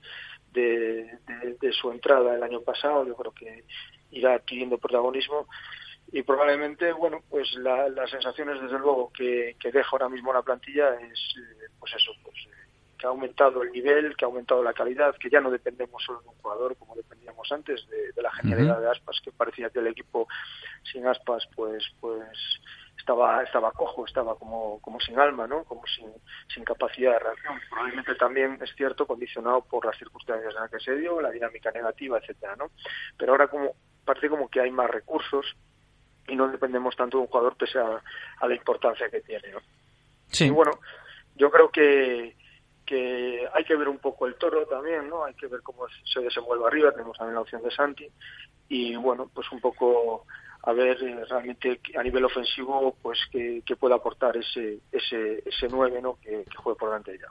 de, 0.57 1.73
su 1.73 1.91
entrada 1.91 2.35
el 2.35 2.43
año 2.43 2.61
pasado, 2.63 3.07
yo 3.07 3.15
creo 3.15 3.33
que 3.33 3.65
irá 4.11 4.35
adquiriendo 4.35 4.79
protagonismo 4.79 5.47
y 6.13 6.23
probablemente, 6.23 6.93
bueno, 6.93 7.23
pues 7.29 7.53
las 7.55 8.11
sensaciones 8.11 8.61
desde 8.61 8.79
luego 8.79 9.13
que, 9.13 9.57
deja 9.63 9.89
ahora 9.93 10.09
mismo 10.09 10.33
la 10.33 10.43
plantilla 10.43 10.95
es, 10.95 11.35
eh, 11.37 11.67
pues 11.79 11.93
eso, 11.95 12.13
pues 12.23 12.37
que 12.97 13.07
ha 13.07 13.11
aumentado 13.11 13.63
el 13.63 13.73
nivel, 13.73 14.17
que 14.17 14.25
ha 14.25 14.29
aumentado 14.29 14.63
la 14.63 14.73
calidad, 14.73 15.15
que 15.17 15.31
ya 15.31 15.41
no 15.41 15.51
dependemos 15.51 16.03
solo 16.03 16.21
de 16.21 16.29
un 16.29 16.35
jugador 16.37 16.77
como 16.77 16.95
dependíamos 16.95 17.51
antes, 17.53 17.87
de, 17.89 18.23
la 18.23 18.33
genialidad 18.33 18.81
de 18.81 18.91
Aspas, 18.91 19.21
que 19.23 19.31
parecía 19.33 19.71
que 19.71 19.79
el 19.79 19.89
equipo 19.89 20.27
sin 20.91 21.07
Aspas 21.07 21.47
pues 21.55 21.85
pues 22.01 22.27
estaba 22.99 23.43
estaba 23.43 23.71
cojo, 23.71 24.05
estaba 24.05 24.37
como, 24.37 24.81
como 24.81 24.99
sin 25.01 25.19
alma, 25.19 25.47
¿no? 25.47 25.65
como 25.65 25.83
sin, 25.87 26.11
sin 26.53 26.65
capacidad 26.65 27.13
de 27.13 27.19
reacción. 27.21 27.61
Probablemente 27.71 28.15
también 28.17 28.59
es 28.61 28.75
cierto 28.75 29.07
condicionado 29.07 29.63
por 29.63 29.85
las 29.87 29.97
circunstancias 29.97 30.55
en 30.55 30.61
las 30.61 30.71
que 30.71 30.81
se 30.81 30.97
dio, 30.97 31.21
la 31.21 31.31
dinámica 31.31 31.71
negativa, 31.71 32.19
etcétera, 32.19 32.57
¿no? 32.57 32.71
Pero 33.17 33.33
ahora 33.33 33.47
como 33.49 33.75
parece 34.05 34.29
como 34.29 34.49
que 34.49 34.61
hay 34.61 34.71
más 34.71 34.91
recursos 34.91 35.45
y 36.29 36.35
no 36.35 36.49
dependemos 36.49 36.97
tanto 36.97 37.19
de 37.19 37.23
un 37.23 37.29
jugador 37.29 37.57
pese 37.57 37.79
a, 37.79 38.03
la 38.47 38.55
importancia 38.55 39.09
que 39.09 39.21
tiene, 39.21 39.51
¿no? 39.51 39.61
Sí. 40.29 40.47
Y 40.47 40.51
bueno, 40.51 40.73
yo 41.37 41.51
creo 41.51 41.71
que 41.71 42.37
que 42.87 43.47
hay 43.53 43.65
que 43.65 43.77
ver 43.77 43.89
un 43.89 43.99
poco 43.99 44.27
el 44.27 44.37
toro 44.37 44.65
también, 44.67 45.09
¿no? 45.09 45.25
Hay 45.25 45.35
que 45.35 45.49
ver 45.49 45.61
cómo 45.63 45.87
se 46.05 46.21
desenvuelve 46.21 46.67
arriba, 46.67 46.93
tenemos 46.93 47.19
también 47.19 47.35
la 47.35 47.41
opción 47.43 47.63
de 47.63 47.71
Santi 47.71 48.07
y 48.69 48.97
bueno, 48.97 49.31
pues 49.33 49.51
un 49.53 49.61
poco 49.61 50.25
a 50.63 50.73
ver 50.73 51.03
eh, 51.03 51.25
realmente 51.29 51.81
a 51.99 52.03
nivel 52.03 52.25
ofensivo 52.25 52.97
pues 53.03 53.19
que, 53.31 53.63
puede 53.79 53.95
aportar 53.95 54.37
ese 54.37 54.79
ese 54.91 55.43
ese 55.45 55.69
9, 55.69 56.01
¿no? 56.03 56.19
Que, 56.21 56.45
juegue 56.57 56.79
por 56.79 56.89
delante 56.89 57.13
de 57.13 57.17
ella. 57.19 57.29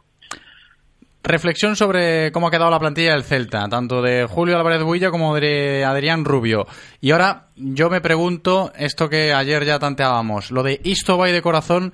Reflexión 1.23 1.75
sobre 1.75 2.31
cómo 2.31 2.47
ha 2.47 2.51
quedado 2.51 2.69
la 2.69 2.79
plantilla 2.79 3.13
del 3.13 3.23
Celta, 3.23 3.67
tanto 3.67 4.03
de 4.03 4.27
Julio 4.27 4.57
Álvarez 4.57 4.83
Builla 4.83 5.09
como 5.09 5.33
de 5.35 5.83
Adrián 5.83 6.23
Rubio. 6.23 6.67
Y 7.01 7.11
ahora 7.11 7.47
yo 7.55 7.89
me 7.89 7.99
pregunto 7.99 8.71
esto 8.77 9.09
que 9.09 9.33
ayer 9.33 9.65
ya 9.65 9.79
tanteábamos, 9.79 10.51
lo 10.51 10.61
de 10.61 10.79
Isto 10.83 11.17
de 11.17 11.41
corazón 11.41 11.93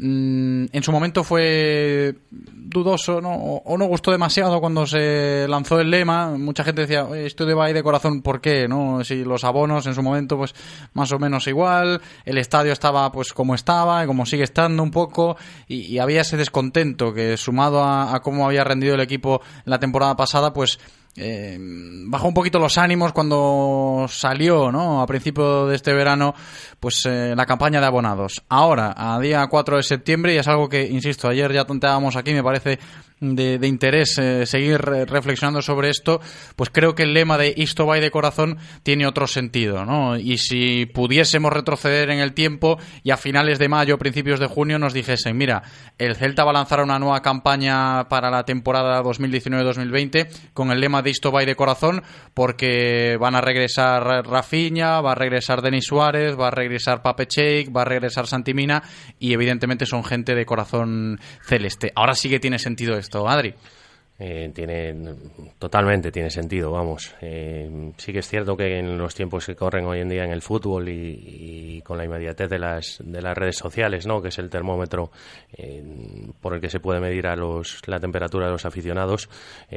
Mm, 0.00 0.66
en 0.70 0.82
su 0.84 0.92
momento 0.92 1.24
fue 1.24 2.14
dudoso 2.30 3.20
¿no? 3.20 3.30
o, 3.34 3.76
no 3.76 3.86
gustó 3.86 4.12
demasiado 4.12 4.60
cuando 4.60 4.86
se 4.86 5.46
lanzó 5.48 5.80
el 5.80 5.90
lema. 5.90 6.38
Mucha 6.38 6.62
gente 6.62 6.82
decía, 6.82 7.08
esto 7.16 7.44
de 7.44 7.60
ahí 7.60 7.72
de 7.72 7.82
corazón, 7.82 8.22
¿por 8.22 8.40
qué? 8.40 8.68
¿no? 8.68 9.02
Si 9.02 9.24
los 9.24 9.42
abonos 9.42 9.86
en 9.86 9.94
su 9.94 10.02
momento, 10.02 10.36
pues 10.36 10.54
más 10.92 11.10
o 11.10 11.18
menos 11.18 11.48
igual, 11.48 12.00
el 12.24 12.38
estadio 12.38 12.72
estaba 12.72 13.10
pues 13.10 13.32
como 13.32 13.56
estaba, 13.56 14.06
como 14.06 14.24
sigue 14.24 14.44
estando 14.44 14.84
un 14.84 14.92
poco, 14.92 15.36
y, 15.66 15.98
había 15.98 16.20
ese 16.20 16.36
descontento 16.36 17.12
que 17.12 17.36
sumado 17.36 17.82
a, 17.82 18.14
a 18.14 18.20
cómo 18.20 18.46
había 18.46 18.62
rendido 18.62 18.94
el 18.94 19.00
equipo 19.00 19.40
la 19.64 19.80
temporada 19.80 20.14
pasada, 20.14 20.52
pues 20.52 20.78
eh, 21.18 21.58
bajó 21.60 22.28
un 22.28 22.34
poquito 22.34 22.58
los 22.58 22.78
ánimos 22.78 23.12
cuando 23.12 24.06
salió, 24.08 24.70
¿no? 24.70 25.02
A 25.02 25.06
principio 25.06 25.66
de 25.66 25.76
este 25.76 25.92
verano, 25.92 26.34
pues 26.80 27.04
eh, 27.06 27.34
la 27.36 27.44
campaña 27.44 27.80
de 27.80 27.86
abonados. 27.86 28.42
Ahora, 28.48 28.94
a 28.96 29.18
día 29.18 29.46
4 29.46 29.76
de 29.76 29.82
septiembre, 29.82 30.34
y 30.34 30.38
es 30.38 30.48
algo 30.48 30.68
que, 30.68 30.86
insisto, 30.86 31.28
ayer 31.28 31.52
ya 31.52 31.64
tonteábamos 31.64 32.16
aquí, 32.16 32.32
me 32.32 32.42
parece 32.42 32.78
de, 33.20 33.66
interés 33.66 34.16
eh, 34.18 34.46
seguir 34.46 34.80
reflexionando 34.80 35.62
sobre 35.62 35.90
esto, 35.90 36.20
pues 36.56 36.70
creo 36.70 36.94
que 36.94 37.02
el 37.02 37.14
lema 37.14 37.38
de 37.38 37.52
Isto 37.56 37.86
va 37.86 37.96
de 37.96 38.10
corazón 38.10 38.58
tiene 38.82 39.06
otro 39.06 39.26
sentido, 39.26 39.84
¿no? 39.84 40.16
Y 40.16 40.38
si 40.38 40.86
pudiésemos 40.86 41.52
retroceder 41.52 42.10
en 42.10 42.20
el 42.20 42.32
tiempo 42.32 42.78
y 43.02 43.10
a 43.10 43.16
finales 43.16 43.58
de 43.58 43.68
mayo, 43.68 43.98
principios 43.98 44.38
de 44.38 44.46
junio 44.46 44.78
nos 44.78 44.92
dijesen, 44.92 45.36
mira, 45.36 45.62
el 45.98 46.14
Celta 46.14 46.44
va 46.44 46.50
a 46.50 46.54
lanzar 46.54 46.80
una 46.80 46.98
nueva 46.98 47.20
campaña 47.20 48.08
para 48.08 48.30
la 48.30 48.44
temporada 48.44 49.02
2019-2020 49.02 50.28
con 50.54 50.70
el 50.70 50.80
lema 50.80 51.02
de 51.02 51.10
Isto 51.10 51.32
va 51.32 51.42
de 51.44 51.56
corazón 51.56 52.02
porque 52.34 53.16
van 53.18 53.34
a 53.34 53.40
regresar 53.40 54.26
Rafinha, 54.26 55.00
va 55.00 55.12
a 55.12 55.14
regresar 55.14 55.62
Denis 55.62 55.86
Suárez, 55.86 56.38
va 56.38 56.48
a 56.48 56.50
regresar 56.50 57.02
Pape 57.02 57.26
Cheik, 57.26 57.74
va 57.74 57.82
a 57.82 57.84
regresar 57.84 58.26
Santimina 58.26 58.82
y 59.18 59.32
evidentemente 59.32 59.86
son 59.86 60.04
gente 60.04 60.34
de 60.34 60.46
corazón 60.46 61.18
celeste. 61.42 61.92
Ahora 61.94 62.14
sí 62.14 62.28
que 62.28 62.40
tiene 62.40 62.58
sentido 62.58 62.96
esto 62.96 63.07
esto, 63.08 63.26
Adri. 63.26 63.54
Eh, 64.20 64.50
tiene 64.52 64.96
totalmente 65.60 66.10
tiene 66.10 66.28
sentido 66.28 66.72
vamos. 66.72 67.14
Eh, 67.20 67.92
sí 67.98 68.12
que 68.12 68.18
es 68.18 68.28
cierto 68.28 68.56
que 68.56 68.80
en 68.80 68.98
los 68.98 69.14
tiempos 69.14 69.46
que 69.46 69.54
corren 69.54 69.86
hoy 69.86 70.00
en 70.00 70.08
día 70.08 70.24
en 70.24 70.32
el 70.32 70.42
fútbol 70.42 70.88
y, 70.88 71.80
con 71.84 71.96
la 71.98 72.04
inmediatez 72.04 72.50
de 72.50 72.58
las 72.58 73.00
de 73.04 73.22
las 73.22 73.38
redes 73.38 73.56
sociales 73.56 74.08
no 74.08 74.20
que 74.20 74.28
es 74.28 74.38
el 74.40 74.50
termómetro 74.50 75.12
eh, 75.56 75.84
por 76.40 76.52
el 76.54 76.60
que 76.60 76.68
se 76.68 76.80
puede 76.80 76.98
medir 76.98 77.28
a 77.28 77.36
los 77.36 77.80
la 77.86 78.00
temperatura 78.00 78.46
de 78.46 78.52
los 78.52 78.66
aficionados 78.66 79.30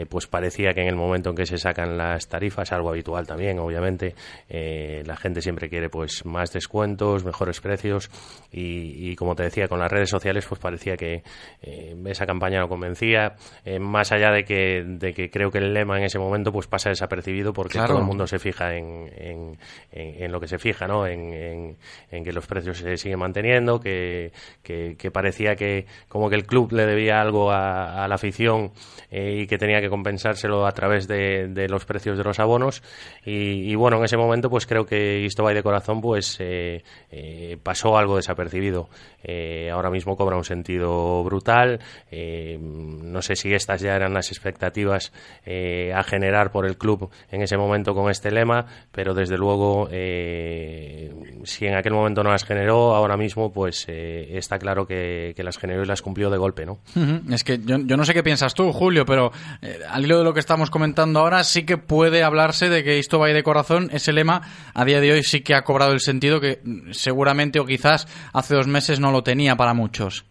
pues 0.10 0.26
parecía 0.26 0.74
que 0.74 0.82
en 0.82 0.88
el 0.88 0.96
momento 0.96 1.30
en 1.30 1.36
que 1.36 1.46
se 1.46 1.58
sacan 1.58 1.96
las 1.96 2.28
tarifas 2.28 2.72
algo 2.72 2.90
habitual 2.90 3.28
también 3.28 3.60
obviamente 3.60 4.16
la 4.50 5.16
gente 5.18 5.42
siempre 5.42 5.70
quiere 5.70 5.90
pues 5.90 6.26
más 6.26 6.52
descuentos 6.52 7.24
mejores 7.24 7.62
precios 7.62 8.10
y, 8.52 9.12
y, 9.12 9.16
como 9.16 9.36
te 9.36 9.44
decía 9.44 9.68
con 9.68 9.80
las 9.80 9.92
redes 9.92 10.10
sociales 10.10 10.46
pues 10.48 10.60
parecía 10.60 10.98
que 10.98 11.24
esa 11.62 12.26
campaña 12.26 12.60
no 12.60 12.68
convencía 12.68 13.36
más 13.80 14.12
allá 14.12 14.31
de 14.32 14.44
que, 14.44 14.84
de 14.86 15.14
que 15.14 15.30
creo 15.30 15.52
que 15.52 15.60
el 15.60 15.74
lema 15.74 15.98
en 15.98 16.06
ese 16.06 16.20
momento 16.20 16.52
pues 16.52 16.68
pasa 16.68 16.90
desapercibido 16.90 17.54
porque 17.54 17.80
todo 17.80 18.00
el 18.00 18.04
mundo 18.04 18.28
se 18.28 18.40
fija 18.40 18.76
en, 18.76 19.58
en, 19.92 20.32
lo 20.32 20.40
que 20.40 20.48
se 20.48 20.58
fija, 20.58 20.88
¿no? 20.88 21.06
En, 21.08 21.78
que 22.10 22.34
los 22.34 22.46
precios 22.46 22.78
se 22.78 22.98
siguen 22.98 23.20
manteniendo, 23.20 23.80
que, 23.80 24.32
que, 24.64 25.12
parecía 25.12 25.56
que 25.56 25.86
como 26.08 26.30
que 26.30 26.36
el 26.36 26.46
club 26.46 26.72
le 26.72 26.86
debía 26.86 27.22
algo 27.22 27.52
a, 27.52 28.08
la 28.08 28.16
afición 28.16 28.72
eh, 29.10 29.42
y 29.42 29.48
que 29.48 29.58
tenía 29.58 29.82
que 29.82 29.90
compensárselo 29.90 30.66
a 30.66 30.72
través 30.72 31.08
de, 31.08 31.68
los 31.70 31.86
precios 31.86 32.18
de 32.18 32.24
los 32.24 32.40
abonos 32.40 32.82
y, 33.26 33.74
bueno, 33.76 33.98
en 33.98 34.06
ese 34.06 34.18
momento 34.18 34.50
pues 34.50 34.66
creo 34.66 34.86
que 34.86 35.26
esto 35.26 35.44
va 35.44 35.54
de 35.54 35.64
corazón 35.64 36.02
pues 36.02 36.38
eh, 36.40 36.84
eh, 37.12 37.58
pasó 37.62 37.98
algo 37.98 38.16
desapercibido. 38.16 38.90
ahora 39.72 39.90
mismo 39.90 40.16
cobra 40.16 40.38
un 40.38 40.44
sentido 40.44 41.24
brutal. 41.24 41.80
no 42.12 43.22
sé 43.22 43.36
si 43.36 43.54
estas 43.54 43.82
ya 43.82 43.96
eran 43.96 44.14
las 44.14 44.21
expectativas 44.30 45.12
a 45.46 46.04
generar 46.04 46.52
por 46.52 46.66
el 46.66 46.78
club 46.78 47.10
en 47.32 47.42
ese 47.42 47.58
momento 47.58 47.96
con 47.96 48.12
este 48.12 48.32
lema, 48.32 48.66
pero 48.92 49.14
desde 49.14 49.38
luego 49.38 49.88
si 49.90 51.66
en 51.66 51.76
aquel 51.76 51.94
momento 51.94 52.24
no 52.24 52.32
las 52.32 52.44
generó, 52.44 52.96
ahora 52.96 53.18
mismo 53.18 53.52
pues 53.52 53.86
está 53.88 54.60
claro 54.60 54.86
que, 54.86 55.34
las 55.38 55.58
generó 55.58 55.84
y 55.84 55.88
las 55.88 56.02
cumplió 56.02 56.30
de 56.30 56.38
golpe, 56.38 56.66
¿no? 56.66 56.80
Es 57.32 57.44
que 57.44 57.60
yo, 57.64 57.78
no 57.78 58.06
sé 58.06 58.14
qué 58.14 58.24
piensas 58.24 58.54
tú, 58.54 58.72
Julio, 58.72 59.06
pero 59.06 59.32
al 59.90 60.06
hilo 60.06 60.20
de 60.20 60.24
lo 60.24 60.34
que 60.34 60.40
estamos 60.40 60.70
comentando 60.70 61.20
ahora, 61.20 61.44
sí 61.44 61.64
que 61.64 61.78
puede 61.78 62.24
hablarse 62.24 62.70
de 62.70 62.84
que 62.84 63.00
esto 63.00 63.20
vaya 63.20 63.34
de 63.34 63.44
corazón. 63.44 63.90
Ese 63.92 64.14
lema 64.14 64.42
a 64.74 64.86
día 64.86 65.00
de 65.00 65.12
hoy 65.12 65.24
sí 65.24 65.42
que 65.42 65.56
ha 65.56 65.64
cobrado 65.64 65.94
el 65.94 66.00
sentido 66.00 66.42
que 66.42 66.62
seguramente 66.92 67.60
o 67.60 67.66
quizás 67.66 68.08
hace 68.34 68.56
dos 68.56 68.68
meses 68.68 69.00
no 69.00 69.12
lo 69.12 69.24
tenía 69.24 69.56
para 69.56 69.74
muchos. 69.74 70.26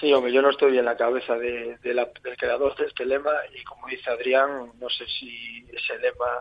Sí, 0.00 0.10
hombre, 0.14 0.32
yo 0.32 0.40
no 0.40 0.48
estoy 0.48 0.78
en 0.78 0.86
la 0.86 0.96
cabeza 0.96 1.36
de, 1.36 1.76
del 1.82 2.36
creador 2.38 2.74
de 2.76 2.86
este 2.86 3.04
lema 3.04 3.32
y 3.54 3.62
como 3.64 3.86
dice 3.86 4.08
Adrián, 4.08 4.72
no 4.80 4.88
sé 4.88 5.04
si 5.06 5.66
ese 5.70 5.98
lema 5.98 6.40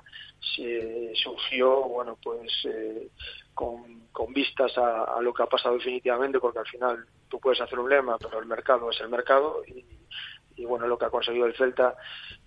se 0.56 1.12
surgió, 1.16 1.82
bueno, 1.84 2.18
pues 2.24 2.50
eh, 2.64 3.10
con, 3.54 4.00
vistas 4.34 4.78
a, 4.78 5.20
lo 5.22 5.34
que 5.34 5.44
ha 5.44 5.48
pasado 5.48 5.76
definitivamente, 5.76 6.40
porque 6.40 6.60
al 6.60 6.68
final 6.68 7.06
tú 7.28 7.40
puedes 7.40 7.60
hacer 7.60 7.78
un 7.80 7.90
lema, 7.90 8.18
pero 8.18 8.40
el 8.40 8.46
mercado 8.46 8.90
es 8.92 9.02
el 9.02 9.10
mercado 9.10 9.62
y, 9.68 9.84
y 10.56 10.66
bueno, 10.66 10.88
lo 10.88 10.98
que 10.98 11.06
ha 11.06 11.10
conseguido 11.10 11.46
el 11.46 11.56
Celta, 11.56 11.96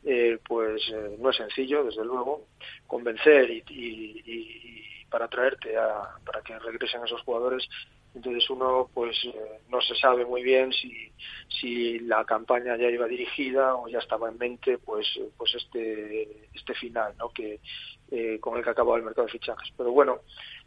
eh, 0.04 0.38
pues 0.46 0.82
eh, 0.94 1.16
no 1.18 1.28
es 1.28 1.36
sencillo, 1.36 1.84
desde 1.84 2.04
luego, 2.04 2.46
convencer 2.86 3.50
y, 3.50 3.62
y, 3.68 5.04
para 5.10 5.28
traerte 5.28 5.76
a, 5.76 6.16
para 6.24 6.40
que 6.40 6.58
regresen 6.58 7.04
esos 7.04 7.20
jugadores. 7.20 7.68
Entonces 8.14 8.48
uno 8.50 8.90
pues 8.92 9.16
eh, 9.24 9.60
no 9.68 9.80
se 9.80 9.94
sabe 9.94 10.24
muy 10.24 10.42
bien 10.42 10.72
si, 10.72 11.12
si 11.48 11.98
la 12.00 12.24
campaña 12.24 12.76
ya 12.76 12.90
iba 12.90 13.06
dirigida 13.06 13.74
o 13.74 13.88
ya 13.88 13.98
estaba 13.98 14.28
en 14.28 14.38
mente 14.38 14.78
pues 14.78 15.06
pues 15.36 15.54
este 15.54 16.48
este 16.54 16.74
final, 16.74 17.14
¿no? 17.18 17.30
Que 17.30 17.60
con 18.40 18.58
el 18.58 18.62
que 18.62 18.68
acababa 18.68 18.98
el 18.98 19.04
mercado 19.04 19.26
de 19.26 19.32
fichajes. 19.32 19.72
Pero 19.74 19.90
bueno, 19.90 20.18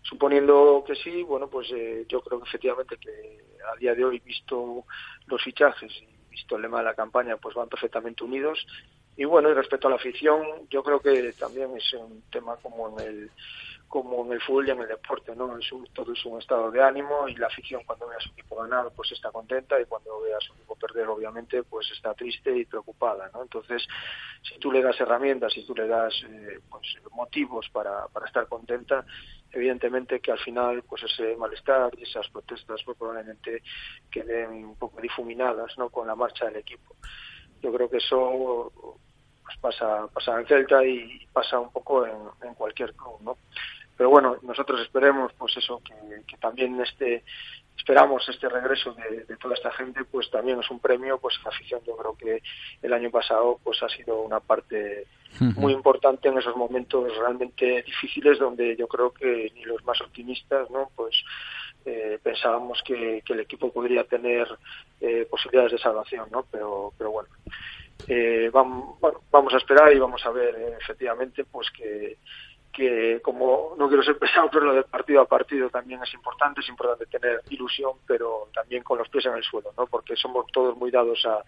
suponiendo 0.02 0.84
que 0.88 0.96
sí, 0.96 1.22
bueno, 1.22 1.48
pues 1.48 1.70
yo 2.10 2.20
creo 2.22 2.42
que 2.42 2.50
efectivamente 2.50 2.98
que 2.98 3.40
a 3.72 3.76
día 3.78 3.94
de 3.94 4.04
hoy, 4.04 4.20
visto 4.26 4.84
los 5.28 5.44
fichajes 5.44 5.92
visto 6.36 6.58
el 6.58 6.64
lema 6.64 6.80
de 6.80 6.84
la 6.86 6.94
campaña, 6.94 7.38
pues 7.38 7.56
van 7.56 7.70
perfectamente 7.70 8.24
unidos. 8.24 8.66
Y 9.18 9.24
bueno, 9.24 9.50
y 9.50 9.54
respecto 9.54 9.88
a 9.88 9.92
la 9.92 9.96
afición, 9.96 10.68
yo 10.70 10.84
creo 10.84 11.00
que 11.00 11.32
también 11.34 11.76
es 11.78 11.94
un 11.94 12.24
tema 12.30 12.58
como 12.58 13.00
en 13.00 13.08
el 13.08 13.32
como 13.88 14.26
en 14.26 14.34
el 14.34 14.42
fútbol 14.42 14.68
y 14.68 14.72
en 14.72 14.82
el 14.82 14.88
deporte, 14.88 15.36
¿no? 15.36 15.58
Es 15.58 15.70
todo 15.94 16.14
es 16.14 16.26
un 16.26 16.40
estado 16.40 16.72
de 16.72 16.84
ánimo 16.84 17.28
y 17.28 17.36
la 17.36 17.48
afición 17.48 17.84
cuando 17.86 18.08
ve 18.08 18.16
a 18.16 18.20
su 18.20 18.30
equipo 18.32 18.56
ganar, 18.58 18.92
pues 18.96 19.12
está 19.12 19.32
contenta 19.32 19.80
y 19.80 19.86
cuando 19.86 20.20
ve 20.22 20.34
a 20.34 20.40
su 20.40 20.54
equipo 20.54 20.76
perder, 20.76 21.08
obviamente, 21.08 21.64
pues 21.64 21.90
está 21.92 22.14
triste 22.14 22.56
y 22.58 22.66
preocupada, 22.66 23.30
¿no? 23.34 23.44
Entonces, 23.44 23.88
si 24.42 24.60
tú 24.60 24.72
le 24.72 24.82
das 24.82 25.00
herramientas, 25.00 25.54
si 25.54 25.66
tú 25.66 25.76
le 25.76 25.88
das 25.88 26.14
eh, 26.28 26.60
pues, 26.70 26.98
motivos 27.12 27.70
para, 27.70 28.08
para 28.08 28.26
estar 28.26 28.48
contenta, 28.48 29.06
evidentemente 29.52 30.20
que 30.20 30.32
al 30.32 30.40
final 30.40 30.84
pues 30.84 31.04
ese 31.04 31.36
malestar 31.38 31.92
y 31.98 32.04
esas 32.04 32.28
protestas 32.30 32.82
pues, 32.84 32.98
probablemente 32.98 33.64
queden 34.12 34.66
un 34.66 34.76
poco 34.76 35.00
difuminadas 35.02 35.78
no 35.78 35.90
con 35.90 36.08
la 36.08 36.16
marcha 36.16 36.46
del 36.46 36.58
equipo 36.58 36.96
yo 37.62 37.72
creo 37.72 37.90
que 37.90 37.98
eso 37.98 39.00
pues, 39.46 39.58
pasa 39.60 40.08
pasa 40.14 40.40
en 40.40 40.48
Celta 40.48 40.86
y 40.86 41.26
pasa 41.32 41.60
un 41.60 41.72
poco 41.72 42.06
en, 42.06 42.18
en 42.44 42.54
cualquier 42.56 42.94
club 42.94 43.18
no 43.22 43.38
pero 43.98 44.10
bueno 44.10 44.38
nosotros 44.42 44.82
esperemos 44.82 45.32
pues 45.38 45.56
eso 45.58 45.82
que, 45.84 45.94
que 46.28 46.38
también 46.38 46.80
este 46.82 47.24
esperamos 47.78 48.28
este 48.30 48.50
regreso 48.50 48.94
de, 48.94 49.36
toda 49.38 49.54
esta 49.54 49.72
gente 49.72 50.04
pues 50.06 50.30
también 50.32 50.60
es 50.60 50.70
un 50.70 50.80
premio 50.80 51.18
pues 51.20 51.36
la 51.44 51.50
afición 51.50 51.82
yo 51.86 51.96
creo 51.98 52.16
que 52.18 52.42
el 52.82 52.94
año 52.94 53.12
pasado 53.12 53.60
pues 53.64 53.82
ha 53.84 53.90
sido 53.90 54.22
una 54.22 54.40
parte 54.40 55.06
muy 55.40 55.74
importante 55.74 56.30
en 56.30 56.38
esos 56.38 56.56
momentos 56.56 57.16
realmente 57.18 57.84
difíciles 57.84 58.40
donde 58.40 58.76
yo 58.78 58.88
creo 58.88 59.12
que 59.12 59.52
ni 59.54 59.64
los 59.66 59.84
más 59.84 60.00
optimistas 60.02 60.70
no 60.72 60.90
pues 60.96 61.16
eh, 61.86 62.18
pensábamos 62.24 62.82
que, 62.84 63.22
el 63.28 63.40
equipo 63.40 63.72
podría 63.72 64.04
tener 64.06 64.48
eh, 65.02 65.28
posibilidades 65.30 65.74
de 65.74 65.78
salvación 65.78 66.28
no 66.32 66.46
pero 66.50 66.94
pero 66.98 67.12
bueno 67.12 67.30
eh, 68.08 68.50
vamos, 68.52 69.00
vamos 69.32 69.54
a 69.54 69.58
esperar 69.58 69.94
y 69.94 70.00
vamos 70.00 70.26
a 70.26 70.32
ver 70.32 70.78
efectivamente 70.80 71.44
pues 71.46 71.70
que 71.72 72.18
que 72.76 73.22
como 73.22 73.74
no 73.78 73.88
quiero 73.88 74.04
ser 74.04 74.18
pesado, 74.20 74.50
pero 74.52 74.66
lo 74.66 74.74
de 74.74 74.84
partido 74.84 75.22
a 75.22 75.26
partido 75.26 75.70
también 75.70 76.04
es 76.04 76.14
importante, 76.14 76.60
es 76.60 76.68
importante 76.68 77.06
tener 77.06 77.42
ilusión, 77.50 77.94
pero 78.06 78.50
también 78.54 78.84
con 78.84 78.98
los 78.98 79.08
pies 79.08 79.26
en 79.26 79.34
el 79.34 79.44
suelo, 79.44 79.74
¿no? 79.78 79.88
Porque 79.88 80.16
somos 80.16 80.46
todos 80.52 80.76
muy 80.76 80.92
dados 80.92 81.26
a, 81.26 81.42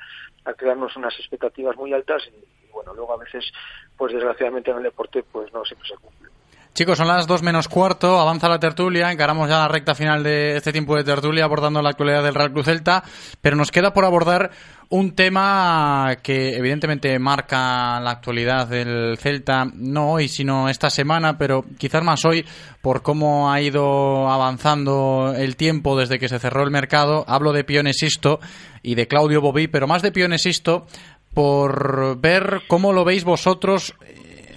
a 0.49 0.53
crearnos 0.53 0.95
unas 0.95 1.13
expectativas 1.19 1.75
muy 1.75 1.91
altas 1.91 2.23
y, 2.27 2.71
bueno, 2.71 2.93
luego 2.93 3.13
a 3.13 3.17
veces, 3.17 3.51
pues 3.97 4.13
desgraciadamente 4.13 4.71
en 4.71 4.77
el 4.77 4.83
deporte, 4.83 5.23
pues 5.23 5.51
no 5.51 5.65
siempre 5.65 5.89
se 5.89 5.97
cumple. 5.97 6.29
Chicos, 6.77 6.99
son 6.99 7.07
las 7.07 7.25
dos 7.25 7.41
menos 7.41 7.67
cuarto, 7.67 8.19
avanza 8.19 8.47
la 8.47 8.59
tertulia, 8.59 9.11
encaramos 9.11 9.49
ya 9.49 9.57
la 9.57 9.67
recta 9.67 9.95
final 9.95 10.21
de 10.21 10.57
este 10.57 10.71
tiempo 10.71 10.95
de 10.95 11.03
tertulia 11.03 11.43
abordando 11.43 11.81
la 11.81 11.89
actualidad 11.89 12.21
del 12.21 12.35
Real 12.35 12.51
Cruz 12.51 12.65
Celta, 12.65 13.03
pero 13.41 13.55
nos 13.55 13.71
queda 13.71 13.95
por 13.95 14.05
abordar 14.05 14.51
un 14.89 15.15
tema 15.15 16.17
que 16.21 16.55
evidentemente 16.55 17.17
marca 17.17 17.99
la 17.99 18.11
actualidad 18.11 18.67
del 18.67 19.17
Celta, 19.17 19.65
no 19.73 20.11
hoy, 20.11 20.27
sino 20.27 20.69
esta 20.69 20.91
semana, 20.91 21.39
pero 21.39 21.65
quizás 21.79 22.03
más 22.03 22.23
hoy 22.25 22.45
por 22.83 23.01
cómo 23.01 23.51
ha 23.51 23.59
ido 23.59 24.29
avanzando 24.29 25.33
el 25.35 25.55
tiempo 25.55 25.97
desde 25.97 26.19
que 26.19 26.29
se 26.29 26.37
cerró 26.37 26.61
el 26.61 26.69
mercado. 26.69 27.25
Hablo 27.27 27.53
de 27.53 27.63
Pionesisto 27.63 28.39
y 28.83 28.93
de 28.93 29.07
Claudio 29.07 29.41
Bobí, 29.41 29.67
pero 29.67 29.87
más 29.87 30.03
de 30.03 30.11
Pionesisto 30.11 30.85
por 31.33 32.19
ver 32.21 32.61
cómo 32.67 32.93
lo 32.93 33.03
veis 33.03 33.23
vosotros 33.23 33.95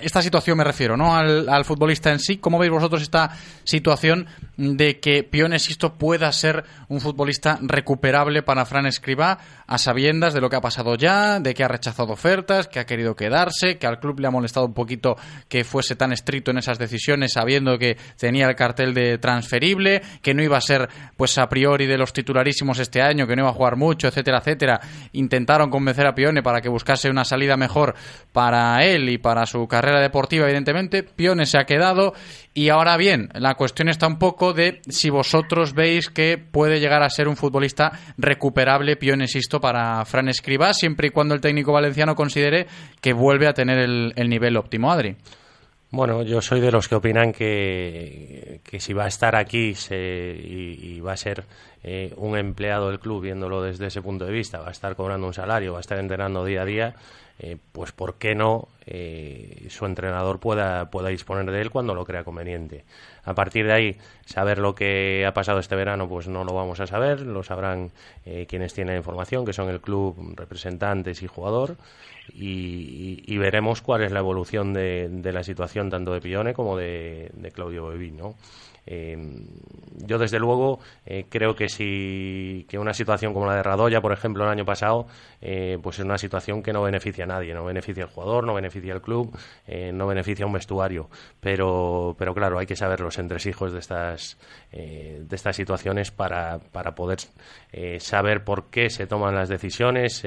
esta 0.02 0.22
situación 0.22 0.58
me 0.58 0.64
refiero, 0.64 0.96
¿no? 0.96 1.14
Al, 1.14 1.64
futbolista 1.64 2.10
en 2.10 2.18
sí. 2.18 2.38
¿Cómo 2.38 2.58
veis 2.58 2.72
vosotros 2.72 3.02
esta 3.02 3.30
situación 3.64 4.26
de 4.60 5.00
que 5.00 5.22
Pionesisto 5.22 5.94
pueda 5.94 6.30
ser 6.32 6.64
un 6.88 7.00
futbolista 7.00 7.58
recuperable 7.62 8.42
para 8.42 8.66
Fran 8.66 8.84
Escribá 8.84 9.38
a 9.66 9.78
sabiendas 9.78 10.34
de 10.34 10.42
lo 10.42 10.50
que 10.50 10.56
ha 10.56 10.60
pasado 10.60 10.96
ya, 10.96 11.40
de 11.40 11.54
que 11.54 11.64
ha 11.64 11.68
rechazado 11.68 12.12
ofertas, 12.12 12.68
que 12.68 12.78
ha 12.78 12.84
querido 12.84 13.16
quedarse, 13.16 13.78
que 13.78 13.86
al 13.86 14.00
club 14.00 14.20
le 14.20 14.26
ha 14.26 14.30
molestado 14.30 14.66
un 14.66 14.74
poquito 14.74 15.16
que 15.48 15.64
fuese 15.64 15.96
tan 15.96 16.12
estricto 16.12 16.50
en 16.50 16.58
esas 16.58 16.78
decisiones 16.78 17.32
sabiendo 17.32 17.78
que 17.78 17.96
tenía 18.18 18.48
el 18.48 18.54
cartel 18.54 18.92
de 18.92 19.16
transferible, 19.16 20.02
que 20.20 20.34
no 20.34 20.42
iba 20.42 20.58
a 20.58 20.60
ser 20.60 20.90
pues 21.16 21.38
a 21.38 21.48
priori 21.48 21.86
de 21.86 21.96
los 21.96 22.12
titularísimos 22.12 22.78
este 22.80 23.00
año, 23.00 23.26
que 23.26 23.36
no 23.36 23.42
iba 23.42 23.50
a 23.50 23.54
jugar 23.54 23.76
mucho, 23.76 24.08
etcétera, 24.08 24.40
etcétera. 24.40 24.80
Intentaron 25.12 25.70
convencer 25.70 26.06
a 26.06 26.14
Pione 26.14 26.42
para 26.42 26.60
que 26.60 26.68
buscase 26.68 27.08
una 27.08 27.24
salida 27.24 27.56
mejor 27.56 27.94
para 28.32 28.84
él 28.84 29.08
y 29.08 29.16
para 29.16 29.46
su 29.46 29.66
carrera 29.66 30.00
deportiva, 30.00 30.44
evidentemente. 30.44 31.02
Pione 31.02 31.46
se 31.46 31.56
ha 31.56 31.64
quedado. 31.64 32.12
Y 32.52 32.68
ahora 32.68 32.96
bien, 32.96 33.30
la 33.34 33.54
cuestión 33.54 33.88
está 33.88 34.06
un 34.06 34.18
poco 34.18 34.49
de 34.52 34.80
si 34.88 35.10
vosotros 35.10 35.74
veis 35.74 36.08
que 36.08 36.38
puede 36.38 36.80
llegar 36.80 37.02
a 37.02 37.10
ser 37.10 37.28
un 37.28 37.36
futbolista 37.36 37.92
recuperable, 38.18 38.96
Pione, 38.96 39.24
insisto, 39.24 39.60
para 39.60 40.04
Fran 40.04 40.28
Escribá, 40.28 40.72
siempre 40.72 41.08
y 41.08 41.10
cuando 41.10 41.34
el 41.34 41.40
técnico 41.40 41.72
valenciano 41.72 42.14
considere 42.14 42.66
que 43.00 43.12
vuelve 43.12 43.46
a 43.46 43.54
tener 43.54 43.78
el, 43.78 44.28
nivel 44.28 44.56
óptimo. 44.56 44.90
Adri. 44.90 45.16
Bueno, 45.92 46.22
yo 46.22 46.40
soy 46.40 46.60
de 46.60 46.70
los 46.70 46.86
que 46.86 46.94
opinan 46.94 47.32
que, 47.32 48.60
que 48.62 48.78
si 48.78 48.92
va 48.92 49.04
a 49.04 49.08
estar 49.08 49.34
aquí 49.34 49.74
y, 49.90 51.00
va 51.00 51.12
a 51.12 51.16
ser 51.16 51.44
eh, 51.82 52.12
un 52.16 52.38
empleado 52.38 52.90
del 52.90 53.00
club, 53.00 53.22
viéndolo 53.22 53.62
desde 53.62 53.86
ese 53.86 54.00
punto 54.00 54.24
de 54.24 54.32
vista, 54.32 54.60
va 54.60 54.68
a 54.68 54.72
estar 54.72 54.94
cobrando 54.94 55.26
un 55.26 55.34
salario, 55.34 55.72
va 55.72 55.78
a 55.78 55.80
estar 55.80 55.98
entrenando 55.98 56.44
día 56.44 56.62
a 56.62 56.64
día, 56.64 56.94
eh, 57.40 57.56
pues 57.72 57.90
¿por 57.90 58.16
qué 58.16 58.34
no 58.34 58.68
eh, 58.86 59.66
su 59.70 59.86
entrenador 59.86 60.38
pueda, 60.38 60.90
pueda 60.90 61.08
disponer 61.08 61.50
de 61.50 61.62
él 61.62 61.70
cuando 61.70 61.94
lo 61.94 62.04
crea 62.04 62.22
conveniente? 62.22 62.84
A 63.24 63.34
partir 63.34 63.66
de 63.66 63.72
ahí, 63.72 63.96
saber 64.24 64.58
lo 64.58 64.74
que 64.74 65.24
ha 65.26 65.32
pasado 65.32 65.58
este 65.58 65.76
verano, 65.76 66.08
pues 66.08 66.28
no 66.28 66.44
lo 66.44 66.54
vamos 66.54 66.80
a 66.80 66.86
saber, 66.86 67.20
lo 67.20 67.42
sabrán 67.42 67.90
eh, 68.24 68.46
quienes 68.48 68.74
tienen 68.74 68.96
información, 68.96 69.44
que 69.44 69.52
son 69.52 69.68
el 69.68 69.80
club, 69.80 70.34
representantes 70.36 71.22
y 71.22 71.26
jugador, 71.26 71.76
y, 72.32 73.36
veremos 73.38 73.80
cuál 73.82 74.02
es 74.02 74.12
la 74.12 74.20
evolución 74.20 74.72
de, 74.72 75.32
la 75.32 75.42
situación 75.42 75.90
tanto 75.90 76.12
de 76.12 76.20
Pione 76.20 76.54
como 76.54 76.76
de, 76.76 77.30
Claudio 77.54 77.86
Bebi, 77.86 78.12
¿no? 78.12 78.34
yo 78.86 80.18
desde 80.18 80.38
luego 80.38 80.80
creo 81.28 81.54
que 81.54 81.68
si 81.68 82.66
que 82.68 82.78
una 82.78 82.92
situación 82.92 83.32
como 83.32 83.46
la 83.46 83.54
de 83.56 83.62
Radoya, 83.62 84.00
por 84.00 84.12
ejemplo, 84.12 84.44
el 84.44 84.50
año 84.50 84.64
pasado, 84.64 85.06
eh, 85.40 85.78
pues 85.82 85.98
es 85.98 86.04
una 86.04 86.18
situación 86.18 86.62
que 86.62 86.72
no 86.72 86.82
beneficia 86.82 87.24
a 87.24 87.26
nadie, 87.26 87.54
no 87.54 87.64
beneficia 87.64 88.04
al 88.04 88.10
jugador, 88.10 88.46
no 88.46 88.54
beneficia 88.54 88.92
al 88.92 89.00
club, 89.00 89.36
eh, 89.66 89.90
no 89.92 90.06
beneficia 90.06 90.44
a 90.44 90.46
un 90.46 90.52
vestuario. 90.52 91.08
Pero, 91.40 92.14
pero 92.18 92.34
claro, 92.34 92.58
hay 92.58 92.66
que 92.66 92.76
saber 92.76 93.00
los 93.00 93.18
entresijos 93.18 93.72
de 93.72 93.78
estas, 93.78 94.36
de 94.72 95.26
estas 95.30 95.56
situaciones 95.56 96.10
para, 96.10 96.58
para 96.58 96.94
poder 96.94 97.18
saber 97.98 98.44
por 98.44 98.66
qué 98.70 98.90
se 98.90 99.06
toman 99.06 99.34
las 99.34 99.48
decisiones 99.48 100.24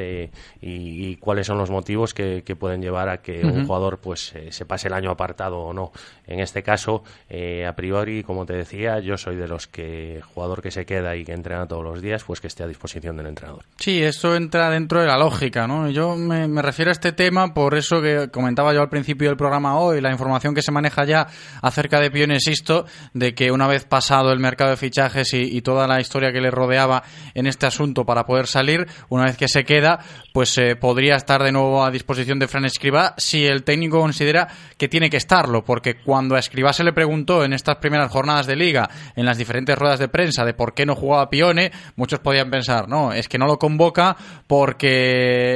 y, 0.62 1.16
cuáles 1.18 1.48
son 1.48 1.58
los 1.58 1.70
motivos 1.70 2.14
que, 2.14 2.42
pueden 2.60 2.82
llevar 2.82 3.10
a 3.10 3.18
que 3.18 3.44
un 3.44 3.66
jugador 3.66 4.00
pues 4.00 4.34
se 4.50 4.66
pase 4.66 4.88
el 4.88 4.94
año 4.94 5.12
apartado 5.12 5.60
o 5.60 5.74
no. 5.74 5.92
En 6.28 6.40
este 6.40 6.64
caso, 6.64 7.04
a 7.30 7.74
priori, 7.74 8.24
como 8.24 8.46
te 8.46 8.54
decía, 8.54 9.00
yo 9.00 9.18
soy 9.18 9.36
de 9.36 9.48
los 9.48 9.68
que 9.68 10.22
jugador 10.34 10.62
que 10.62 10.72
se 10.72 10.86
queda 10.86 11.16
y 11.16 11.24
que 11.24 11.34
entrena 11.34 11.68
todos 11.68 11.84
los 11.84 12.02
días, 12.02 12.24
pues 12.24 12.42
que 12.42 12.48
esté 12.48 12.64
a 12.64 12.68
disposición 12.68 13.18
del 13.18 13.28
entrenador. 13.28 13.64
Sí, 13.78 14.02
eso 14.02 14.36
entra 14.36 14.70
dentro 14.70 15.02
de 15.02 15.03
la 15.06 15.18
lógica, 15.18 15.68
¿no? 15.68 15.90
Yo 15.90 16.16
me, 16.16 16.48
refiero 16.62 16.90
a 16.90 16.94
este 16.94 17.12
tema 17.12 17.54
por 17.54 17.76
eso 17.76 18.02
que 18.02 18.30
comentaba 18.32 18.74
yo 18.74 18.82
al 18.82 18.90
principio 18.90 19.30
del 19.30 19.38
programa 19.38 19.78
hoy, 19.78 20.02
la 20.02 20.12
información 20.12 20.54
que 20.54 20.62
se 20.62 20.72
maneja 20.72 21.06
ya 21.06 21.28
acerca 21.62 22.00
de 22.00 22.12
Pionesisto, 22.12 22.86
de 23.14 23.34
que 23.34 23.52
una 23.52 23.68
vez 23.68 23.86
pasado 23.86 24.32
el 24.32 24.40
mercado 24.40 24.72
de 24.72 24.78
fichajes 24.78 25.34
y, 25.34 25.62
toda 25.64 25.88
la 25.88 26.02
historia 26.02 26.34
que 26.34 26.42
le 26.42 26.52
rodeaba 26.52 27.04
en 27.34 27.48
este 27.48 27.66
asunto 27.66 28.06
para 28.06 28.26
poder 28.26 28.48
salir, 28.48 28.86
una 29.08 29.24
vez 29.24 29.38
que 29.38 29.48
se 29.48 29.64
queda, 29.64 30.00
pues 30.34 30.58
eh, 30.58 30.76
podría 30.76 31.16
estar 31.16 31.42
de 31.42 31.54
nuevo 31.54 31.86
a 31.86 31.92
disposición 31.92 32.38
de 32.38 32.50
Fran 32.50 32.66
Escribá 32.66 33.14
si 33.18 33.46
el 33.46 33.64
técnico 33.64 34.02
considera 34.02 34.50
que 34.78 34.90
tiene 34.90 35.10
que 35.10 35.18
estarlo, 35.18 35.64
porque 35.64 35.96
cuando 35.96 36.36
a 36.36 36.40
Escribá 36.40 36.74
se 36.74 36.84
le 36.84 36.92
preguntó 36.92 37.46
en 37.46 37.54
estas 37.54 37.78
primeras 37.78 38.12
jornadas 38.12 38.46
de 38.46 38.58
liga, 38.58 38.90
en 39.16 39.26
las 39.26 39.38
diferentes 39.38 39.78
ruedas 39.78 40.00
de 40.00 40.10
prensa, 40.10 40.44
de 40.44 40.54
por 40.54 40.74
qué 40.74 40.86
no 40.86 40.96
jugaba 40.96 41.30
Pione, 41.30 41.72
muchos 41.96 42.20
podían 42.20 42.50
pensar, 42.50 42.90
no, 42.90 43.14
es 43.14 43.30
que 43.30 43.38
no 43.38 43.48
lo 43.48 43.58
convoca 43.58 44.18
porque 44.48 44.93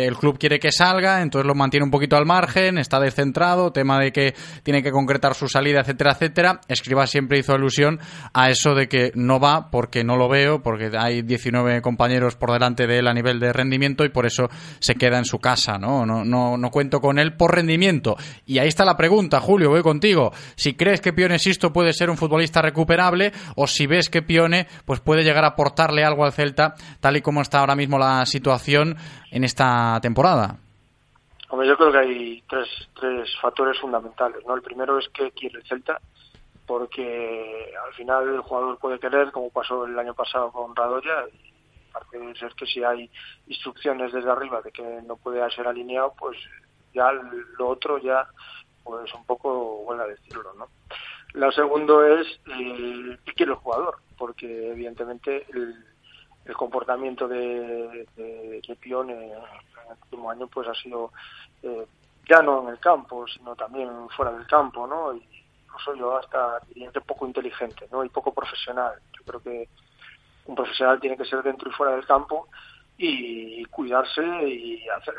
el 0.06 0.18
club 0.18 0.38
quiere 0.38 0.60
que 0.60 0.72
salga, 0.72 1.22
entonces 1.22 1.48
lo 1.48 1.56
mantiene 1.56 1.84
un 1.84 1.92
poquito 1.92 2.16
al 2.16 2.26
margen, 2.26 2.78
está 2.78 3.00
descentrado, 3.00 3.72
tema 3.72 4.00
de 4.00 4.12
que 4.12 4.36
tiene 4.64 4.84
que 4.84 4.92
concretar 4.92 5.34
su 5.36 5.48
salida, 5.48 5.82
etcétera, 5.82 6.12
etcétera. 6.12 6.62
Escriba 6.68 7.08
siempre 7.08 7.40
hizo 7.40 7.54
alusión 7.54 8.00
a 8.34 8.50
eso 8.50 8.76
de 8.76 8.88
que 8.88 9.12
no 9.16 9.40
va 9.40 9.70
porque 9.70 10.04
no 10.04 10.16
lo 10.16 10.30
veo, 10.30 10.62
porque 10.62 10.92
hay 10.98 11.22
19 11.22 11.82
compañeros 11.82 12.36
por 12.36 12.52
delante 12.52 12.88
de 12.88 13.00
él 13.00 13.08
a 13.08 13.14
nivel 13.14 13.40
de 13.40 13.54
rendimiento 13.54 14.06
y 14.06 14.10
por 14.10 14.26
eso 14.26 14.50
se 14.80 14.96
queda 14.96 15.18
en 15.18 15.26
su 15.26 15.40
casa, 15.40 15.78
¿no? 15.78 16.06
No, 16.06 16.24
no, 16.24 16.58
no 16.58 16.72
cuento 16.72 17.00
con 17.00 17.20
él 17.20 17.34
por 17.36 17.56
rendimiento. 17.56 18.18
Y 18.46 18.60
ahí 18.60 18.68
está 18.68 18.86
la 18.86 18.98
pregunta, 18.98 19.40
Julio, 19.40 19.70
voy 19.70 19.82
contigo. 19.82 20.32
Si 20.56 20.74
crees 20.74 21.02
que 21.02 21.14
Pione 21.14 21.40
Sisto 21.40 21.74
puede 21.74 21.94
ser 21.94 22.10
un 22.10 22.18
futbolista 22.18 22.62
recuperable 22.62 23.32
o 23.56 23.68
si 23.68 23.88
ves 23.88 24.10
que 24.10 24.22
Pione 24.22 24.68
pues 24.86 25.00
puede 25.00 25.24
llegar 25.24 25.44
a 25.44 25.50
aportarle 25.50 26.04
algo 26.04 26.26
al 26.26 26.34
Celta, 26.34 26.76
tal 27.00 27.18
y 27.18 27.22
como 27.22 27.42
está 27.42 27.60
ahora 27.60 27.76
mismo 27.76 27.98
la 27.98 28.26
situación 28.26 28.98
en 29.32 29.44
esta 29.44 30.00
temporada. 30.02 30.58
Hombre, 31.50 31.68
yo 31.68 31.78
creo 31.78 31.92
que 31.92 31.98
hay 31.98 32.44
tres, 32.50 32.68
tres 33.00 33.30
factores 33.42 33.80
fundamentales. 33.80 34.46
¿no? 34.46 34.56
El 34.56 34.62
primero 34.62 34.98
es 35.00 35.08
que 35.10 35.32
quiere 35.32 35.60
el 35.60 35.68
Celta, 35.68 36.00
porque 36.66 37.74
al 37.86 37.94
final 37.94 38.28
el 38.28 38.42
jugador 38.42 38.78
puede 38.78 39.00
querer, 39.00 39.32
como 39.32 39.50
pasó 39.50 39.86
el 39.86 39.98
año 39.98 40.14
pasado 40.14 40.52
con 40.52 40.76
Radoya, 40.76 41.26
y 41.32 41.54
parece 41.92 42.40
ser 42.40 42.54
que 42.54 42.66
si 42.66 42.84
hay 42.84 43.10
instrucciones 43.48 44.12
desde 44.12 44.30
arriba 44.30 44.62
de 44.62 44.72
que 44.72 44.84
no 45.06 45.16
puede 45.16 45.50
ser 45.52 45.68
alineado, 45.68 46.14
pues 46.20 46.38
ya 46.94 47.12
lo 47.12 47.70
otro 47.70 47.98
ya 48.00 48.28
pues 48.84 49.14
un 49.14 49.26
poco 49.26 49.86
a 49.94 50.08
decirlo, 50.08 50.54
¿no? 50.58 50.68
Lo 51.34 51.52
segundo 51.52 52.06
es 52.06 52.26
eh, 52.48 53.18
qué 53.26 53.34
quiere 53.34 53.52
el 53.52 53.58
jugador, 53.58 53.98
porque 54.18 54.72
evidentemente 54.72 55.46
el, 55.54 55.76
comportamiento 56.56 57.28
de, 57.28 58.08
de, 58.16 58.62
en, 59.10 59.10
el 59.10 59.34
último 60.04 60.30
año 60.30 60.48
pues 60.48 60.68
ha 60.68 60.74
sido 60.76 61.12
eh, 61.64 61.86
ya 62.28 62.42
no 62.42 62.64
en 62.64 62.70
el 62.70 62.80
campo, 62.80 63.26
sino 63.28 63.56
también 63.56 63.90
fuera 64.16 64.32
del 64.32 64.46
campo, 64.48 64.86
¿no? 64.86 65.14
Y 65.14 65.24
incluso 65.64 65.96
yo 65.96 66.18
hasta 66.18 66.60
diría 66.68 66.92
poco 67.06 67.26
inteligente, 67.26 67.88
¿no? 67.92 68.04
Y 68.04 68.10
poco 68.10 68.34
profesional. 68.34 68.94
Yo 69.18 69.24
creo 69.26 69.42
que 69.42 69.70
un 70.46 70.56
profesional 70.56 71.00
tiene 71.00 71.18
que 71.18 71.26
ser 71.26 71.42
dentro 71.44 71.70
y 71.70 71.74
fuera 71.74 71.96
del 71.96 72.06
campo 72.06 72.48
y 72.98 73.64
cuidarse 73.66 74.24
y, 74.24 74.88
hacer, 74.90 75.14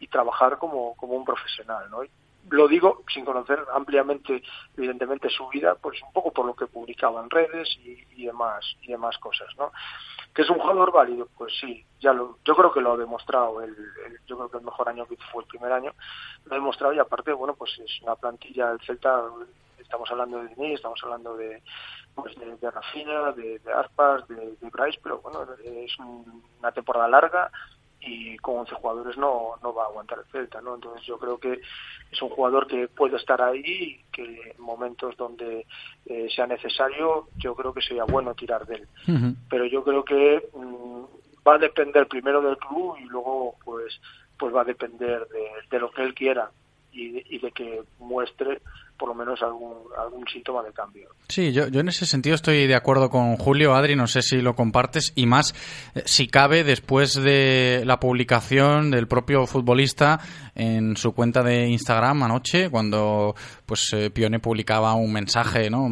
y, 0.00 0.06
trabajar 0.06 0.56
como, 0.58 0.96
como 0.96 1.14
un 1.14 1.24
profesional, 1.24 1.90
¿no? 1.90 2.02
Lo 2.50 2.68
digo 2.68 3.02
sin 3.12 3.24
conocer 3.24 3.64
ampliamente, 3.72 4.42
evidentemente, 4.76 5.28
su 5.28 5.48
vida, 5.48 5.74
pues 5.74 6.00
un 6.02 6.12
poco 6.12 6.32
por 6.32 6.46
lo 6.46 6.54
que 6.54 6.66
publicaba 6.66 7.22
en 7.22 7.30
redes 7.30 7.76
y, 7.82 8.24
demás 8.24 8.64
y 8.82 8.88
demás 8.88 9.16
cosas, 9.18 9.48
¿no? 9.56 9.72
Que 10.34 10.42
es 10.42 10.50
un 10.50 10.58
jugador 10.58 10.92
válido, 10.92 11.28
pues 11.36 11.52
sí, 11.60 11.84
ya 12.00 12.12
lo, 12.12 12.38
yo 12.44 12.54
creo 12.54 12.72
que 12.72 12.80
lo 12.80 12.92
ha 12.92 12.96
demostrado. 12.96 13.62
El, 13.62 13.74
yo 14.26 14.36
creo 14.36 14.50
que 14.50 14.58
el 14.58 14.64
mejor 14.64 14.88
año 14.88 15.06
que 15.06 15.16
fue 15.32 15.42
el 15.42 15.48
primer 15.48 15.72
año 15.72 15.92
lo 16.44 16.52
ha 16.52 16.58
demostrado 16.58 16.92
y 16.92 16.98
aparte, 16.98 17.32
bueno, 17.32 17.54
pues 17.54 17.78
es 17.78 18.02
una 18.02 18.16
plantilla 18.16 18.70
del 18.70 18.80
Celta. 18.80 19.22
Estamos 19.78 20.10
hablando 20.10 20.42
de 20.42 20.48
Denis, 20.48 20.74
estamos 20.74 21.00
hablando 21.04 21.36
de, 21.36 21.62
pues 22.14 22.36
de, 22.36 22.56
de 22.56 22.70
Rafinha, 22.70 23.32
de, 23.32 23.60
de 23.60 23.72
Arpas, 23.72 24.26
de, 24.26 24.56
de 24.56 24.70
Bryce, 24.70 24.98
pero 25.00 25.20
bueno, 25.20 25.46
es 25.62 25.96
una 25.98 26.72
temporada 26.72 27.06
larga 27.06 27.50
y 28.00 28.36
con 28.38 28.58
11 28.58 28.74
jugadores 28.76 29.16
no, 29.16 29.54
no 29.62 29.74
va 29.74 29.84
a 29.84 29.86
aguantar 29.86 30.18
el 30.18 30.30
Celta, 30.30 30.60
¿no? 30.60 30.74
Entonces 30.74 31.04
yo 31.06 31.18
creo 31.18 31.38
que 31.38 31.60
es 32.10 32.22
un 32.22 32.28
jugador 32.28 32.66
que 32.66 32.88
puede 32.88 33.16
estar 33.16 33.40
ahí 33.42 34.00
que 34.12 34.52
en 34.56 34.62
momentos 34.62 35.16
donde 35.16 35.66
eh, 36.06 36.28
sea 36.34 36.46
necesario 36.46 37.28
yo 37.38 37.54
creo 37.54 37.72
que 37.72 37.82
sería 37.82 38.04
bueno 38.04 38.34
tirar 38.34 38.66
de 38.66 38.76
él. 38.76 38.88
Pero 39.48 39.66
yo 39.66 39.82
creo 39.82 40.04
que 40.04 40.48
mm, 40.54 41.04
va 41.46 41.54
a 41.54 41.58
depender 41.58 42.06
primero 42.06 42.40
del 42.40 42.58
club 42.58 42.96
y 42.98 43.04
luego 43.04 43.56
pues 43.64 44.00
pues 44.38 44.54
va 44.54 44.60
a 44.60 44.64
depender 44.64 45.26
de, 45.28 45.48
de 45.70 45.80
lo 45.80 45.90
que 45.90 46.02
él 46.02 46.14
quiera 46.14 46.50
y 46.92 47.34
y 47.34 47.38
de 47.38 47.50
que 47.52 47.82
muestre 47.98 48.60
por 48.98 49.08
lo 49.08 49.14
menos 49.14 49.42
algún, 49.42 49.74
algún 49.98 50.26
síntoma 50.26 50.62
de 50.62 50.72
cambio. 50.72 51.08
Sí, 51.28 51.52
yo, 51.52 51.68
yo 51.68 51.80
en 51.80 51.88
ese 51.88 52.06
sentido 52.06 52.34
estoy 52.34 52.66
de 52.66 52.74
acuerdo 52.74 53.10
con 53.10 53.36
Julio, 53.36 53.74
Adri, 53.74 53.96
no 53.96 54.06
sé 54.06 54.22
si 54.22 54.40
lo 54.40 54.54
compartes, 54.54 55.12
y 55.14 55.26
más 55.26 55.54
eh, 55.94 56.02
si 56.04 56.28
cabe 56.28 56.64
después 56.64 57.14
de 57.14 57.82
la 57.84 58.00
publicación 58.00 58.90
del 58.90 59.08
propio 59.08 59.46
futbolista 59.46 60.20
en 60.54 60.96
su 60.96 61.12
cuenta 61.12 61.42
de 61.42 61.68
Instagram 61.68 62.22
anoche, 62.22 62.70
cuando 62.70 63.34
pues 63.66 63.92
eh, 63.92 64.10
Pione 64.10 64.38
publicaba 64.38 64.94
un 64.94 65.12
mensaje, 65.12 65.68
¿no? 65.68 65.88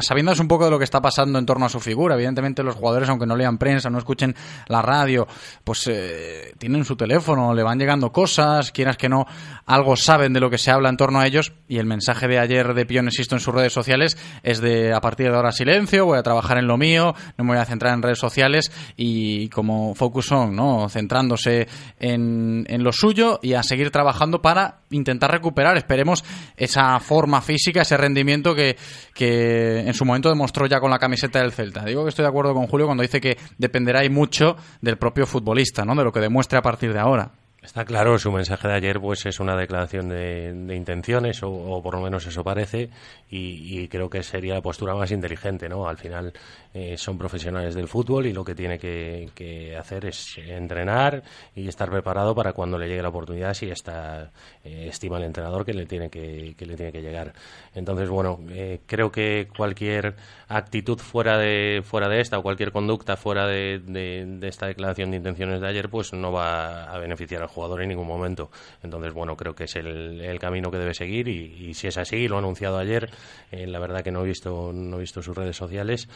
Sabiéndose 0.00 0.42
un 0.42 0.48
poco 0.48 0.64
de 0.64 0.70
lo 0.70 0.78
que 0.78 0.84
está 0.84 1.00
pasando 1.00 1.38
en 1.38 1.46
torno 1.46 1.66
a 1.66 1.68
su 1.68 1.78
figura, 1.78 2.14
evidentemente 2.14 2.62
los 2.62 2.74
jugadores, 2.74 3.08
aunque 3.08 3.26
no 3.26 3.36
lean 3.36 3.58
prensa, 3.58 3.90
no 3.90 3.98
escuchen 3.98 4.34
la 4.66 4.82
radio, 4.82 5.28
pues 5.62 5.86
eh, 5.86 6.54
tienen 6.58 6.84
su 6.84 6.96
teléfono, 6.96 7.54
le 7.54 7.62
van 7.62 7.78
llegando 7.78 8.10
cosas, 8.10 8.72
quieras 8.72 8.96
que 8.96 9.08
no, 9.08 9.26
algo 9.66 9.96
saben 9.96 10.32
de 10.32 10.40
lo 10.40 10.50
que 10.50 10.58
se 10.58 10.70
habla 10.70 10.88
en 10.88 10.96
torno 10.96 11.20
a 11.20 11.26
ellos, 11.26 11.52
y 11.68 11.78
el 11.78 11.86
mensaje 11.86 12.26
de 12.26 12.38
ayer 12.38 12.47
de 12.48 12.86
Pion 12.86 13.06
Existo 13.06 13.36
en 13.36 13.40
sus 13.40 13.54
redes 13.54 13.72
sociales 13.72 14.16
es 14.42 14.60
de 14.60 14.92
a 14.92 15.00
partir 15.00 15.30
de 15.30 15.36
ahora 15.36 15.52
silencio, 15.52 16.06
voy 16.06 16.18
a 16.18 16.22
trabajar 16.22 16.58
en 16.58 16.66
lo 16.66 16.76
mío, 16.76 17.14
no 17.36 17.44
me 17.44 17.52
voy 17.52 17.60
a 17.60 17.64
centrar 17.64 17.94
en 17.94 18.02
redes 18.02 18.18
sociales 18.18 18.72
y 18.96 19.48
como 19.50 19.94
focus 19.94 20.32
on, 20.32 20.56
¿no? 20.56 20.88
Centrándose 20.88 21.68
en, 22.00 22.64
en 22.68 22.82
lo 22.82 22.92
suyo 22.92 23.38
y 23.42 23.52
a 23.52 23.62
seguir 23.62 23.90
trabajando 23.90 24.40
para 24.40 24.80
intentar 24.90 25.30
recuperar, 25.30 25.76
esperemos, 25.76 26.24
esa 26.56 26.98
forma 27.00 27.42
física, 27.42 27.82
ese 27.82 27.96
rendimiento 27.96 28.54
que, 28.54 28.76
que 29.14 29.80
en 29.80 29.94
su 29.94 30.04
momento 30.04 30.28
demostró 30.28 30.66
ya 30.66 30.80
con 30.80 30.90
la 30.90 30.98
camiseta 30.98 31.40
del 31.40 31.52
Celta. 31.52 31.84
Digo 31.84 32.04
que 32.04 32.10
estoy 32.10 32.22
de 32.22 32.30
acuerdo 32.30 32.54
con 32.54 32.66
Julio 32.66 32.86
cuando 32.86 33.02
dice 33.02 33.20
que 33.20 33.36
dependerá 33.58 34.04
y 34.04 34.10
mucho 34.10 34.56
del 34.80 34.96
propio 34.96 35.26
futbolista, 35.26 35.84
¿no? 35.84 35.94
De 35.94 36.04
lo 36.04 36.12
que 36.12 36.20
demuestre 36.20 36.58
a 36.58 36.62
partir 36.62 36.92
de 36.92 37.00
ahora. 37.00 37.32
Está 37.68 37.84
claro, 37.84 38.18
su 38.18 38.32
mensaje 38.32 38.66
de 38.66 38.72
ayer 38.72 38.98
pues 38.98 39.26
es 39.26 39.40
una 39.40 39.54
declaración 39.54 40.08
de, 40.08 40.74
intenciones, 40.74 41.42
o, 41.42 41.82
por 41.82 41.96
lo 41.96 42.00
menos 42.00 42.26
eso 42.26 42.42
parece, 42.42 42.88
y, 43.28 43.86
creo 43.88 44.08
que 44.08 44.22
sería 44.22 44.54
la 44.54 44.62
postura 44.62 44.94
más 44.94 45.10
inteligente, 45.10 45.68
¿no? 45.68 45.86
Al 45.86 45.98
final 45.98 46.32
eh, 46.80 46.96
son 46.96 47.18
profesionales 47.18 47.74
del 47.74 47.88
fútbol 47.88 48.26
y 48.26 48.32
lo 48.32 48.44
que 48.44 48.54
tiene 48.54 48.78
que, 48.78 49.76
hacer 49.76 50.06
es 50.06 50.38
entrenar 50.38 51.24
y 51.56 51.66
estar 51.66 51.90
preparado 51.90 52.36
para 52.36 52.52
cuando 52.52 52.78
le 52.78 52.86
llegue 52.86 53.02
la 53.02 53.08
oportunidad 53.08 53.52
si 53.52 53.68
está, 53.68 54.30
eh, 54.62 54.86
estima 54.88 55.18
el 55.18 55.24
entrenador 55.24 55.64
que 55.64 55.72
le 55.72 55.86
tiene 55.86 56.08
que, 56.08 56.54
le 56.56 56.76
tiene 56.76 56.92
que 56.92 57.02
llegar. 57.02 57.32
Entonces, 57.74 58.08
bueno, 58.08 58.38
eh, 58.50 58.78
creo 58.86 59.10
que 59.10 59.48
cualquier 59.56 60.14
actitud 60.46 60.98
fuera 60.98 61.36
de, 61.36 61.82
fuera 61.84 62.08
de 62.08 62.20
esta 62.20 62.38
o 62.38 62.42
cualquier 62.42 62.70
conducta 62.70 63.16
fuera 63.16 63.48
de, 63.48 64.38
esta 64.42 64.68
declaración 64.68 65.10
de 65.10 65.16
intenciones 65.16 65.60
de 65.60 65.66
ayer 65.66 65.88
pues 65.88 66.12
no 66.12 66.30
va 66.30 66.84
a 66.84 66.98
beneficiar 66.98 67.42
al 67.42 67.48
jugador 67.48 67.82
en 67.82 67.88
ningún 67.88 68.06
momento. 68.06 68.52
Entonces, 68.84 69.12
bueno, 69.12 69.36
creo 69.36 69.56
que 69.56 69.64
es 69.64 69.74
el, 69.74 70.38
camino 70.38 70.70
que 70.70 70.78
debe 70.78 70.94
seguir 70.94 71.26
y, 71.26 71.74
si 71.74 71.88
es 71.88 71.98
así, 71.98 72.28
lo 72.28 72.36
ha 72.36 72.38
anunciado 72.38 72.78
ayer, 72.78 73.10
la 73.50 73.80
verdad 73.80 74.02
que 74.02 74.12
no 74.12 74.22
he 74.22 74.26
visto, 74.26 74.72
no 74.72 74.98
he 74.98 75.00
visto 75.00 75.20
sus 75.20 75.36
redes 75.36 75.56
sociales, 75.56 76.08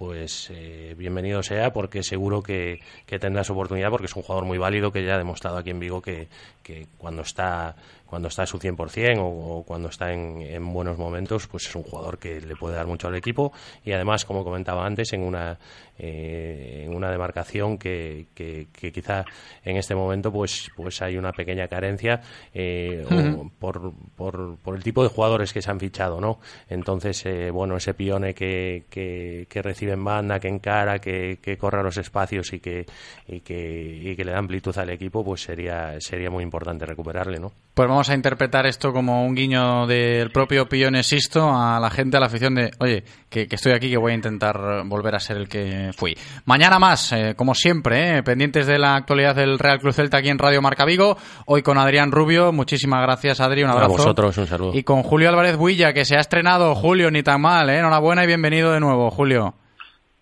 pues 0.00 0.48
eh, 0.48 0.94
bienvenido 0.96 1.42
sea 1.42 1.74
porque 1.74 2.02
seguro 2.02 2.42
que, 2.42 2.80
que 3.04 3.18
tendrá 3.18 3.44
su 3.44 3.52
oportunidad 3.52 3.90
porque 3.90 4.06
es 4.06 4.16
un 4.16 4.22
jugador 4.22 4.46
muy 4.46 4.56
válido 4.56 4.92
que 4.92 5.04
ya 5.04 5.16
ha 5.16 5.18
demostrado 5.18 5.58
aquí 5.58 5.68
en 5.68 5.78
Vigo 5.78 6.00
que, 6.00 6.28
que 6.62 6.86
cuando 6.96 7.20
está 7.20 7.76
cuando 8.06 8.28
está 8.28 8.44
a 8.44 8.46
su 8.46 8.58
100% 8.58 9.18
o, 9.18 9.58
o 9.58 9.62
cuando 9.62 9.88
está 9.88 10.12
en, 10.12 10.42
en, 10.42 10.72
buenos 10.72 10.98
momentos, 10.98 11.46
pues 11.46 11.68
es 11.68 11.74
un 11.76 11.84
jugador 11.84 12.18
que 12.18 12.40
le 12.40 12.56
puede 12.56 12.74
dar 12.74 12.88
mucho 12.88 13.06
al 13.06 13.14
equipo. 13.14 13.52
Y 13.84 13.92
además, 13.92 14.24
como 14.24 14.42
comentaba 14.42 14.84
antes, 14.84 15.12
en 15.12 15.22
una, 15.22 15.60
eh, 16.02 16.84
en 16.86 16.94
una 16.94 17.10
demarcación 17.10 17.76
que, 17.76 18.26
que, 18.34 18.68
que, 18.72 18.90
quizá 18.90 19.26
en 19.62 19.76
este 19.76 19.94
momento 19.94 20.32
pues, 20.32 20.70
pues 20.74 21.02
hay 21.02 21.18
una 21.18 21.32
pequeña 21.32 21.68
carencia 21.68 22.22
eh, 22.54 23.04
uh 23.04 23.12
-huh. 23.12 23.50
por, 23.58 23.92
por, 24.16 24.56
por, 24.56 24.76
el 24.76 24.82
tipo 24.82 25.02
de 25.02 25.10
jugadores 25.10 25.52
que 25.52 25.60
se 25.60 25.70
han 25.70 25.78
fichado, 25.78 26.18
¿no? 26.18 26.38
Entonces, 26.70 27.26
eh, 27.26 27.50
bueno, 27.50 27.76
ese 27.76 27.92
pione 27.92 28.32
que, 28.32 28.84
que, 28.88 29.46
que, 29.50 29.60
recibe 29.60 29.92
en 29.92 30.02
banda, 30.02 30.40
que 30.40 30.48
encara, 30.48 31.00
que, 31.00 31.38
que 31.42 31.58
corre 31.58 31.80
a 31.80 31.82
los 31.82 31.98
espacios 31.98 32.50
y 32.54 32.60
que, 32.60 32.86
y 33.28 33.40
que, 33.40 34.00
y 34.02 34.16
que 34.16 34.24
le 34.24 34.32
da 34.32 34.38
amplitud 34.38 34.76
al 34.78 34.88
equipo, 34.88 35.22
pues 35.22 35.42
sería, 35.42 36.00
sería 36.00 36.30
muy 36.30 36.42
importante 36.42 36.86
recuperarle, 36.86 37.38
¿no? 37.38 37.52
Pues 37.74 37.88
vamos 37.88 38.08
a 38.08 38.14
interpretar 38.14 38.66
esto 38.66 38.92
como 38.92 39.24
un 39.24 39.34
guiño 39.34 39.86
del 39.86 40.30
propio 40.30 40.66
Pione 40.66 41.02
Sisto 41.02 41.50
a 41.50 41.78
la 41.78 41.90
gente, 41.90 42.16
a 42.16 42.20
la 42.20 42.26
afición 42.26 42.54
de, 42.54 42.70
oye, 42.78 43.04
que, 43.28 43.46
que 43.46 43.56
estoy 43.56 43.72
aquí, 43.72 43.90
que 43.90 43.98
voy 43.98 44.12
a 44.12 44.14
intentar 44.14 44.82
volver 44.86 45.14
a 45.14 45.20
ser 45.20 45.36
el 45.36 45.48
que 45.48 45.89
fui. 45.92 46.16
Mañana 46.44 46.78
más, 46.78 47.12
eh, 47.12 47.34
como 47.36 47.54
siempre, 47.54 48.18
eh, 48.18 48.22
pendientes 48.22 48.66
de 48.66 48.78
la 48.78 48.96
actualidad 48.96 49.34
del 49.34 49.58
Real 49.58 49.78
Cruz 49.78 49.96
Celta 49.96 50.18
aquí 50.18 50.28
en 50.28 50.38
Radio 50.38 50.62
Marca 50.62 50.84
Vigo. 50.84 51.16
Hoy 51.46 51.62
con 51.62 51.78
Adrián 51.78 52.12
Rubio. 52.12 52.52
Muchísimas 52.52 53.02
gracias, 53.02 53.40
Adri. 53.40 53.62
Un 53.62 53.70
abrazo. 53.70 53.94
A 53.94 53.96
vosotros, 53.96 54.38
un 54.38 54.46
saludo. 54.46 54.72
Y 54.74 54.82
con 54.82 55.02
Julio 55.02 55.28
Álvarez 55.28 55.56
Builla, 55.56 55.92
que 55.92 56.04
se 56.04 56.16
ha 56.16 56.20
estrenado. 56.20 56.74
Julio, 56.74 57.10
ni 57.10 57.22
tan 57.22 57.40
mal, 57.40 57.68
¿eh? 57.70 57.78
Enhorabuena 57.78 58.24
y 58.24 58.26
bienvenido 58.26 58.72
de 58.72 58.80
nuevo, 58.80 59.10
Julio. 59.10 59.54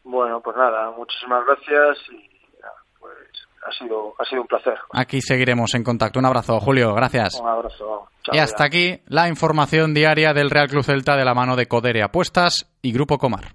Bueno, 0.04 0.40
pues 0.40 0.56
nada, 0.56 0.90
muchísimas 0.96 1.44
gracias 1.44 1.98
y 2.10 2.28
pues 2.98 3.12
ha 3.66 3.72
sido, 3.72 4.14
ha 4.18 4.24
sido 4.24 4.42
un 4.42 4.48
placer. 4.48 4.74
Aquí 4.92 5.20
seguiremos 5.20 5.74
en 5.74 5.84
contacto. 5.84 6.18
Un 6.18 6.26
abrazo, 6.26 6.58
Julio. 6.60 6.94
Gracias. 6.94 7.38
Un 7.40 7.48
abrazo. 7.48 8.08
Chao, 8.22 8.34
y 8.34 8.38
hasta 8.38 8.64
ya. 8.64 8.66
aquí 8.66 9.02
la 9.06 9.28
información 9.28 9.92
diaria 9.92 10.32
del 10.32 10.50
Real 10.50 10.68
Cruz 10.68 10.86
Celta 10.86 11.16
de 11.16 11.24
la 11.24 11.34
mano 11.34 11.56
de 11.56 11.66
Codere 11.66 12.02
Apuestas 12.02 12.70
y 12.80 12.92
Grupo 12.92 13.18
Comar. 13.18 13.54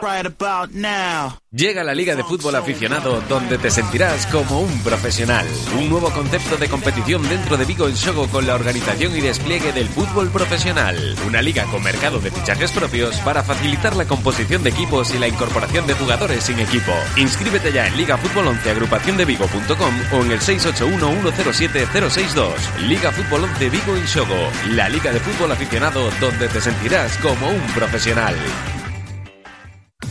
Right 0.00 0.26
about 0.26 0.70
now. 0.74 1.40
Llega 1.50 1.82
la 1.82 1.92
Liga 1.92 2.14
de 2.14 2.22
Fútbol 2.22 2.54
Aficionado 2.54 3.20
donde 3.28 3.58
te 3.58 3.68
sentirás 3.68 4.26
como 4.26 4.60
un 4.60 4.80
profesional. 4.84 5.44
Un 5.76 5.88
nuevo 5.88 6.10
concepto 6.10 6.56
de 6.56 6.68
competición 6.68 7.28
dentro 7.28 7.56
de 7.56 7.64
Vigo 7.64 7.88
en 7.88 7.94
Shogo 7.94 8.28
con 8.28 8.46
la 8.46 8.54
organización 8.54 9.16
y 9.16 9.20
despliegue 9.20 9.72
del 9.72 9.88
fútbol 9.88 10.30
profesional. 10.30 11.16
Una 11.26 11.42
liga 11.42 11.64
con 11.64 11.82
mercado 11.82 12.20
de 12.20 12.30
fichajes 12.30 12.70
propios 12.70 13.16
para 13.22 13.42
facilitar 13.42 13.96
la 13.96 14.04
composición 14.04 14.62
de 14.62 14.70
equipos 14.70 15.12
y 15.12 15.18
la 15.18 15.26
incorporación 15.26 15.84
de 15.88 15.94
jugadores 15.94 16.44
sin 16.44 16.60
equipo. 16.60 16.92
Inscríbete 17.16 17.72
ya 17.72 17.88
en 17.88 17.96
Liga 17.96 18.16
Fútbol 18.18 18.46
11 18.46 18.70
agrupaciondevigo.com 18.70 19.94
o 20.12 20.24
en 20.24 20.30
el 20.30 20.38
681-107-062. 20.38 22.52
Liga 22.86 23.10
Fútbol 23.10 23.42
11 23.44 23.68
Vigo 23.68 23.96
en 23.96 24.04
Shogo. 24.04 24.48
La 24.70 24.88
Liga 24.88 25.10
de 25.10 25.18
Fútbol 25.18 25.50
Aficionado 25.50 26.08
donde 26.20 26.46
te 26.46 26.60
sentirás 26.60 27.16
como 27.16 27.48
un 27.48 27.66
profesional. 27.74 28.36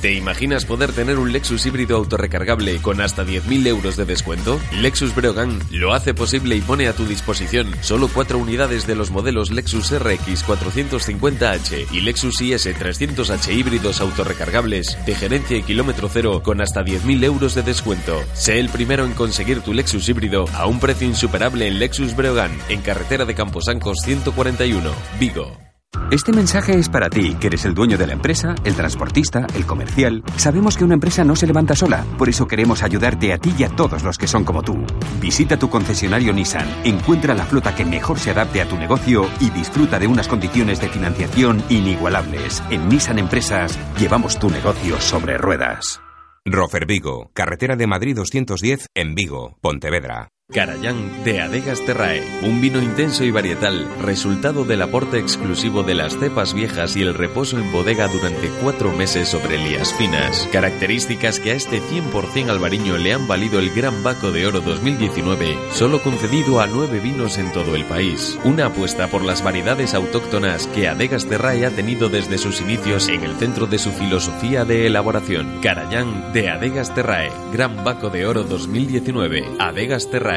¿Te 0.01 0.13
imaginas 0.13 0.65
poder 0.65 0.91
tener 0.91 1.17
un 1.17 1.31
Lexus 1.31 1.65
híbrido 1.65 1.97
autorrecargable 1.97 2.77
con 2.83 3.01
hasta 3.01 3.25
10.000 3.25 3.65
euros 3.65 3.97
de 3.97 4.05
descuento? 4.05 4.59
Lexus 4.73 5.15
Breogán 5.15 5.59
lo 5.71 5.93
hace 5.93 6.13
posible 6.13 6.55
y 6.55 6.61
pone 6.61 6.87
a 6.87 6.93
tu 6.93 7.05
disposición 7.05 7.73
solo 7.81 8.07
cuatro 8.07 8.37
unidades 8.37 8.85
de 8.85 8.95
los 8.95 9.09
modelos 9.09 9.49
Lexus 9.49 9.91
RX 9.91 10.45
450H 10.45 11.87
y 11.91 12.01
Lexus 12.01 12.39
IS 12.41 12.67
300H 12.67 13.51
híbridos 13.51 13.99
autorrecargables 13.99 14.97
de 15.07 15.15
gerencia 15.15 15.57
y 15.57 15.63
kilómetro 15.63 16.09
cero 16.09 16.43
con 16.43 16.61
hasta 16.61 16.83
10.000 16.83 17.23
euros 17.23 17.55
de 17.55 17.63
descuento. 17.63 18.23
Sé 18.33 18.59
el 18.59 18.69
primero 18.69 19.03
en 19.03 19.13
conseguir 19.13 19.61
tu 19.61 19.73
Lexus 19.73 20.07
híbrido 20.07 20.45
a 20.53 20.67
un 20.67 20.79
precio 20.79 21.07
insuperable 21.07 21.67
en 21.67 21.79
Lexus 21.79 22.15
Breogán, 22.15 22.51
en 22.69 22.81
carretera 22.81 23.25
de 23.25 23.33
Camposancos 23.33 23.97
141, 24.03 24.91
Vigo. 25.19 25.66
Este 26.09 26.31
mensaje 26.31 26.79
es 26.79 26.87
para 26.87 27.09
ti, 27.09 27.35
que 27.35 27.47
eres 27.47 27.65
el 27.65 27.73
dueño 27.73 27.97
de 27.97 28.07
la 28.07 28.13
empresa, 28.13 28.55
el 28.63 28.75
transportista, 28.75 29.45
el 29.55 29.65
comercial. 29.65 30.23
Sabemos 30.37 30.77
que 30.77 30.85
una 30.85 30.93
empresa 30.93 31.25
no 31.25 31.35
se 31.35 31.45
levanta 31.45 31.75
sola, 31.75 32.05
por 32.17 32.29
eso 32.29 32.47
queremos 32.47 32.81
ayudarte 32.81 33.33
a 33.33 33.37
ti 33.37 33.53
y 33.57 33.63
a 33.65 33.69
todos 33.69 34.03
los 34.03 34.17
que 34.17 34.25
son 34.25 34.45
como 34.45 34.63
tú. 34.63 34.85
Visita 35.19 35.59
tu 35.59 35.69
concesionario 35.69 36.31
Nissan, 36.31 36.67
encuentra 36.85 37.33
la 37.33 37.43
flota 37.43 37.75
que 37.75 37.83
mejor 37.83 38.19
se 38.19 38.31
adapte 38.31 38.61
a 38.61 38.69
tu 38.69 38.77
negocio 38.77 39.29
y 39.41 39.49
disfruta 39.49 39.99
de 39.99 40.07
unas 40.07 40.29
condiciones 40.29 40.79
de 40.79 40.87
financiación 40.87 41.61
inigualables. 41.67 42.63
En 42.69 42.87
Nissan 42.87 43.19
Empresas 43.19 43.77
llevamos 43.99 44.39
tu 44.39 44.49
negocio 44.49 45.01
sobre 45.01 45.37
ruedas. 45.37 45.99
Rofer 46.45 46.85
Vigo, 46.85 47.31
carretera 47.33 47.75
de 47.75 47.85
Madrid 47.85 48.15
210 48.15 48.87
en 48.95 49.13
Vigo, 49.13 49.57
Pontevedra. 49.59 50.29
Carayán 50.49 51.25
de 51.25 51.41
Adegas 51.41 51.85
Terrae, 51.85 52.23
un 52.41 52.61
vino 52.61 52.81
intenso 52.81 53.25
y 53.25 53.31
varietal, 53.31 53.85
resultado 54.01 54.63
del 54.63 54.81
aporte 54.81 55.19
exclusivo 55.19 55.83
de 55.83 55.93
las 55.93 56.17
cepas 56.17 56.53
viejas 56.53 56.95
y 56.95 57.01
el 57.01 57.15
reposo 57.15 57.59
en 57.59 57.69
bodega 57.69 58.07
durante 58.07 58.47
cuatro 58.63 58.93
meses 58.93 59.27
sobre 59.27 59.57
lías 59.57 59.93
finas. 59.95 60.47
Características 60.53 61.41
que 61.41 61.51
a 61.51 61.55
este 61.55 61.81
100% 61.81 62.47
albariño 62.47 62.97
le 62.97 63.11
han 63.11 63.27
valido 63.27 63.59
el 63.59 63.71
Gran 63.71 64.03
Baco 64.03 64.31
de 64.31 64.47
Oro 64.47 64.61
2019, 64.61 65.57
solo 65.73 66.01
concedido 66.01 66.61
a 66.61 66.67
nueve 66.67 67.01
vinos 67.01 67.37
en 67.37 67.51
todo 67.51 67.75
el 67.75 67.83
país. 67.83 68.39
Una 68.45 68.67
apuesta 68.67 69.09
por 69.09 69.25
las 69.25 69.43
variedades 69.43 69.93
autóctonas 69.93 70.67
que 70.67 70.87
Adegas 70.87 71.25
Terrae 71.25 71.65
ha 71.65 71.71
tenido 71.71 72.07
desde 72.07 72.37
sus 72.37 72.61
inicios 72.61 73.09
en 73.09 73.25
el 73.25 73.35
centro 73.35 73.67
de 73.67 73.79
su 73.79 73.91
filosofía 73.91 74.63
de 74.63 74.87
elaboración. 74.87 75.59
Carayán 75.61 76.31
de 76.31 76.49
Adegas 76.49 76.95
Terrae, 76.95 77.33
Gran 77.51 77.83
Baco 77.83 78.09
de 78.09 78.25
Oro 78.25 78.43
2019, 78.43 79.43
Adegas 79.59 80.09
Terrae 80.09 80.36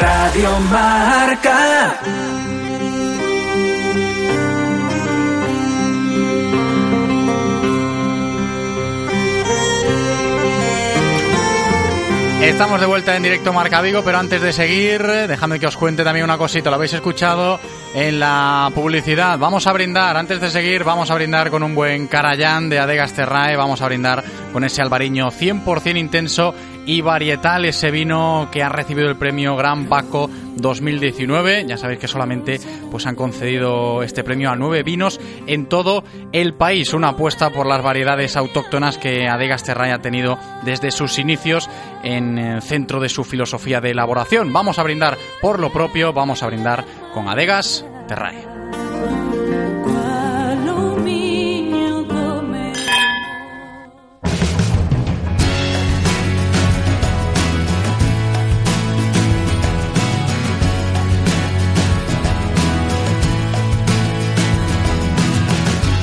Radio 0.00 0.58
Marca. 0.70 2.00
Estamos 12.42 12.80
de 12.80 12.86
vuelta 12.86 13.14
en 13.14 13.22
directo 13.22 13.52
Marca 13.52 13.82
Vigo, 13.82 14.02
pero 14.02 14.18
antes 14.18 14.40
de 14.40 14.52
seguir, 14.54 15.02
dejadme 15.02 15.60
que 15.60 15.66
os 15.66 15.76
cuente 15.76 16.02
también 16.02 16.24
una 16.24 16.38
cosita, 16.38 16.70
lo 16.70 16.76
habéis 16.76 16.94
escuchado 16.94 17.60
en 17.94 18.18
la 18.18 18.70
publicidad. 18.74 19.38
Vamos 19.38 19.66
a 19.66 19.72
brindar, 19.72 20.16
antes 20.16 20.40
de 20.40 20.50
seguir, 20.50 20.82
vamos 20.82 21.10
a 21.10 21.14
brindar 21.14 21.50
con 21.50 21.62
un 21.62 21.74
buen 21.74 22.06
Carayán 22.06 22.70
de 22.70 22.78
Adegas 22.78 23.12
Terrae, 23.12 23.56
vamos 23.56 23.82
a 23.82 23.86
brindar 23.86 24.24
con 24.52 24.64
ese 24.64 24.80
albariño 24.80 25.30
100% 25.30 25.98
intenso 25.98 26.54
y 26.86 27.00
varietal, 27.00 27.64
ese 27.64 27.90
vino 27.90 28.48
que 28.50 28.62
ha 28.62 28.68
recibido 28.68 29.08
el 29.08 29.16
premio 29.16 29.56
Gran 29.56 29.88
Baco 29.88 30.30
2019. 30.56 31.64
Ya 31.66 31.76
sabéis 31.76 32.00
que 32.00 32.08
solamente 32.08 32.60
pues 32.90 33.06
han 33.06 33.14
concedido 33.14 34.02
este 34.02 34.24
premio 34.24 34.50
a 34.50 34.56
nueve 34.56 34.82
vinos 34.82 35.20
en 35.46 35.66
todo 35.66 36.04
el 36.32 36.54
país. 36.54 36.92
Una 36.92 37.10
apuesta 37.10 37.50
por 37.50 37.66
las 37.66 37.82
variedades 37.82 38.36
autóctonas 38.36 38.98
que 38.98 39.28
Adegas 39.28 39.64
Terrae 39.64 39.92
ha 39.92 40.00
tenido 40.00 40.38
desde 40.64 40.90
sus 40.90 41.18
inicios 41.18 41.68
en 42.02 42.38
el 42.38 42.62
centro 42.62 43.00
de 43.00 43.08
su 43.08 43.24
filosofía 43.24 43.80
de 43.80 43.90
elaboración. 43.90 44.52
Vamos 44.52 44.78
a 44.78 44.82
brindar 44.82 45.16
por 45.40 45.60
lo 45.60 45.72
propio, 45.72 46.12
vamos 46.12 46.42
a 46.42 46.46
brindar 46.46 46.84
con 47.12 47.28
Adegas 47.28 47.84
Terrae. 48.08 48.59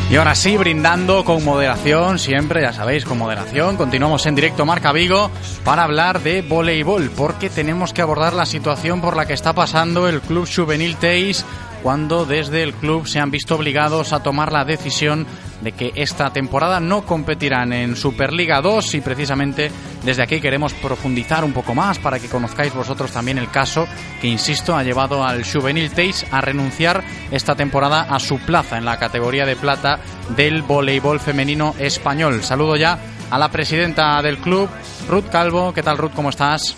Y 0.09 0.15
ahora 0.15 0.35
sí, 0.35 0.55
brindando 0.55 1.25
con 1.25 1.43
moderación, 1.43 2.17
siempre, 2.17 2.61
ya 2.61 2.71
sabéis, 2.71 3.03
con 3.03 3.17
moderación. 3.17 3.75
Continuamos 3.75 4.25
en 4.25 4.35
directo 4.35 4.65
Marca 4.65 4.93
Vigo 4.93 5.29
para 5.65 5.83
hablar 5.83 6.21
de 6.21 6.41
voleibol, 6.43 7.11
porque 7.11 7.49
tenemos 7.49 7.91
que 7.91 8.01
abordar 8.01 8.31
la 8.31 8.45
situación 8.45 9.01
por 9.01 9.17
la 9.17 9.25
que 9.25 9.33
está 9.33 9.51
pasando 9.51 10.07
el 10.07 10.21
Club 10.21 10.47
Juvenil 10.47 10.95
Teis 10.95 11.43
cuando 11.83 12.25
desde 12.25 12.63
el 12.63 12.73
club 12.73 13.05
se 13.05 13.19
han 13.19 13.31
visto 13.31 13.55
obligados 13.55 14.13
a 14.13 14.23
tomar 14.23 14.51
la 14.51 14.63
decisión 14.63 15.27
de 15.61 15.71
que 15.71 15.91
esta 15.95 16.31
temporada 16.31 16.79
no 16.79 17.05
competirán 17.05 17.73
en 17.73 17.95
Superliga 17.95 18.61
2 18.61 18.95
y 18.95 19.01
precisamente 19.01 19.71
desde 20.03 20.23
aquí 20.23 20.39
queremos 20.39 20.73
profundizar 20.73 21.43
un 21.43 21.53
poco 21.53 21.73
más 21.73 21.99
para 21.99 22.19
que 22.19 22.29
conozcáis 22.29 22.73
vosotros 22.73 23.11
también 23.11 23.37
el 23.37 23.49
caso 23.49 23.87
que, 24.21 24.27
insisto, 24.27 24.75
ha 24.75 24.83
llevado 24.83 25.23
al 25.23 25.43
Juvenil 25.43 25.91
Teis 25.91 26.25
a 26.31 26.41
renunciar 26.41 27.03
esta 27.31 27.55
temporada 27.55 28.03
a 28.03 28.19
su 28.19 28.39
plaza 28.39 28.77
en 28.77 28.85
la 28.85 28.99
categoría 28.99 29.45
de 29.45 29.55
plata 29.55 29.99
del 30.35 30.61
voleibol 30.61 31.19
femenino 31.19 31.73
español. 31.79 32.43
Saludo 32.43 32.75
ya 32.75 32.99
a 33.29 33.37
la 33.37 33.49
presidenta 33.49 34.21
del 34.21 34.37
club, 34.37 34.69
Ruth 35.09 35.29
Calvo. 35.31 35.73
¿Qué 35.73 35.83
tal, 35.83 35.97
Ruth? 35.97 36.11
¿Cómo 36.15 36.29
estás? 36.29 36.75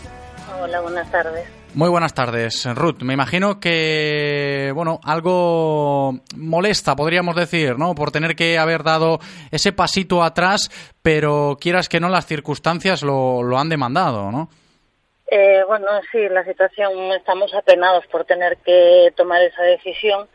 Hola, 0.61 0.81
buenas 0.81 1.09
tardes. 1.11 1.58
Muy 1.75 1.89
buenas 1.89 2.15
tardes, 2.15 2.65
Ruth. 2.75 3.03
Me 3.03 3.13
imagino 3.13 3.59
que, 3.59 4.71
bueno, 4.73 4.99
algo 5.03 6.13
molesta, 6.35 6.95
podríamos 6.95 7.35
decir, 7.35 7.77
¿no? 7.77 7.93
Por 7.93 8.11
tener 8.11 8.35
que 8.35 8.57
haber 8.57 8.83
dado 8.83 9.19
ese 9.51 9.71
pasito 9.71 10.23
atrás, 10.23 10.69
pero 11.03 11.57
quieras 11.61 11.87
que 11.87 11.99
no, 11.99 12.09
las 12.09 12.25
circunstancias 12.25 13.03
lo, 13.03 13.43
lo 13.43 13.59
han 13.59 13.69
demandado, 13.69 14.31
¿no? 14.31 14.49
Eh, 15.29 15.61
bueno, 15.67 15.87
sí, 16.11 16.27
la 16.29 16.43
situación, 16.43 17.11
estamos 17.11 17.53
apenados 17.53 18.05
por 18.07 18.25
tener 18.25 18.57
que 18.65 19.13
tomar 19.15 19.39
esa 19.43 19.61
decisión, 19.61 20.27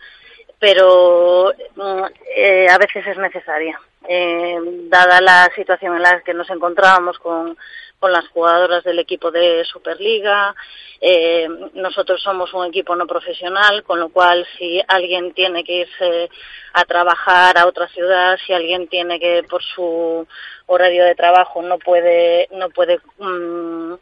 pero 0.61 1.53
mm, 1.75 2.05
eh, 2.37 2.69
a 2.71 2.79
veces 2.79 3.05
es 3.09 3.19
necesaria. 3.19 3.81
Eh, 4.09 4.57
dada 4.89 5.21
la 5.21 5.51
situación 5.57 5.97
en 5.97 6.03
la 6.03 6.21
que 6.21 6.33
nos 6.33 6.49
encontrábamos 6.51 7.19
con 7.19 7.57
con 8.05 8.13
las 8.13 8.29
jugadoras 8.29 8.85
del 8.85 8.99
equipo 8.99 9.31
de 9.31 9.65
Superliga. 9.65 10.55
Eh, 11.01 11.49
nosotros 11.75 12.23
somos 12.23 12.53
un 12.55 12.67
equipo 12.67 12.95
no 12.97 13.07
profesional, 13.07 13.83
con 13.85 14.01
lo 14.01 14.09
cual 14.11 14.47
si 14.59 14.83
alguien 14.87 15.35
tiene 15.35 15.65
que 15.65 15.81
irse 15.81 16.31
a 16.73 16.85
trabajar 16.85 17.59
a 17.59 17.67
otra 17.67 17.89
ciudad, 17.89 18.39
si 18.47 18.53
alguien 18.53 18.89
tiene 18.89 19.19
que 19.19 19.43
por 19.49 19.63
su 19.63 20.27
horario 20.67 21.05
de 21.05 21.15
trabajo 21.15 21.63
no 21.63 21.79
puede 21.79 22.49
no 22.53 22.71
puede 22.71 23.01
mm, 23.19 23.95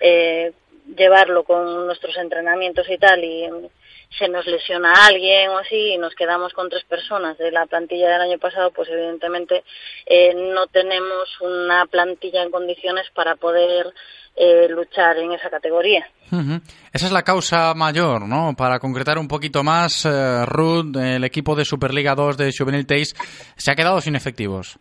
eh, 0.00 0.52
llevarlo 0.96 1.44
con 1.44 1.86
nuestros 1.86 2.16
entrenamientos 2.16 2.88
y 2.88 2.98
tal 2.98 3.24
y 3.24 3.48
se 4.18 4.28
nos 4.28 4.46
lesiona 4.46 4.92
a 4.92 5.06
alguien 5.06 5.50
o 5.50 5.58
así 5.58 5.94
y 5.94 5.98
nos 5.98 6.14
quedamos 6.14 6.52
con 6.52 6.68
tres 6.68 6.84
personas 6.84 7.36
de 7.38 7.50
la 7.50 7.66
plantilla 7.66 8.10
del 8.10 8.20
año 8.20 8.38
pasado, 8.38 8.70
pues 8.70 8.88
evidentemente 8.88 9.64
eh, 10.06 10.34
no 10.34 10.66
tenemos 10.68 11.40
una 11.40 11.86
plantilla 11.86 12.42
en 12.42 12.50
condiciones 12.50 13.10
para 13.14 13.36
poder 13.36 13.92
eh, 14.36 14.68
luchar 14.68 15.18
en 15.18 15.32
esa 15.32 15.50
categoría. 15.50 16.06
Esa 16.92 17.06
es 17.06 17.12
la 17.12 17.22
causa 17.22 17.72
mayor, 17.74 18.26
¿no? 18.26 18.54
Para 18.56 18.80
concretar 18.80 19.18
un 19.18 19.28
poquito 19.28 19.62
más, 19.62 20.04
eh, 20.04 20.44
Ruth, 20.46 20.96
el 20.96 21.22
equipo 21.22 21.54
de 21.54 21.64
Superliga 21.64 22.14
2 22.14 22.36
de 22.36 22.52
Juvenil 22.56 22.86
Teis 22.86 23.14
se 23.56 23.70
ha 23.70 23.76
quedado 23.76 24.00
sin 24.00 24.16
efectivos. 24.16 24.78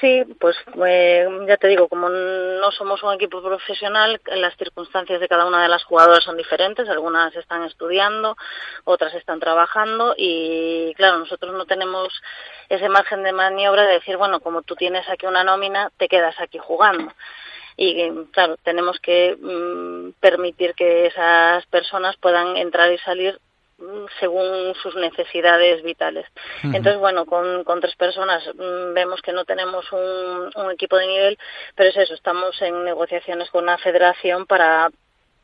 Sí, 0.00 0.22
pues 0.38 0.56
eh, 0.86 1.26
ya 1.48 1.56
te 1.56 1.66
digo, 1.66 1.88
como 1.88 2.08
no 2.08 2.70
somos 2.70 3.02
un 3.02 3.14
equipo 3.14 3.42
profesional, 3.42 4.20
las 4.26 4.56
circunstancias 4.56 5.18
de 5.18 5.26
cada 5.26 5.44
una 5.44 5.60
de 5.60 5.68
las 5.68 5.82
jugadoras 5.82 6.22
son 6.22 6.36
diferentes. 6.36 6.88
Algunas 6.88 7.34
están 7.34 7.64
estudiando, 7.64 8.36
otras 8.84 9.12
están 9.14 9.40
trabajando 9.40 10.14
y, 10.16 10.94
claro, 10.94 11.18
nosotros 11.18 11.52
no 11.52 11.66
tenemos 11.66 12.12
ese 12.68 12.88
margen 12.88 13.24
de 13.24 13.32
maniobra 13.32 13.86
de 13.86 13.94
decir, 13.94 14.16
bueno, 14.16 14.38
como 14.38 14.62
tú 14.62 14.76
tienes 14.76 15.08
aquí 15.08 15.26
una 15.26 15.42
nómina, 15.42 15.90
te 15.96 16.06
quedas 16.06 16.38
aquí 16.38 16.58
jugando. 16.58 17.12
Y, 17.80 18.10
claro, 18.32 18.56
tenemos 18.64 18.98
que 18.98 19.36
mm, 19.40 20.20
permitir 20.20 20.74
que 20.74 21.06
esas 21.06 21.64
personas 21.66 22.16
puedan 22.16 22.56
entrar 22.56 22.92
y 22.92 22.98
salir 22.98 23.38
según 24.18 24.74
sus 24.82 24.96
necesidades 24.96 25.84
vitales. 25.84 26.26
Entonces, 26.64 26.98
bueno, 26.98 27.24
con, 27.24 27.62
con 27.62 27.80
tres 27.80 27.94
personas 27.94 28.44
mm, 28.52 28.92
vemos 28.94 29.22
que 29.22 29.32
no 29.32 29.44
tenemos 29.44 29.90
un, 29.92 30.50
un 30.52 30.70
equipo 30.72 30.96
de 30.96 31.06
nivel, 31.06 31.38
pero 31.76 31.90
es 31.90 31.96
eso, 31.96 32.14
estamos 32.14 32.60
en 32.60 32.84
negociaciones 32.84 33.48
con 33.50 33.66
la 33.66 33.78
federación 33.78 34.46
para 34.46 34.90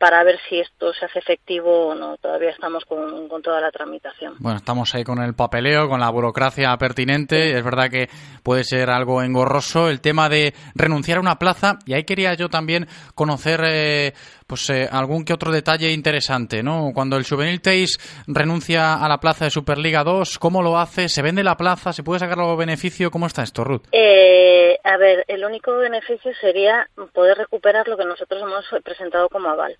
para 0.04 0.22
ver 0.22 0.38
si 0.50 0.60
esto 0.60 0.92
se 0.92 1.06
hace 1.06 1.18
efectivo 1.18 1.86
o 1.86 1.94
no. 1.94 2.18
Todavía 2.18 2.50
estamos 2.50 2.84
con, 2.84 3.26
toda 3.40 3.58
la 3.58 3.70
tramitación. 3.70 4.34
Bueno, 4.38 4.58
estamos 4.58 4.94
ahí 4.94 5.02
con 5.02 5.22
el 5.22 5.32
papeleo, 5.32 5.88
con 5.88 5.98
la 5.98 6.10
burocracia 6.10 6.76
pertinente. 6.76 7.56
Es 7.56 7.64
verdad 7.64 7.88
que 7.88 8.10
puede 8.42 8.64
ser 8.64 8.90
algo 8.90 9.22
engorroso 9.22 9.88
el 9.88 10.02
tema 10.02 10.28
de 10.28 10.52
renunciar 10.74 11.16
a 11.16 11.20
una 11.22 11.38
plaza. 11.38 11.78
Y 11.86 11.94
ahí 11.94 12.04
quería 12.04 12.34
yo 12.34 12.50
también 12.50 12.86
conocer 13.14 13.62
eh, 13.64 14.12
pues 14.46 14.68
eh, 14.68 14.86
algún 14.92 15.24
que 15.24 15.32
otro 15.32 15.50
detalle 15.50 15.90
interesante, 15.90 16.62
¿no? 16.62 16.90
Cuando 16.94 17.16
el 17.16 17.26
Juvenil 17.26 17.62
Teis 17.62 17.96
renuncia 18.26 19.02
a 19.02 19.08
la 19.08 19.16
plaza 19.16 19.46
de 19.46 19.50
Superliga 19.50 20.04
2, 20.04 20.38
¿cómo 20.38 20.62
lo 20.62 20.76
hace? 20.76 21.08
¿Se 21.08 21.22
vende 21.22 21.42
la 21.42 21.56
plaza? 21.56 21.94
¿Se 21.94 22.02
puede 22.02 22.20
sacar 22.20 22.38
algo 22.38 22.58
beneficio? 22.58 23.10
¿Cómo 23.10 23.24
está 23.24 23.42
esto, 23.42 23.64
Ruth? 23.64 23.86
Eh, 23.92 24.78
a 24.84 24.98
ver, 24.98 25.24
el 25.28 25.46
único 25.46 25.74
beneficio 25.78 26.30
sería 26.42 26.90
poder 27.14 27.38
recuperar 27.38 27.88
lo 27.88 27.96
que 27.96 28.04
nosotros 28.04 28.42
hemos 28.42 28.66
presentado 28.84 29.30
como 29.30 29.48
aval. 29.48 29.78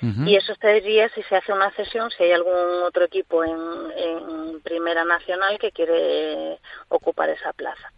Y 0.00 0.36
eso 0.36 0.52
estaría 0.52 1.08
si 1.08 1.22
se 1.24 1.36
hace 1.36 1.52
una 1.52 1.70
cesión, 1.72 2.10
si 2.10 2.22
hay 2.22 2.32
algún 2.32 2.82
otro 2.84 3.04
equipo 3.04 3.42
en, 3.42 3.58
en 3.96 4.60
Primera 4.60 5.04
Nacional 5.04 5.58
que 5.58 5.72
quiere 5.72 6.58
ocupar 6.88 7.30
esa 7.30 7.52
plaza. 7.52 7.92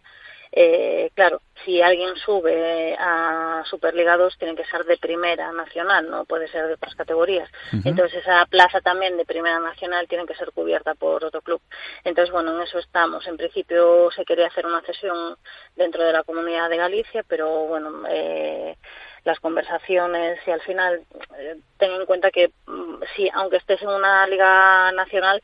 Eh, 0.53 1.11
claro, 1.15 1.41
si 1.63 1.81
alguien 1.81 2.15
sube 2.17 2.95
a 2.99 3.63
Superliga 3.65 4.17
2 4.17 4.37
tiene 4.37 4.55
que 4.55 4.65
ser 4.65 4.83
de 4.83 4.97
primera 4.97 5.53
nacional, 5.53 6.09
no 6.09 6.25
puede 6.25 6.49
ser 6.49 6.67
de 6.67 6.73
otras 6.73 6.93
categorías. 6.95 7.49
Entonces 7.85 8.21
esa 8.21 8.45
plaza 8.47 8.81
también 8.81 9.15
de 9.15 9.25
primera 9.25 9.59
nacional 9.59 10.07
tiene 10.09 10.25
que 10.25 10.35
ser 10.35 10.51
cubierta 10.51 10.93
por 10.93 11.23
otro 11.23 11.41
club. 11.41 11.61
Entonces, 12.03 12.33
bueno, 12.33 12.53
en 12.55 12.63
eso 12.63 12.79
estamos. 12.79 13.25
En 13.27 13.37
principio 13.37 14.11
se 14.11 14.25
quería 14.25 14.47
hacer 14.47 14.65
una 14.65 14.81
cesión 14.81 15.37
dentro 15.77 16.03
de 16.03 16.11
la 16.11 16.23
comunidad 16.23 16.69
de 16.69 16.77
Galicia, 16.77 17.23
pero 17.25 17.67
bueno, 17.67 18.03
eh, 18.09 18.75
las 19.23 19.39
conversaciones 19.39 20.39
y 20.47 20.51
al 20.51 20.61
final 20.61 21.01
eh, 21.37 21.57
ten 21.77 21.91
en 21.91 22.05
cuenta 22.05 22.31
que 22.31 22.51
mm, 22.65 23.03
sí, 23.15 23.29
aunque 23.33 23.57
estés 23.57 23.81
en 23.81 23.89
una 23.89 24.25
liga 24.27 24.91
nacional, 24.93 25.41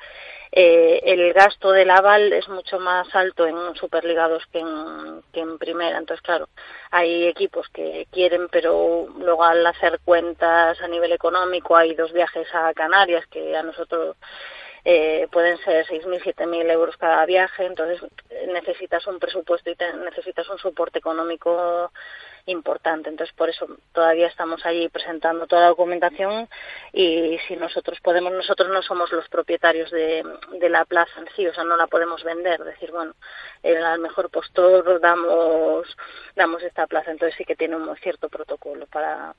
eh, 0.51 1.01
el 1.03 1.33
gasto 1.33 1.71
del 1.71 1.89
aval 1.89 2.33
es 2.33 2.47
mucho 2.47 2.79
más 2.79 3.13
alto 3.13 3.45
en 3.45 3.75
Superliga 3.75 4.27
2 4.27 4.43
que 4.51 4.59
en, 4.59 5.21
que 5.31 5.41
en 5.41 5.57
primera. 5.57 5.97
Entonces, 5.97 6.23
claro, 6.23 6.49
hay 6.89 7.27
equipos 7.27 7.67
que 7.69 8.07
quieren, 8.11 8.47
pero 8.49 9.07
luego 9.19 9.43
al 9.43 9.65
hacer 9.65 9.99
cuentas 10.03 10.81
a 10.81 10.87
nivel 10.87 11.11
económico 11.11 11.75
hay 11.75 11.93
dos 11.93 12.13
viajes 12.13 12.47
a 12.53 12.73
Canarias 12.73 13.25
que 13.27 13.55
a 13.55 13.63
nosotros 13.63 14.15
eh, 14.85 15.27
pueden 15.31 15.57
ser 15.65 15.85
6.000, 15.85 16.23
7.000 16.23 16.71
euros 16.71 16.95
cada 16.95 17.25
viaje, 17.25 17.65
entonces 17.65 18.01
necesitas 18.47 19.05
un 19.05 19.19
presupuesto 19.19 19.69
y 19.69 19.75
necesitas 20.05 20.47
un 20.49 20.57
soporte 20.59 20.99
económico 20.99 21.91
importante. 22.47 23.09
Entonces, 23.09 23.35
por 23.35 23.49
eso 23.49 23.67
todavía 23.93 24.27
estamos 24.27 24.65
allí 24.65 24.89
presentando 24.89 25.47
toda 25.47 25.63
la 25.63 25.67
documentación 25.67 26.49
y 26.91 27.37
si 27.47 27.55
nosotros 27.55 27.99
podemos, 28.01 28.33
nosotros 28.33 28.69
no 28.69 28.81
somos 28.81 29.11
los 29.11 29.27
propietarios 29.29 29.91
de, 29.91 30.23
de 30.59 30.69
la 30.69 30.85
plaza 30.85 31.19
en 31.19 31.27
sí, 31.35 31.45
o 31.47 31.53
sea, 31.53 31.63
no 31.63 31.77
la 31.77 31.87
podemos 31.87 32.23
vender, 32.23 32.63
decir, 32.63 32.91
bueno, 32.91 33.13
al 33.63 33.99
mejor 33.99 34.29
postor 34.29 34.99
damos, 34.99 35.95
damos 36.35 36.63
esta 36.63 36.87
plaza. 36.87 37.11
Entonces 37.11 37.35
sí 37.37 37.45
que 37.45 37.55
tiene 37.55 37.75
un 37.75 37.95
cierto 37.97 38.29
protocolo 38.29 38.87
para, 38.87 39.35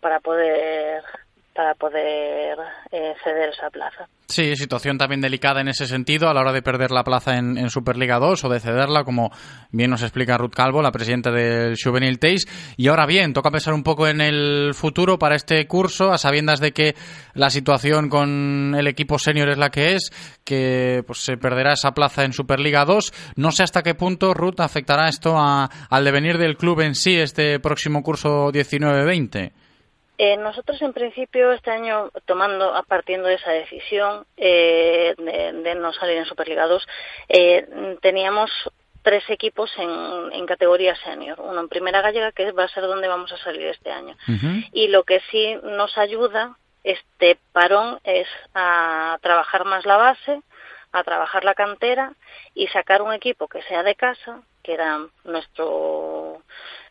para 0.00 0.20
poder 0.20 1.02
para 1.54 1.74
poder 1.74 2.56
eh, 2.90 3.14
ceder 3.22 3.50
esa 3.50 3.68
plaza. 3.70 4.08
Sí, 4.26 4.56
situación 4.56 4.96
también 4.96 5.20
delicada 5.20 5.60
en 5.60 5.68
ese 5.68 5.86
sentido 5.86 6.28
a 6.28 6.32
la 6.34 6.40
hora 6.40 6.52
de 6.52 6.62
perder 6.62 6.90
la 6.90 7.04
plaza 7.04 7.36
en, 7.36 7.68
Superliga 7.68 8.18
2 8.18 8.44
o 8.44 8.48
de 8.48 8.60
cederla, 8.60 9.04
como 9.04 9.30
bien 9.70 9.90
nos 9.90 10.00
explica 10.00 10.38
Ruth 10.38 10.54
Calvo, 10.54 10.80
la 10.80 10.90
presidenta 10.90 11.30
del 11.30 11.76
Juvenil 11.76 12.18
Teis. 12.18 12.46
Y 12.78 12.88
ahora 12.88 13.04
bien, 13.04 13.34
toca 13.34 13.50
pensar 13.50 13.74
un 13.74 13.82
poco 13.82 14.08
en 14.08 14.22
el 14.22 14.72
futuro 14.72 15.18
para 15.18 15.36
este 15.36 15.66
curso, 15.66 16.12
a 16.12 16.18
sabiendas 16.18 16.60
de 16.60 16.72
que 16.72 16.94
la 17.34 17.50
situación 17.50 18.08
con 18.08 18.74
el 18.74 18.86
equipo 18.86 19.18
senior 19.18 19.50
es 19.50 19.58
la 19.58 19.70
que 19.70 19.96
es, 19.96 20.10
que 20.44 21.04
pues, 21.06 21.18
se 21.18 21.36
perderá 21.36 21.74
esa 21.74 21.92
plaza 21.92 22.24
en 22.24 22.32
Superliga 22.32 22.86
2. 22.86 23.12
No 23.36 23.52
sé 23.52 23.64
hasta 23.64 23.82
qué 23.82 23.94
punto, 23.94 24.32
Ruth, 24.32 24.60
afectará 24.60 25.08
esto 25.08 25.36
al 25.38 26.04
devenir 26.04 26.38
del 26.38 26.56
club 26.56 26.80
en 26.80 26.94
sí 26.94 27.16
este 27.16 27.60
próximo 27.60 28.02
curso 28.02 28.50
19-20. 28.50 29.52
Eh, 30.18 30.36
nosotros 30.36 30.80
en 30.82 30.92
principio 30.92 31.52
este 31.52 31.70
año 31.70 32.10
tomando, 32.26 32.72
partiendo 32.86 33.28
de 33.28 33.34
esa 33.34 33.50
decisión 33.50 34.26
eh, 34.36 35.14
de, 35.16 35.74
no 35.74 35.92
salir 35.92 36.18
en 36.18 36.26
Superliga 36.26 36.66
2, 36.66 36.86
eh, 37.28 37.96
teníamos 38.02 38.50
tres 39.02 39.24
equipos 39.30 39.70
en, 39.78 40.32
en, 40.32 40.46
categoría 40.46 40.94
senior, 40.96 41.40
uno 41.40 41.60
en 41.60 41.68
primera 41.68 42.02
gallega 42.02 42.30
que 42.30 42.52
va 42.52 42.64
a 42.64 42.68
ser 42.68 42.84
donde 42.84 43.08
vamos 43.08 43.32
a 43.32 43.38
salir 43.38 43.66
este 43.66 43.90
año. 43.90 44.16
Y 44.72 44.88
lo 44.88 45.02
que 45.02 45.20
sí 45.30 45.56
nos 45.64 45.98
ayuda 45.98 46.56
este 46.84 47.38
parón 47.52 47.98
es 48.04 48.28
a 48.54 49.18
trabajar 49.22 49.64
más 49.64 49.86
la 49.86 49.96
base, 49.96 50.42
a 50.92 51.02
trabajar 51.04 51.44
la 51.44 51.54
cantera 51.54 52.12
y 52.54 52.68
sacar 52.68 53.02
un 53.02 53.12
equipo 53.12 53.48
que 53.48 53.62
sea 53.62 53.82
de 53.82 53.94
casa, 53.94 54.42
que 54.62 54.74
era 54.74 55.00
nuestro 55.24 56.42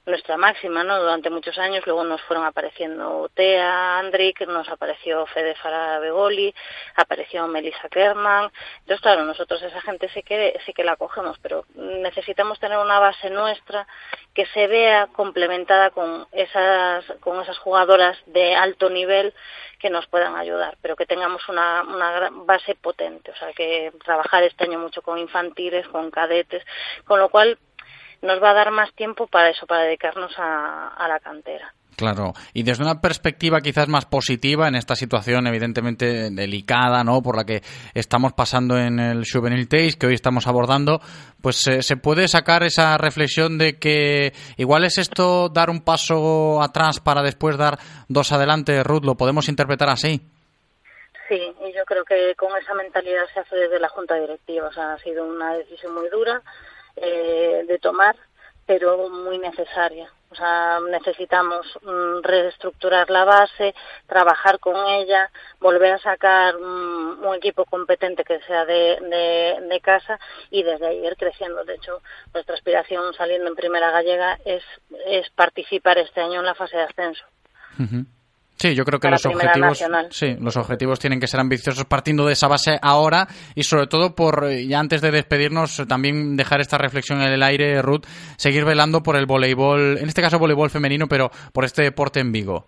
nuestra 0.05 0.35
máxima, 0.37 0.83
¿no? 0.83 0.99
Durante 0.99 1.29
muchos 1.29 1.57
años, 1.57 1.85
luego 1.85 2.03
nos 2.03 2.21
fueron 2.21 2.45
apareciendo 2.45 3.29
Tea 3.33 3.99
Andrik, 3.99 4.47
nos 4.47 4.67
apareció 4.69 5.25
Fede 5.27 5.55
Farabegoli, 5.55 6.53
apareció 6.95 7.47
Melissa 7.47 7.87
Kerman. 7.89 8.51
Entonces, 8.79 9.01
claro, 9.01 9.23
nosotros 9.25 9.61
esa 9.61 9.81
gente 9.81 10.09
sí 10.09 10.23
que, 10.23 10.59
sí 10.65 10.73
que 10.73 10.83
la 10.83 10.95
cogemos, 10.95 11.37
pero 11.39 11.65
necesitamos 11.75 12.59
tener 12.59 12.79
una 12.79 12.99
base 12.99 13.29
nuestra 13.29 13.87
que 14.33 14.45
se 14.47 14.67
vea 14.67 15.07
complementada 15.07 15.91
con 15.91 16.27
esas, 16.31 17.05
con 17.19 17.41
esas 17.41 17.57
jugadoras 17.59 18.17
de 18.25 18.55
alto 18.55 18.89
nivel 18.89 19.33
que 19.81 19.89
nos 19.89 20.05
puedan 20.07 20.35
ayudar, 20.35 20.77
pero 20.81 20.95
que 20.95 21.07
tengamos 21.07 21.47
una, 21.49 21.81
una 21.81 22.29
base 22.31 22.75
potente, 22.75 23.31
o 23.31 23.35
sea, 23.35 23.51
que 23.53 23.91
trabajar 24.03 24.43
este 24.43 24.65
año 24.65 24.77
mucho 24.77 25.01
con 25.01 25.17
infantiles, 25.17 25.87
con 25.87 26.11
cadetes, 26.11 26.63
con 27.05 27.19
lo 27.19 27.29
cual 27.29 27.57
nos 28.21 28.41
va 28.41 28.51
a 28.51 28.53
dar 28.53 28.71
más 28.71 28.93
tiempo 28.93 29.27
para 29.27 29.49
eso, 29.49 29.65
para 29.65 29.83
dedicarnos 29.83 30.31
a, 30.37 31.07
la 31.07 31.19
cantera. 31.19 31.73
Claro, 31.95 32.33
y 32.53 32.63
desde 32.63 32.83
una 32.83 33.01
perspectiva 33.01 33.59
quizás 33.61 33.87
más 33.87 34.05
positiva 34.05 34.67
en 34.67 34.75
esta 34.75 34.95
situación 34.95 35.45
evidentemente 35.45 36.31
delicada, 36.31 37.03
¿no? 37.03 37.21
Por 37.21 37.35
la 37.35 37.43
que 37.43 37.61
estamos 37.93 38.33
pasando 38.33 38.77
en 38.77 38.99
el 38.99 39.23
Juvenil 39.31 39.67
Taste 39.67 39.97
que 39.99 40.07
hoy 40.07 40.13
estamos 40.13 40.47
abordando, 40.47 40.99
pues 41.41 41.67
eh, 41.67 41.83
se 41.83 41.97
puede 41.97 42.27
sacar 42.27 42.63
esa 42.63 42.97
reflexión 42.97 43.57
de 43.57 43.77
que 43.77 44.31
igual 44.57 44.85
es 44.85 44.97
esto 44.97 45.49
dar 45.49 45.69
un 45.69 45.81
paso 45.81 46.61
atrás 46.61 46.99
para 46.99 47.21
después 47.21 47.57
dar 47.57 47.77
dos 48.07 48.31
adelante, 48.31 48.83
Ruth, 48.83 49.03
¿lo 49.03 49.15
podemos 49.15 49.49
interpretar 49.49 49.89
así? 49.89 50.21
Sí, 51.27 51.39
y 51.65 51.73
yo 51.73 51.85
creo 51.85 52.03
que 52.03 52.35
con 52.35 52.49
esa 52.57 52.73
mentalidad 52.73 53.23
se 53.33 53.41
hace 53.41 53.55
desde 53.55 53.79
la 53.79 53.89
Junta 53.89 54.15
Directiva, 54.15 54.67
o 54.67 54.73
sea, 54.73 54.93
ha 54.93 54.97
sido 54.99 55.25
una 55.25 55.53
decisión 55.53 55.93
muy 55.93 56.09
dura, 56.09 56.41
eh, 56.95 57.65
de 57.67 57.79
tomar, 57.79 58.15
pero 58.65 59.09
muy 59.09 59.37
necesaria. 59.37 60.09
O 60.31 60.35
sea, 60.35 60.79
necesitamos 60.89 61.67
mm, 61.81 62.23
reestructurar 62.23 63.09
la 63.09 63.25
base, 63.25 63.75
trabajar 64.07 64.59
con 64.59 64.75
ella, 64.87 65.29
volver 65.59 65.91
a 65.93 65.99
sacar 65.99 66.57
mm, 66.57 67.25
un 67.25 67.35
equipo 67.35 67.65
competente 67.65 68.23
que 68.23 68.39
sea 68.41 68.63
de, 68.63 68.97
de, 69.69 69.81
casa 69.81 70.19
y 70.49 70.63
desde 70.63 70.87
ahí 70.87 71.05
ir 71.05 71.17
creciendo. 71.17 71.65
De 71.65 71.75
hecho, 71.75 72.01
nuestra 72.33 72.55
aspiración 72.55 73.13
saliendo 73.13 73.49
en 73.49 73.55
Primera 73.55 73.91
Gallega 73.91 74.39
es, 74.45 74.63
es 75.05 75.29
participar 75.31 75.97
este 75.97 76.21
año 76.21 76.39
en 76.39 76.45
la 76.45 76.55
fase 76.55 76.77
de 76.77 76.83
ascenso. 76.83 77.25
Sí, 78.61 78.75
yo 78.75 78.85
creo 78.85 78.99
que 78.99 79.09
los 79.09 79.25
objetivos, 79.25 79.83
sí, 80.11 80.35
los 80.39 80.55
objetivos 80.55 80.99
tienen 80.99 81.19
que 81.19 81.25
ser 81.25 81.39
ambiciosos 81.39 81.83
partiendo 81.85 82.27
de 82.27 82.33
esa 82.33 82.47
base 82.47 82.77
ahora 82.79 83.27
y 83.55 83.63
sobre 83.63 83.87
todo 83.87 84.13
por, 84.13 84.47
ya 84.51 84.79
antes 84.79 85.01
de 85.01 85.09
despedirnos, 85.09 85.81
también 85.89 86.37
dejar 86.37 86.61
esta 86.61 86.77
reflexión 86.77 87.23
en 87.23 87.33
el 87.33 87.41
aire, 87.41 87.81
Ruth, 87.81 88.05
seguir 88.37 88.63
velando 88.63 89.01
por 89.01 89.15
el 89.15 89.25
voleibol, 89.25 89.97
en 89.97 90.07
este 90.07 90.21
caso 90.21 90.37
voleibol 90.37 90.69
femenino, 90.69 91.07
pero 91.07 91.31
por 91.51 91.65
este 91.65 91.81
deporte 91.81 92.19
en 92.19 92.31
Vigo. 92.31 92.67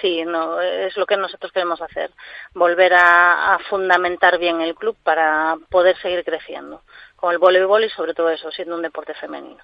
Sí, 0.00 0.24
no, 0.24 0.58
es 0.62 0.96
lo 0.96 1.04
que 1.04 1.18
nosotros 1.18 1.52
queremos 1.52 1.82
hacer, 1.82 2.10
volver 2.54 2.94
a, 2.94 3.58
fundamentar 3.68 4.38
bien 4.38 4.62
el 4.62 4.74
club 4.74 4.96
para 5.02 5.56
poder 5.68 6.00
seguir 6.00 6.24
creciendo 6.24 6.80
con 7.16 7.32
el 7.32 7.38
voleibol 7.38 7.84
y 7.84 7.90
sobre 7.90 8.14
todo 8.14 8.30
eso, 8.30 8.50
siendo 8.50 8.76
un 8.76 8.82
deporte 8.82 9.12
femenino. 9.12 9.62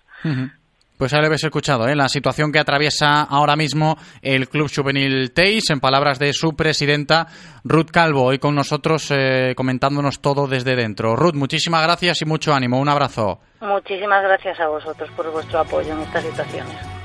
Pues 0.98 1.12
ya 1.12 1.18
lo 1.20 1.26
habéis 1.26 1.44
escuchado, 1.44 1.86
¿eh? 1.86 1.94
la 1.94 2.08
situación 2.08 2.50
que 2.50 2.58
atraviesa 2.58 3.22
ahora 3.22 3.54
mismo 3.54 3.96
el 4.20 4.48
Club 4.48 4.68
Juvenil 4.74 5.32
Teis, 5.32 5.70
en 5.70 5.78
palabras 5.78 6.18
de 6.18 6.32
su 6.32 6.56
presidenta, 6.56 7.28
Ruth 7.62 7.90
Calvo, 7.92 8.24
hoy 8.24 8.40
con 8.40 8.56
nosotros 8.56 9.12
eh, 9.12 9.54
comentándonos 9.56 10.20
todo 10.20 10.48
desde 10.48 10.74
dentro. 10.74 11.14
Ruth, 11.14 11.34
muchísimas 11.34 11.84
gracias 11.84 12.20
y 12.22 12.24
mucho 12.24 12.52
ánimo. 12.52 12.80
Un 12.80 12.88
abrazo. 12.88 13.38
Muchísimas 13.60 14.24
gracias 14.24 14.58
a 14.58 14.66
vosotros 14.66 15.08
por 15.16 15.30
vuestro 15.30 15.60
apoyo 15.60 15.92
en 15.92 16.00
estas 16.00 16.24
situaciones. 16.24 16.97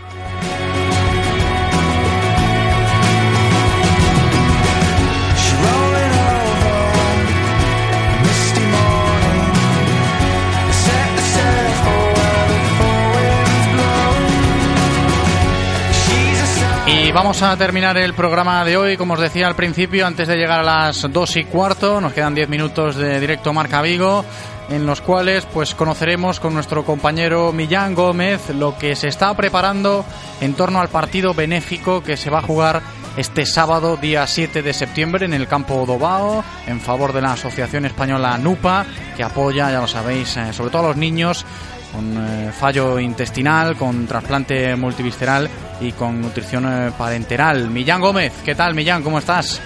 Vamos 17.14 17.42
a 17.44 17.56
terminar 17.58 17.98
el 17.98 18.14
programa 18.14 18.66
de 18.66 18.76
hoy, 18.76 18.98
como 18.98 19.14
os 19.14 19.20
decía 19.20 19.48
al 19.48 19.56
principio, 19.56 20.06
antes 20.06 20.28
de 20.28 20.36
llegar 20.36 20.60
a 20.60 20.64
las 20.64 21.02
dos 21.12 21.38
y 21.38 21.44
cuarto, 21.44 22.02
nos 22.02 22.14
quedan 22.14 22.36
diez 22.36 22.50
minutos 22.50 22.96
de 22.96 23.20
directo 23.20 23.54
Marca 23.54 23.82
Vigo, 23.82 24.26
en 24.70 24.86
los 24.86 25.02
cuales 25.02 25.46
pues 25.46 25.76
conoceremos 25.76 26.40
con 26.40 26.54
nuestro 26.54 26.84
compañero 26.84 27.52
Millán 27.52 27.94
Gómez 27.94 28.50
lo 28.50 28.78
que 28.78 28.96
se 28.96 29.08
está 29.08 29.34
preparando 29.36 30.04
en 30.42 30.56
torno 30.56 30.80
al 30.80 30.90
partido 30.90 31.34
benéfico 31.34 32.02
que 32.02 32.18
se 32.18 32.30
va 32.30 32.40
a 32.40 32.44
jugar 32.44 32.82
este 33.16 33.46
sábado, 33.46 33.96
día 33.98 34.26
7 34.26 34.64
de 34.64 34.74
septiembre, 34.74 35.26
en 35.26 35.34
el 35.34 35.48
campo 35.48 35.86
Dobao, 35.86 36.44
en 36.66 36.82
favor 36.82 37.14
de 37.14 37.22
la 37.22 37.34
Asociación 37.34 37.86
Española 37.86 38.38
NUPA, 38.40 38.86
que 39.16 39.24
apoya, 39.24 39.72
ya 39.72 39.82
lo 39.82 39.88
sabéis, 39.88 40.36
eh, 40.38 40.52
sobre 40.52 40.72
todo 40.72 40.86
a 40.86 40.88
los 40.90 40.98
niños 40.98 41.46
con 41.94 42.18
eh, 42.18 42.52
fallo 42.52 43.00
intestinal, 43.00 43.78
con 43.78 44.08
trasplante 44.08 44.76
multivisceral 44.76 45.48
y 45.80 45.92
con 45.92 46.20
nutrición 46.22 46.66
eh, 46.66 46.92
parenteral. 46.98 47.70
Millán 47.70 48.02
Gómez, 48.02 48.42
¿qué 48.44 48.56
tal 48.56 48.74
Millán? 48.74 49.04
¿Cómo 49.04 49.20
estás? 49.20 49.62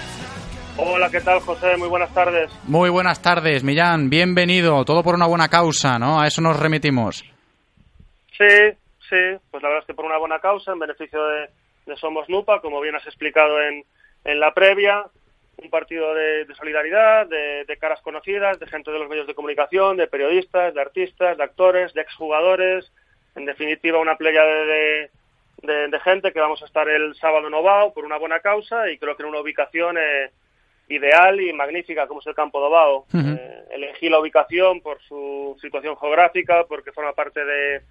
Hola, 0.76 1.08
¿qué 1.10 1.20
tal 1.20 1.40
José? 1.40 1.76
Muy 1.76 1.88
buenas 1.88 2.12
tardes. 2.14 2.52
Muy 2.64 2.90
buenas 2.90 3.20
tardes, 3.20 3.64
Millán. 3.64 4.10
Bienvenido. 4.10 4.84
Todo 4.84 5.02
por 5.02 5.14
una 5.14 5.26
buena 5.26 5.48
causa, 5.48 5.98
¿no? 5.98 6.20
A 6.20 6.26
eso 6.26 6.40
nos 6.40 6.60
remitimos. 6.60 7.24
Sí, 8.36 8.70
sí. 9.08 9.38
Pues 9.50 9.62
la 9.62 9.70
verdad 9.70 9.82
es 9.82 9.86
que 9.86 9.94
por 9.94 10.04
una 10.04 10.18
buena 10.18 10.38
causa, 10.38 10.72
en 10.72 10.78
beneficio 10.78 11.18
de, 11.26 11.96
Somos 11.96 12.28
Nupa, 12.28 12.60
como 12.60 12.80
bien 12.80 12.94
has 12.94 13.06
explicado 13.06 13.60
en, 13.60 13.82
en 14.24 14.38
la 14.38 14.52
previa 14.52 15.06
un 15.62 15.70
partido 15.70 16.14
de, 16.14 16.46
solidaridad, 16.56 17.26
de, 17.26 17.76
caras 17.80 18.00
conocidas, 18.02 18.58
de 18.58 18.66
gente 18.66 18.90
de 18.90 18.98
los 18.98 19.08
medios 19.08 19.26
de 19.26 19.34
comunicación, 19.34 19.96
de 19.96 20.06
periodistas, 20.06 20.74
de 20.74 20.80
artistas, 20.80 21.36
de 21.36 21.44
actores, 21.44 21.92
de 21.94 22.02
exjugadores, 22.02 22.92
en 23.34 23.44
definitiva 23.44 23.98
una 23.98 24.16
playa 24.16 24.44
de, 24.44 25.10
gente 26.02 26.32
que 26.32 26.40
vamos 26.40 26.62
a 26.62 26.66
estar 26.66 26.88
el 26.88 27.14
sábado 27.16 27.48
en 27.48 27.54
Ovao 27.54 27.92
por 27.92 28.04
una 28.04 28.18
buena 28.18 28.40
causa 28.40 28.90
y 28.90 28.98
creo 28.98 29.16
que 29.16 29.24
en 29.24 29.28
una 29.30 29.40
ubicación 29.40 29.96
eh, 29.98 30.30
ideal 30.88 31.40
y 31.40 31.52
magnífica 31.52 32.06
como 32.06 32.20
es 32.20 32.26
el 32.26 32.34
campo 32.34 32.60
de 32.60 32.66
Ovao. 32.66 33.06
Eh, 33.14 33.64
elegí 33.72 34.08
la 34.08 34.20
ubicación 34.20 34.80
por 34.80 35.00
su 35.02 35.56
situación 35.60 35.96
geográfica, 35.96 36.64
porque 36.68 36.92
forma 36.92 37.12
parte 37.12 37.44
de, 37.44 37.82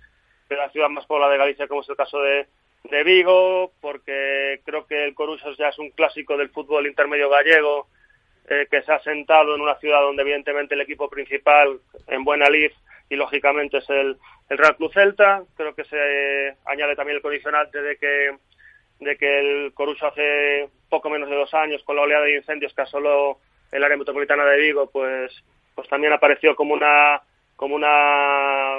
la 0.49 0.69
ciudad 0.69 0.89
más 0.89 1.05
poblada 1.05 1.33
de 1.33 1.37
Galicia 1.37 1.67
como 1.67 1.81
es 1.81 1.89
el 1.89 1.97
caso 1.97 2.21
de, 2.21 2.47
de 2.89 3.03
Vigo, 3.03 3.71
porque 3.81 4.61
creo 4.65 4.85
que 4.85 5.03
el 5.05 5.13
Corusos 5.13 5.57
ya 5.57 5.69
es 5.69 5.79
un 5.79 5.91
clásico 5.91 6.37
del 6.37 6.49
fútbol 6.49 6.87
intermedio 6.87 7.29
gallego, 7.29 7.87
eh, 8.49 8.67
que 8.71 8.81
se 8.81 8.91
ha 8.91 8.99
sentado 8.99 9.55
en 9.55 9.61
una 9.61 9.75
ciudad 9.75 10.01
donde 10.01 10.21
evidentemente 10.21 10.73
el 10.73 10.81
equipo 10.81 11.09
principal 11.09 11.79
en 12.07 12.23
buena 12.23 12.49
lid 12.49 12.71
y 13.09 13.15
lógicamente 13.15 13.79
es 13.79 13.89
el, 13.89 14.17
el 14.49 14.57
Real 14.57 14.75
Club 14.77 14.93
Celta. 14.93 15.43
Creo 15.55 15.75
que 15.75 15.83
se 15.85 16.55
añade 16.65 16.95
también 16.95 17.17
el 17.17 17.21
condicionante 17.21 17.81
de 17.81 17.97
que 17.97 18.31
de 18.99 19.15
que 19.15 19.39
el 19.39 19.73
Coruso 19.73 20.07
hace 20.07 20.69
poco 20.89 21.09
menos 21.09 21.29
de 21.29 21.35
dos 21.35 21.53
años 21.53 21.83
con 21.83 21.95
la 21.95 22.01
oleada 22.01 22.23
de 22.23 22.37
incendios 22.37 22.73
que 22.73 22.81
asoló 22.81 23.37
el 23.71 23.83
área 23.83 23.97
metropolitana 23.97 24.45
de 24.45 24.57
Vigo, 24.57 24.89
pues 24.89 25.31
pues 25.75 25.87
también 25.89 26.13
apareció 26.13 26.55
como 26.55 26.73
una 26.73 27.21
como 27.55 27.75
una 27.75 28.77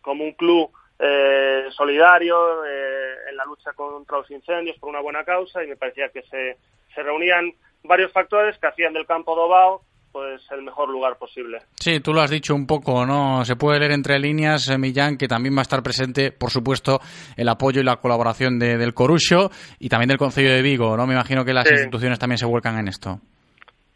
como 0.00 0.24
un 0.24 0.32
club 0.32 0.70
eh, 1.00 1.64
solidario 1.70 2.64
eh, 2.64 3.14
en 3.30 3.36
la 3.36 3.44
lucha 3.44 3.72
contra 3.72 4.18
los 4.18 4.30
incendios 4.30 4.76
por 4.78 4.90
una 4.90 5.00
buena 5.00 5.24
causa 5.24 5.64
y 5.64 5.68
me 5.68 5.76
parecía 5.76 6.10
que 6.10 6.22
se, 6.22 6.58
se 6.94 7.02
reunían 7.02 7.52
varios 7.84 8.12
factores 8.12 8.58
que 8.58 8.66
hacían 8.66 8.92
del 8.92 9.06
campo 9.06 9.34
Dobao 9.34 9.82
pues 10.12 10.42
el 10.50 10.62
mejor 10.62 10.88
lugar 10.88 11.16
posible. 11.16 11.58
Sí, 11.76 12.00
tú 12.00 12.12
lo 12.12 12.20
has 12.20 12.30
dicho 12.30 12.54
un 12.54 12.66
poco, 12.66 13.06
¿no? 13.06 13.44
Se 13.44 13.56
puede 13.56 13.78
leer 13.78 13.92
entre 13.92 14.18
líneas, 14.18 14.68
eh, 14.68 14.76
Millán, 14.76 15.16
que 15.16 15.28
también 15.28 15.54
va 15.54 15.60
a 15.60 15.62
estar 15.62 15.82
presente, 15.82 16.32
por 16.32 16.50
supuesto, 16.50 16.98
el 17.36 17.48
apoyo 17.48 17.80
y 17.80 17.84
la 17.84 17.96
colaboración 17.96 18.58
de, 18.58 18.76
del 18.76 18.92
Corucho 18.92 19.50
y 19.78 19.88
también 19.88 20.08
del 20.08 20.18
Consejo 20.18 20.50
de 20.50 20.62
Vigo, 20.62 20.96
¿no? 20.96 21.06
Me 21.06 21.14
imagino 21.14 21.44
que 21.44 21.52
las 21.52 21.70
instituciones 21.70 22.18
también 22.18 22.38
se 22.38 22.46
vuelcan 22.46 22.78
en 22.78 22.88
esto. 22.88 23.20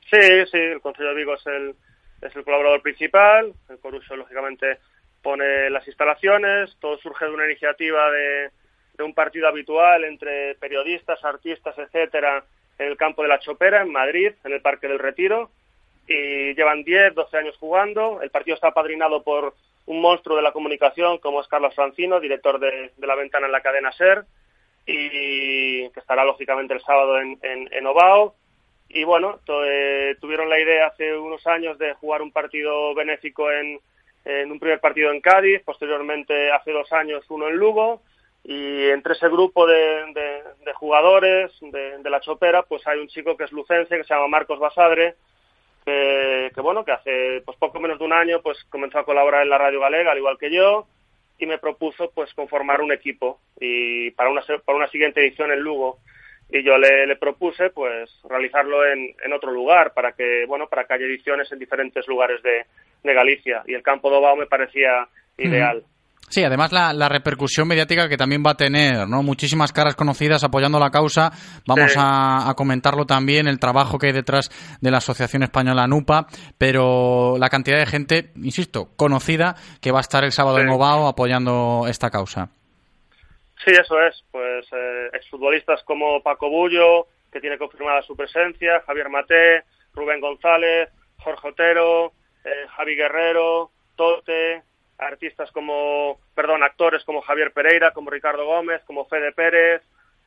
Sí, 0.09 0.47
sí, 0.51 0.59
el 0.59 0.81
Consejo 0.81 1.09
de 1.09 1.15
Vigo 1.17 1.35
es 1.35 1.47
el, 1.47 1.75
es 2.23 2.37
el 2.37 2.45
colaborador 2.45 2.81
principal, 2.83 3.53
el 3.69 3.79
Corucho, 3.79 4.15
lógicamente, 4.15 4.79
pone 5.25 5.71
las 5.71 5.89
instalaciones, 5.89 6.77
todo 6.81 6.99
surge 6.99 7.25
de 7.25 7.33
una 7.33 7.47
iniciativa 7.47 8.11
de, 8.11 8.51
un 9.03 9.15
partido 9.15 9.49
habitual 9.49 10.05
entre 10.05 10.55
periodistas, 10.57 11.25
artistas, 11.25 11.77
etcétera, 11.79 12.45
en 12.79 12.89
el 12.89 12.97
campo 12.97 13.23
de 13.23 13.29
la 13.29 13.41
Chopera, 13.41 13.83
en 13.83 13.91
Madrid, 13.91 14.33
en 14.45 14.53
el 14.53 14.61
Parque 14.61 14.87
del 14.87 14.99
Retiro, 15.01 15.51
y 16.07 16.55
llevan 16.55 16.85
10, 16.85 17.15
12 17.15 17.37
años 17.39 17.57
jugando. 17.59 18.21
El 18.23 18.31
partido 18.31 18.55
está 18.55 18.69
apadrinado 18.69 19.23
por 19.23 19.55
un 19.87 20.01
monstruo 20.01 20.37
de 20.37 20.43
la 20.43 20.53
comunicación 20.53 21.19
como 21.19 21.41
es 21.41 21.49
Carlos 21.49 21.75
Francino, 21.75 22.21
director 22.21 22.61
de, 22.61 22.93
La 22.99 23.17
Ventana 23.17 23.47
en 23.47 23.53
la 23.53 23.63
cadena 23.63 23.93
SER, 23.93 24.25
y 24.87 25.89
que 25.89 26.01
estará 26.01 26.25
lógicamente 26.25 26.75
el 26.75 26.83
sábado 26.83 27.19
en, 27.19 27.39
en, 27.43 27.69
y 28.91 29.03
bueno, 29.03 29.41
eh, 29.49 30.17
tuvieron 30.21 30.51
la 30.51 30.61
idea 30.61 30.89
hace 30.89 31.17
unos 31.17 31.45
años 31.47 31.79
de 31.79 31.95
jugar 31.95 32.23
un 32.23 32.31
partido 32.31 32.95
benéfico 32.95 33.51
en, 33.51 33.81
en 34.25 34.51
un 34.51 34.59
primer 34.59 34.81
partido 34.81 35.13
en 35.13 35.21
Cádiz, 35.21 35.63
posteriormente 35.65 36.51
hace 36.51 36.73
dos 36.73 36.91
años 36.93 37.25
uno 37.29 37.49
en 37.49 37.57
Lugo, 37.57 38.03
y 38.43 38.89
entre 38.89 39.15
ese 39.15 39.29
grupo 39.29 39.67
de, 39.67 40.43
jugadores 40.75 41.51
de, 41.61 42.11
la 42.11 42.21
Chopera, 42.21 42.63
pues 42.63 42.87
hay 42.87 42.99
un 42.99 43.09
chico 43.09 43.37
que 43.37 43.45
es 43.45 43.53
lucense, 43.53 43.97
que 43.97 44.05
se 44.05 44.15
llama 44.15 44.29
Marcos 44.29 44.59
Basadre, 44.59 45.15
que, 45.85 46.51
que, 46.55 46.61
bueno, 46.61 46.85
que 46.85 46.93
hace 46.93 47.43
pues 47.45 47.57
poco 47.59 47.81
menos 47.81 47.99
de 47.99 48.05
un 48.05 48.13
año 48.13 48.41
pues 48.43 48.63
comenzó 48.65 48.99
a 48.99 49.05
colaborar 49.05 49.43
en 49.43 49.51
la 49.51 49.59
Radio 49.59 49.81
Galega, 49.81 50.13
al 50.13 50.19
igual 50.19 50.39
que 50.39 50.51
yo, 50.51 50.87
y 51.39 51.47
me 51.47 51.59
propuso 51.59 52.11
pues 52.15 52.33
conformar 52.35 52.81
un 52.81 52.93
equipo 52.93 53.41
y 53.61 54.11
para 54.13 54.31
una, 54.31 54.43
para 54.65 54.79
una 54.79 54.89
siguiente 54.89 55.21
edición 55.21 55.51
en 55.51 55.61
Lugo 55.61 55.99
y 56.55 56.63
yo 56.63 56.79
le, 56.79 57.07
le 57.07 57.17
propuse 57.17 57.71
pues 57.71 58.11
realizarlo 58.31 58.87
en, 58.87 59.13
en, 59.25 59.33
otro 59.33 59.51
lugar 59.51 59.93
para 59.93 60.13
que 60.13 60.45
bueno 60.47 60.69
para 60.69 60.85
que 60.85 60.95
haya 60.95 61.05
ediciones 61.05 61.51
en 61.51 61.59
diferentes 61.59 62.07
lugares 62.07 62.41
de, 62.45 62.65
de 63.03 63.15
Galicia 63.15 63.65
y 63.67 63.75
el 63.75 63.83
campo 63.83 64.09
de 64.09 64.19
Obao 64.19 64.37
me 64.37 64.47
parecía 64.47 65.09
ideal. 65.37 65.83
Sí, 66.29 66.45
además 66.45 66.73
la, 66.73 66.93
la, 66.93 67.09
repercusión 67.09 67.69
mediática 67.69 68.09
que 68.09 68.17
también 68.17 68.43
va 68.47 68.53
a 68.53 68.57
tener, 68.57 69.07
¿no? 69.09 69.23
Muchísimas 69.23 69.73
caras 69.73 69.95
conocidas 69.95 70.43
apoyando 70.43 70.79
la 70.79 70.91
causa. 70.91 71.33
Vamos 71.67 71.93
sí. 71.93 71.99
a, 72.01 72.49
a, 72.49 72.55
comentarlo 72.55 73.05
también, 73.05 73.47
el 73.47 73.59
trabajo 73.59 73.99
que 73.99 74.07
hay 74.07 74.13
detrás 74.13 74.51
de 74.81 74.91
la 74.91 74.99
Asociación 74.99 75.43
Española 75.43 75.87
NUPA, 75.87 76.27
pero 76.57 77.37
la 77.39 77.51
cantidad 77.51 77.79
de 77.79 77.87
gente, 77.87 78.33
insisto, 78.37 78.91
conocida 78.97 79.55
que 79.83 79.93
va 79.93 79.99
a 79.99 80.01
estar 80.01 80.25
el 80.25 80.33
sábado 80.33 80.57
sí. 80.57 80.63
en 80.63 80.71
Ovao 80.71 81.09
apoyando 81.09 81.85
esta 81.89 82.11
causa. 82.11 82.51
Sí, 83.63 83.71
eso 83.71 84.01
es. 84.03 84.25
Pues 84.31 84.67
eh, 84.73 85.11
exfutbolistas 85.13 85.83
como 85.85 86.23
Paco 86.23 86.49
Bullo, 86.49 87.07
que 87.33 87.41
tiene 87.41 87.59
confirmada 87.59 88.03
su 88.03 88.17
presencia, 88.17 88.83
Javier 88.87 89.09
Maté, 89.09 89.65
Rubén 89.93 90.21
González, 90.21 90.91
Jorge 91.19 91.49
Otero, 91.49 92.13
eh, 92.45 92.67
Javi 92.77 92.95
Guerrero, 92.97 93.71
Tote, 93.97 94.63
artistas 94.99 95.51
como, 95.53 96.19
perdón, 96.35 96.63
actores 96.63 97.05
como 97.05 97.23
Javier 97.23 97.53
Pereira, 97.53 97.93
como 97.93 98.11
Ricardo 98.11 98.45
Gómez, 98.47 98.83
como 98.85 99.07
Fede 99.07 99.33
Pérez, 99.33 99.83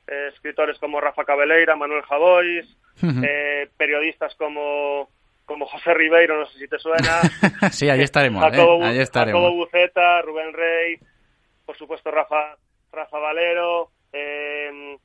eh, 0.07 0.29
escritores 0.33 0.77
como 0.79 1.01
Rafa 1.01 1.25
Cabeleira, 1.25 1.75
Manuel 1.75 2.03
Javois, 2.03 2.65
uh 3.01 3.05
-huh. 3.05 3.25
eh, 3.27 3.69
periodistas 3.77 4.35
como 4.35 5.09
como 5.45 5.65
José 5.65 5.93
Ribeiro, 5.93 6.37
no 6.37 6.45
sé 6.45 6.59
si 6.59 6.67
te 6.67 6.77
suena. 6.77 7.21
sí, 7.71 7.89
ahí 7.89 8.01
estaremos. 8.01 8.43
Jacobo, 8.43 8.83
eh, 8.83 8.87
ahí 8.87 8.99
estaremos. 8.99 9.41
Jacobo 9.41 9.55
Buceta, 9.55 10.21
Rubén 10.21 10.51
Rey, 10.51 10.99
por 11.65 11.77
supuesto 11.77 12.11
Rafa, 12.11 12.57
Rafa 12.97 13.19
Valero, 13.19 13.91
eh, 14.11 14.97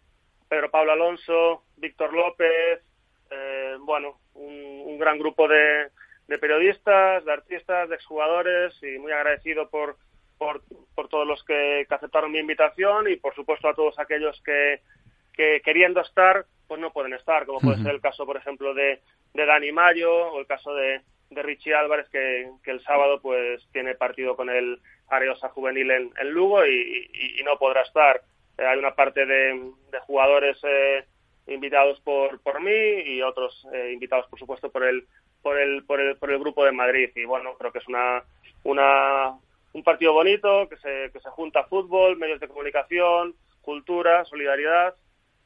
Pedro 0.49 0.70
Pablo 0.70 0.93
Alonso, 0.93 1.64
Víctor 1.76 2.12
López, 2.12 2.80
eh, 3.30 3.76
bueno, 3.80 4.18
un, 4.34 4.82
un 4.86 4.99
gran 4.99 5.18
grupo 5.18 5.47
de, 5.47 5.88
de 6.28 6.38
periodistas, 6.38 7.24
de 7.24 7.32
artistas, 7.32 7.88
de 7.88 7.97
exjugadores 7.97 8.74
y 8.82 8.99
muy 8.99 9.12
agradecido 9.12 9.68
por, 9.68 9.97
por, 10.38 10.62
por 10.95 11.09
todos 11.09 11.26
los 11.26 11.45
que, 11.45 11.84
que, 11.88 11.95
aceptaron 11.95 12.32
mi 12.32 12.38
invitación 12.38 13.09
y 13.09 13.16
por 13.16 13.34
supuesto 13.34 13.68
a 13.68 13.74
todos 13.74 13.99
aquellos 13.99 14.40
que, 14.43 14.80
que 15.32 15.61
queriendo 15.62 16.01
estar 16.01 16.47
pues 16.68 16.80
no 16.80 16.93
pueden 16.93 17.12
estar, 17.12 17.45
como 17.45 17.61
puede 17.61 17.76
uh 17.76 17.78
-huh. 17.80 17.82
ser 17.84 17.95
el 17.95 18.01
caso 18.01 18.24
por 18.24 18.36
ejemplo 18.36 18.72
de, 18.72 19.01
de 19.34 19.47
Dani 19.47 19.72
Mayo 19.72 20.32
o 20.32 20.40
el 20.40 20.47
caso 20.47 20.74
de, 20.74 21.03
de 21.30 21.43
Richie 21.43 21.74
Álvarez 21.74 22.09
que, 22.09 22.49
que, 22.62 22.70
el 22.70 22.82
sábado 22.82 23.20
pues 23.20 23.68
tiene 23.72 23.95
partido 23.95 24.36
con 24.36 24.49
el 24.49 24.80
Areosa 25.12 25.50
Juvenil 25.50 25.90
en, 25.90 26.30
Lugo 26.30 26.64
y, 26.64 27.10
y, 27.38 27.42
no 27.44 27.58
podrá 27.58 27.82
estar. 27.82 28.22
Eh, 28.56 28.64
hay 28.64 28.78
una 28.78 28.94
parte 28.94 29.26
de, 29.26 29.70
de 29.90 30.00
jugadores 30.00 30.58
eh, 30.64 31.04
invitados 31.46 32.00
por, 32.00 32.40
por 32.40 32.62
mí 32.62 32.70
y 33.04 33.20
otros 33.20 33.66
eh, 33.72 33.90
invitados 33.92 34.26
por 34.28 34.38
supuesto 34.38 34.70
por 34.70 34.84
el 34.84 35.06
por 35.42 35.58
el, 35.58 35.84
por 35.84 36.00
el, 36.00 36.16
por 36.16 36.30
el 36.30 36.38
grupo 36.38 36.64
de 36.64 36.72
Madrid. 36.72 37.10
Y 37.16 37.24
bueno, 37.24 37.54
creo 37.58 37.72
que 37.72 37.80
es 37.80 37.88
una, 37.88 38.22
una, 38.62 39.36
un 39.72 39.82
partido 39.82 40.12
bonito, 40.12 40.68
que 40.68 40.76
se, 40.76 41.10
que 41.12 41.20
se 41.20 41.30
junta 41.30 41.64
fútbol, 41.64 42.16
medios 42.16 42.40
de 42.40 42.48
comunicación, 42.48 43.34
cultura, 43.60 44.24
solidaridad 44.24 44.94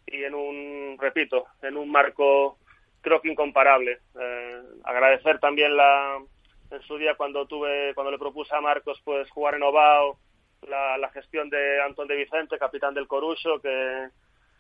y 0.07 0.23
en 0.23 0.35
un, 0.35 0.97
repito, 1.01 1.47
en 1.63 1.77
un 1.77 1.91
marco 1.91 2.59
creo 3.01 3.21
que 3.23 3.31
incomparable. 3.31 4.01
Eh, 4.21 4.63
agradecer 4.85 5.39
también 5.39 5.77
la, 5.77 6.19
en 6.71 6.83
su 6.83 6.97
día 6.99 7.15
cuando 7.15 7.47
tuve, 7.47 7.95
cuando 7.95 8.11
le 8.11 8.19
propuse 8.19 8.55
a 8.55 8.61
Marcos 8.61 9.01
pues 9.05 9.31
jugar 9.31 9.55
en 9.55 9.63
Ovao, 9.63 10.19
la, 10.69 10.99
la 10.99 11.11
gestión 11.11 11.49
de 11.51 11.81
Antón 11.83 12.09
de 12.09 12.17
Vicente, 12.17 12.59
capitán 12.59 12.95
del 12.95 13.07
Corucho, 13.07 13.61
que 13.61 14.09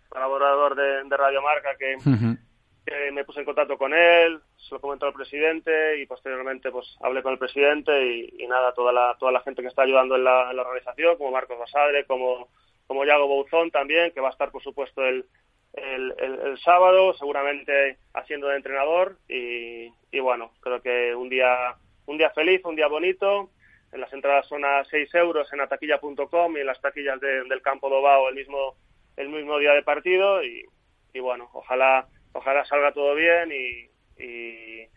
colaborador 0.08 0.74
de, 0.76 1.04
de 1.04 1.16
Radio 1.16 1.42
Marca, 1.42 1.76
que, 1.76 1.96
uh 1.96 1.98
-huh 1.98 2.38
que 2.86 3.10
me 3.10 3.24
puse 3.24 3.40
en 3.40 3.46
contacto 3.46 3.76
con 3.76 3.92
él, 3.92 4.40
se 4.56 4.72
lo 4.72 4.80
comentó 4.80 5.06
al 5.06 5.12
presidente 5.12 5.98
y 6.00 6.06
posteriormente 6.06 6.70
pues 6.70 6.96
hablé 7.02 7.20
con 7.20 7.32
el 7.32 7.38
presidente 7.38 7.92
y, 8.06 8.34
y 8.38 8.46
nada, 8.46 8.72
toda 8.74 8.92
la, 8.92 9.16
toda 9.18 9.32
la 9.32 9.40
gente 9.40 9.60
que 9.60 9.68
está 9.68 9.82
ayudando 9.82 10.14
en 10.14 10.22
la, 10.22 10.50
en 10.50 10.56
la 10.56 10.62
organización, 10.62 11.16
como 11.16 11.32
Marcos 11.32 11.58
Basadre, 11.58 12.04
como, 12.04 12.48
como 12.86 13.04
Yago 13.04 13.26
Bouzón 13.26 13.72
también, 13.72 14.12
que 14.12 14.20
va 14.20 14.28
a 14.28 14.30
estar 14.30 14.52
por 14.52 14.62
supuesto 14.62 15.04
el, 15.04 15.26
el, 15.72 16.14
el, 16.18 16.40
el 16.46 16.58
sábado, 16.58 17.12
seguramente 17.14 17.98
haciendo 18.14 18.46
de 18.46 18.56
entrenador 18.56 19.16
y, 19.28 19.92
y, 20.12 20.20
bueno, 20.20 20.52
creo 20.60 20.80
que 20.80 21.12
un 21.12 21.28
día, 21.28 21.74
un 22.06 22.18
día 22.18 22.30
feliz, 22.30 22.62
un 22.64 22.76
día 22.76 22.88
bonito. 22.88 23.50
En 23.92 24.00
las 24.00 24.12
entradas 24.12 24.46
son 24.46 24.64
a 24.64 24.84
6 24.84 25.14
euros 25.14 25.52
en 25.52 25.60
ataquilla.com 25.60 26.56
y 26.56 26.60
en 26.60 26.66
las 26.66 26.80
taquillas 26.80 27.20
de, 27.20 27.44
del 27.44 27.62
campo 27.62 27.88
de 27.88 27.96
Obao 27.96 28.28
el 28.28 28.34
mismo, 28.34 28.74
el 29.16 29.28
mismo 29.28 29.58
día 29.58 29.72
de 29.72 29.82
partido 29.82 30.42
y, 30.42 30.64
y 31.12 31.20
bueno, 31.20 31.48
ojalá 31.52 32.06
ojalá 32.36 32.64
salga 32.64 32.92
todo 32.92 33.14
bien 33.14 33.50
y, 33.52 34.22
y, 34.22 34.88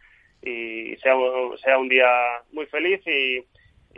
y 0.41 0.95
sea, 0.97 1.15
sea 1.63 1.77
un 1.77 1.89
día 1.89 2.07
muy 2.51 2.65
feliz 2.67 3.01
y, 3.07 3.43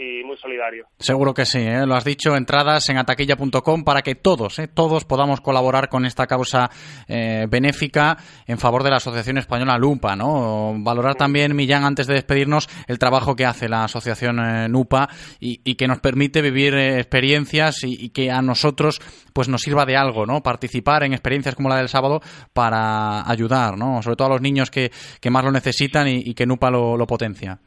y 0.01 0.23
muy 0.23 0.37
solidario. 0.37 0.87
Seguro 0.97 1.33
que 1.33 1.45
sí, 1.45 1.59
¿eh? 1.59 1.85
lo 1.85 1.95
has 1.95 2.03
dicho, 2.03 2.35
entradas 2.35 2.89
en 2.89 2.97
ataquilla.com 2.97 3.83
para 3.83 4.01
que 4.01 4.15
todos, 4.15 4.59
¿eh? 4.59 4.67
todos 4.67 5.05
podamos 5.05 5.41
colaborar 5.41 5.89
con 5.89 6.05
esta 6.05 6.27
causa 6.27 6.69
eh, 7.07 7.45
benéfica 7.49 8.17
en 8.47 8.57
favor 8.57 8.83
de 8.83 8.89
la 8.89 8.97
Asociación 8.97 9.37
Española 9.37 9.77
Lupa, 9.77 10.15
¿no? 10.15 10.73
Valorar 10.77 11.15
también, 11.15 11.55
Millán, 11.55 11.83
antes 11.83 12.07
de 12.07 12.15
despedirnos, 12.15 12.67
el 12.87 12.97
trabajo 12.97 13.35
que 13.35 13.45
hace 13.45 13.69
la 13.69 13.83
Asociación 13.83 14.39
eh, 14.39 14.67
NUPA 14.69 15.09
y, 15.39 15.61
y, 15.63 15.75
que 15.75 15.87
nos 15.87 15.99
permite 15.99 16.41
vivir 16.41 16.73
eh, 16.73 16.99
experiencias 16.99 17.83
y, 17.83 18.09
que 18.09 18.31
a 18.31 18.41
nosotros 18.41 18.99
pues 19.33 19.47
nos 19.47 19.61
sirva 19.61 19.85
de 19.85 19.95
algo, 19.95 20.25
¿no? 20.25 20.41
Participar 20.41 21.03
en 21.03 21.13
experiencias 21.13 21.55
como 21.55 21.69
la 21.69 21.77
del 21.77 21.89
sábado 21.89 22.21
para 22.53 23.29
ayudar, 23.29 23.77
¿no? 23.77 24.01
Sobre 24.01 24.15
todo 24.15 24.27
a 24.27 24.31
los 24.31 24.41
niños 24.41 24.71
que, 24.71 24.91
que 25.19 25.29
más 25.29 25.43
lo 25.43 25.51
necesitan 25.51 26.07
y, 26.07 26.33
que 26.33 26.45
NUPA 26.45 26.71
lo 26.71 27.07
potencia. 27.07 27.59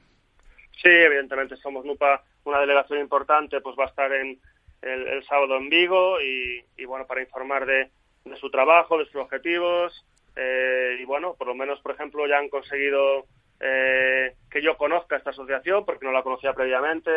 Sí, 0.85 0.91
evidentemente 0.91 1.57
somos 1.57 1.87
NUPA, 1.87 2.23
una 2.45 2.61
delegación 2.61 2.99
importante, 2.99 3.63
pues 3.63 3.75
va 3.75 3.85
a 3.85 3.89
estar 3.89 4.13
en 4.13 4.39
el, 4.83 5.09
el 5.09 5.25
sábado 5.25 5.57
en 5.57 5.71
Vigo 5.71 6.21
y, 6.21 6.85
bueno, 6.85 7.07
para 7.07 7.23
informar 7.23 7.65
de, 7.65 7.91
de 8.27 8.37
su 8.37 8.51
trabajo, 8.51 8.99
de 8.99 9.07
sus 9.07 9.17
objetivos 9.17 10.05
eh, 10.37 10.99
y 11.01 11.05
bueno, 11.07 11.37
por 11.39 11.47
lo 11.47 11.55
menos, 11.55 11.81
por 11.81 11.93
ejemplo, 11.93 12.27
ya 12.27 12.37
han 12.37 12.51
conseguido 12.51 13.25
eh, 13.61 14.35
que 14.51 14.61
yo 14.61 14.77
conozca 14.77 15.17
esta 15.17 15.31
asociación 15.31 15.87
porque 15.87 16.05
no 16.05 16.13
la 16.13 16.23
conocía 16.23 16.53
previamente, 16.53 17.11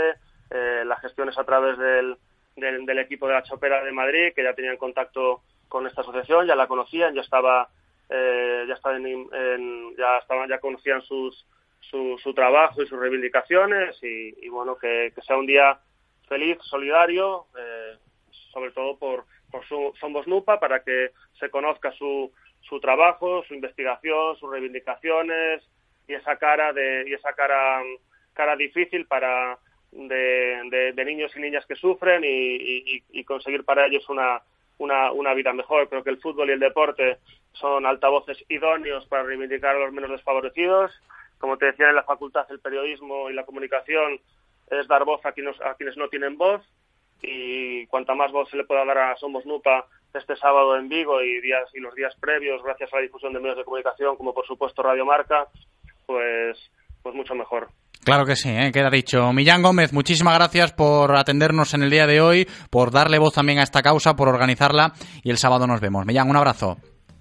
eh, 0.49 0.83
la 0.85 0.95
gestión 0.97 1.27
es 1.27 1.37
a 1.37 1.43
través 1.43 1.77
del, 1.77 2.15
del, 2.55 2.85
del, 2.85 2.99
equipo 2.99 3.27
de 3.27 3.33
la 3.33 3.43
Chopera 3.43 3.83
de 3.83 3.91
Madrid, 3.91 4.31
que 4.33 4.43
ya 4.43 4.53
tenían 4.53 4.77
contacto 4.77 5.41
con 5.67 5.85
esta 5.87 6.01
asociación, 6.01 6.47
ya 6.47 6.55
la 6.55 6.67
conocían, 6.67 7.13
ya 7.13 7.21
estaba, 7.21 7.67
eh, 8.09 8.63
ya 8.65 8.75
estaban, 8.75 9.05
en, 9.05 9.95
ya 9.97 10.19
estaban, 10.19 10.47
ya 10.47 10.59
conocían 10.59 11.01
sus 11.01 11.45
su, 11.89 12.17
su 12.21 12.33
trabajo 12.33 12.81
y 12.81 12.87
sus 12.87 12.99
reivindicaciones 12.99 13.97
y, 14.03 14.45
y 14.45 14.49
bueno, 14.49 14.77
que, 14.77 15.13
sea 15.25 15.37
un 15.37 15.45
día 15.45 15.79
feliz, 16.27 16.57
solidario, 16.61 17.45
eh, 17.57 17.95
sobre 18.51 18.71
todo 18.71 18.97
por, 18.97 19.25
por 19.51 19.65
su, 19.67 19.93
Somos 19.99 20.27
NUPA, 20.27 20.59
para 20.59 20.83
que 20.83 21.11
se 21.39 21.49
conozca 21.49 21.91
su, 21.93 22.31
su 22.61 22.79
trabajo, 22.79 23.43
su 23.47 23.53
investigación, 23.53 24.35
sus 24.37 24.51
reivindicaciones 24.51 25.63
y 26.07 26.13
esa 26.13 26.37
cara 26.37 26.73
de 26.73 27.05
y 27.07 27.13
esa 27.13 27.33
cara 27.33 27.81
cara 28.33 28.55
difícil 28.55 29.05
para 29.07 29.57
de, 29.91 30.93
de, 30.93 31.05
niños 31.05 31.31
y 31.35 31.39
niñas 31.39 31.65
que 31.65 31.75
sufren 31.75 32.23
y, 32.23 32.27
y, 32.27 33.03
y 33.09 33.23
conseguir 33.23 33.63
para 33.63 33.87
ellos 33.87 34.07
una, 34.09 34.41
una, 34.77 35.11
una 35.11 35.33
vida 35.33 35.53
mejor. 35.53 35.89
Creo 35.89 36.03
que 36.03 36.11
el 36.11 36.19
fútbol 36.19 36.49
y 36.49 36.53
el 36.53 36.59
deporte 36.59 37.17
son 37.53 37.85
altavoces 37.85 38.37
idóneos 38.49 39.05
para 39.07 39.23
reivindicar 39.23 39.75
a 39.75 39.79
los 39.79 39.91
menos 39.91 40.11
desfavorecidos 40.11 40.91
como 41.39 41.57
te 41.57 41.67
decía 41.67 41.89
en 41.89 41.95
la 41.95 42.03
facultad, 42.03 42.45
el 42.49 42.59
periodismo 42.59 43.29
y 43.29 43.33
la 43.33 43.45
comunicación 43.45 44.19
es 44.69 44.87
dar 44.87 45.05
voz 45.05 45.25
a 45.25 45.31
quienes, 45.31 45.55
a 45.61 45.75
quienes 45.75 45.97
no 45.97 46.09
tienen 46.09 46.37
voz 46.37 46.61
y 47.21 47.85
cuanta 47.87 48.13
más 48.13 48.31
voz 48.31 48.49
se 48.49 48.57
le 48.57 48.65
pueda 48.65 48.85
dar 48.85 48.97
a 48.97 49.15
Somos 49.17 49.45
Nupa 49.45 49.85
este 50.13 50.35
sábado 50.35 50.77
en 50.77 50.89
Vigo 50.89 51.21
y 51.21 51.41
días 51.41 51.69
y 51.73 51.79
los 51.79 51.93
días 51.93 52.13
previos, 52.19 52.63
gracias 52.63 52.91
a 52.91 52.97
la 52.97 53.03
difusión 53.03 53.33
de 53.33 53.39
medios 53.39 53.57
de 53.57 53.63
comunicación, 53.63 54.15
como 54.15 54.33
por 54.33 54.45
supuesto 54.47 54.81
Radio 54.81 55.05
Marca, 55.05 55.47
pues, 56.05 56.57
pues 57.03 57.15
mucho 57.15 57.35
mejor. 57.35 57.67
Claro 58.03 58.25
que 58.25 58.35
sí, 58.35 58.49
¿eh? 58.49 58.71
queda 58.71 58.89
dicho. 58.89 59.33
Millán 59.33 59.61
Gómez, 59.61 59.93
muchísimas 59.93 60.35
gracias 60.35 60.71
por 60.73 61.15
atendernos 61.15 61.73
en 61.73 61.83
el 61.83 61.89
día 61.89 62.07
de 62.07 62.21
hoy, 62.21 62.47
por 62.71 62.91
darle 62.91 63.19
voz 63.19 63.33
también 63.33 63.59
a 63.59 63.63
esta 63.63 63.81
causa, 63.81 64.15
por 64.15 64.29
organizarla 64.29 64.93
y 65.23 65.29
el 65.29 65.37
sábado 65.37 65.67
nos 65.67 65.81
vemos. 65.81 66.05
Millán, 66.05 66.29
un 66.29 66.37
abrazo. 66.37 66.77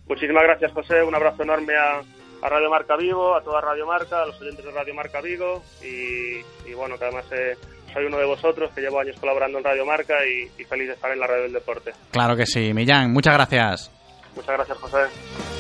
Muchísimas 0.09 0.45
gracias, 0.45 0.73
José. 0.73 1.03
Un 1.03 1.15
abrazo 1.15 1.43
enorme 1.43 1.75
a, 1.75 2.01
a 2.43 2.49
Radio 2.49 2.71
Marca 2.71 2.97
Vigo, 2.97 3.35
a 3.35 3.43
toda 3.43 3.61
Radio 3.61 3.87
Marca, 3.87 4.23
a 4.23 4.27
los 4.27 4.41
oyentes 4.41 4.65
de 4.65 4.71
Radio 4.71 4.95
Marca 4.95 5.21
Vigo 5.21 5.63
y, 5.83 6.73
bueno, 6.75 6.99
que 6.99 7.05
además 7.05 7.25
eh, 7.33 7.57
soy 7.93 8.07
uno 8.07 8.19
de 8.19 8.27
vosotros 8.27 8.71
que 8.75 8.81
llevo 8.81 9.01
años 9.01 9.17
colaborando 9.19 9.59
en 9.59 9.65
Radio 9.65 9.87
Marca 9.87 10.15
y, 10.27 10.51
y 10.61 10.65
feliz 10.65 10.89
de 10.89 10.95
estar 10.95 11.11
en 11.11 11.21
la 11.21 11.27
radio 11.27 11.45
del 11.45 11.53
deporte. 11.53 11.93
Claro 12.11 12.37
que 12.37 12.47
sí, 12.47 12.73
Millán, 12.73 13.13
muchas 13.13 13.35
gracias. 13.35 13.91
Muchas 14.35 14.55
gracias, 14.55 14.79
José. 14.79 15.56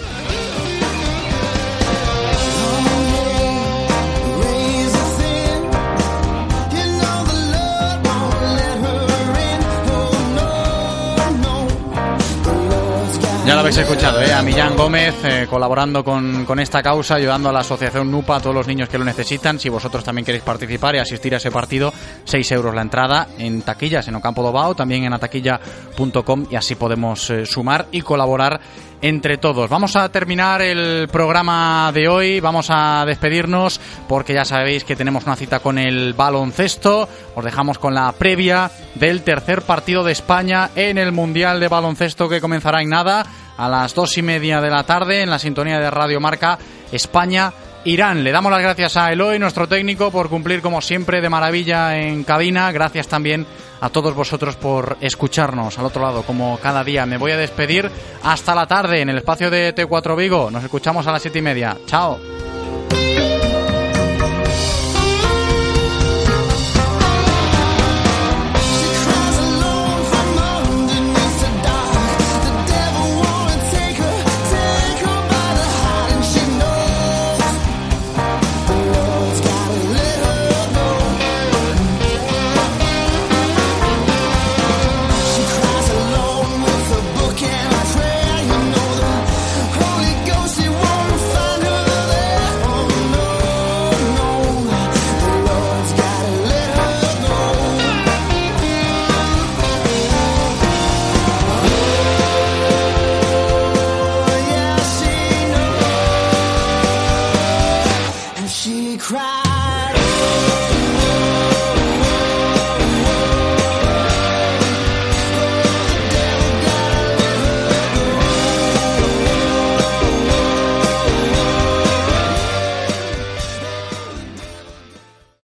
Ya 13.46 13.54
lo 13.54 13.60
habéis 13.60 13.76
escuchado, 13.76 14.20
¿eh? 14.20 14.32
a 14.32 14.42
Millán 14.42 14.74
Gómez 14.74 15.14
eh, 15.22 15.46
colaborando 15.48 16.02
con, 16.02 16.44
con, 16.44 16.58
esta 16.58 16.82
causa, 16.82 17.14
ayudando 17.14 17.48
a 17.48 17.52
la 17.52 17.60
Asociación 17.60 18.10
NUPA, 18.10 18.36
a 18.36 18.40
todos 18.40 18.56
los 18.56 18.66
niños 18.66 18.88
que 18.88 18.98
lo 18.98 19.04
necesitan. 19.04 19.60
Si 19.60 19.68
vosotros 19.68 20.02
también 20.02 20.24
queréis 20.24 20.42
participar 20.42 20.96
y 20.96 20.98
asistir 20.98 21.32
a 21.32 21.36
ese 21.36 21.52
partido, 21.52 21.92
6 22.24 22.50
euros 22.50 22.74
la 22.74 22.82
entrada 22.82 23.28
en 23.38 23.62
taquillas 23.62 24.08
en 24.08 24.16
Ocampo 24.16 24.42
Dobao, 24.42 24.74
también 24.74 25.04
en 25.04 25.12
ataquilla.com 25.12 26.46
y 26.50 26.56
así 26.56 26.74
podemos 26.74 27.30
eh, 27.30 27.46
sumar 27.46 27.86
y 27.92 28.00
colaborar 28.00 28.60
entre 29.02 29.38
todos. 29.38 29.68
Vamos 29.68 29.96
a 29.96 30.08
terminar 30.10 30.62
el 30.62 31.08
programa 31.08 31.90
de 31.92 32.08
hoy, 32.08 32.40
vamos 32.40 32.68
a 32.70 33.04
despedirnos 33.06 33.80
porque 34.08 34.34
ya 34.34 34.44
sabéis 34.44 34.84
que 34.84 34.96
tenemos 34.96 35.24
una 35.24 35.36
cita 35.36 35.60
con 35.60 35.78
el 35.78 36.14
baloncesto. 36.14 37.08
Os 37.34 37.44
dejamos 37.44 37.78
con 37.78 37.94
la 37.94 38.10
previa 38.12 38.70
del 38.94 39.22
tercer 39.22 39.62
partido 39.62 40.04
de 40.04 40.12
España 40.12 40.70
en 40.74 40.98
el 40.98 41.12
Mundial 41.12 41.60
de 41.60 41.68
Baloncesto 41.68 42.28
que 42.28 42.40
comenzará 42.40 42.82
en 42.82 42.90
nada 42.90 43.26
a 43.56 43.68
las 43.68 43.94
dos 43.94 44.16
y 44.18 44.22
media 44.22 44.60
de 44.60 44.70
la 44.70 44.84
tarde 44.84 45.22
en 45.22 45.30
la 45.30 45.38
sintonía 45.38 45.78
de 45.78 45.90
Radio 45.90 46.20
Marca 46.20 46.58
España. 46.92 47.52
Irán, 47.86 48.24
le 48.24 48.32
damos 48.32 48.50
las 48.50 48.60
gracias 48.60 48.96
a 48.96 49.12
Eloy, 49.12 49.38
nuestro 49.38 49.68
técnico, 49.68 50.10
por 50.10 50.28
cumplir 50.28 50.60
como 50.60 50.80
siempre 50.80 51.20
de 51.20 51.28
maravilla 51.28 51.96
en 51.96 52.24
cabina. 52.24 52.72
Gracias 52.72 53.06
también 53.06 53.46
a 53.80 53.90
todos 53.90 54.12
vosotros 54.12 54.56
por 54.56 54.96
escucharnos 55.00 55.78
al 55.78 55.84
otro 55.84 56.02
lado, 56.02 56.22
como 56.22 56.58
cada 56.58 56.82
día. 56.82 57.06
Me 57.06 57.16
voy 57.16 57.30
a 57.30 57.36
despedir 57.36 57.88
hasta 58.24 58.56
la 58.56 58.66
tarde 58.66 59.02
en 59.02 59.10
el 59.10 59.18
espacio 59.18 59.52
de 59.52 59.72
T4 59.72 60.16
Vigo. 60.16 60.50
Nos 60.50 60.64
escuchamos 60.64 61.06
a 61.06 61.12
las 61.12 61.22
siete 61.22 61.38
y 61.38 61.42
media. 61.42 61.76
Chao. 61.86 62.18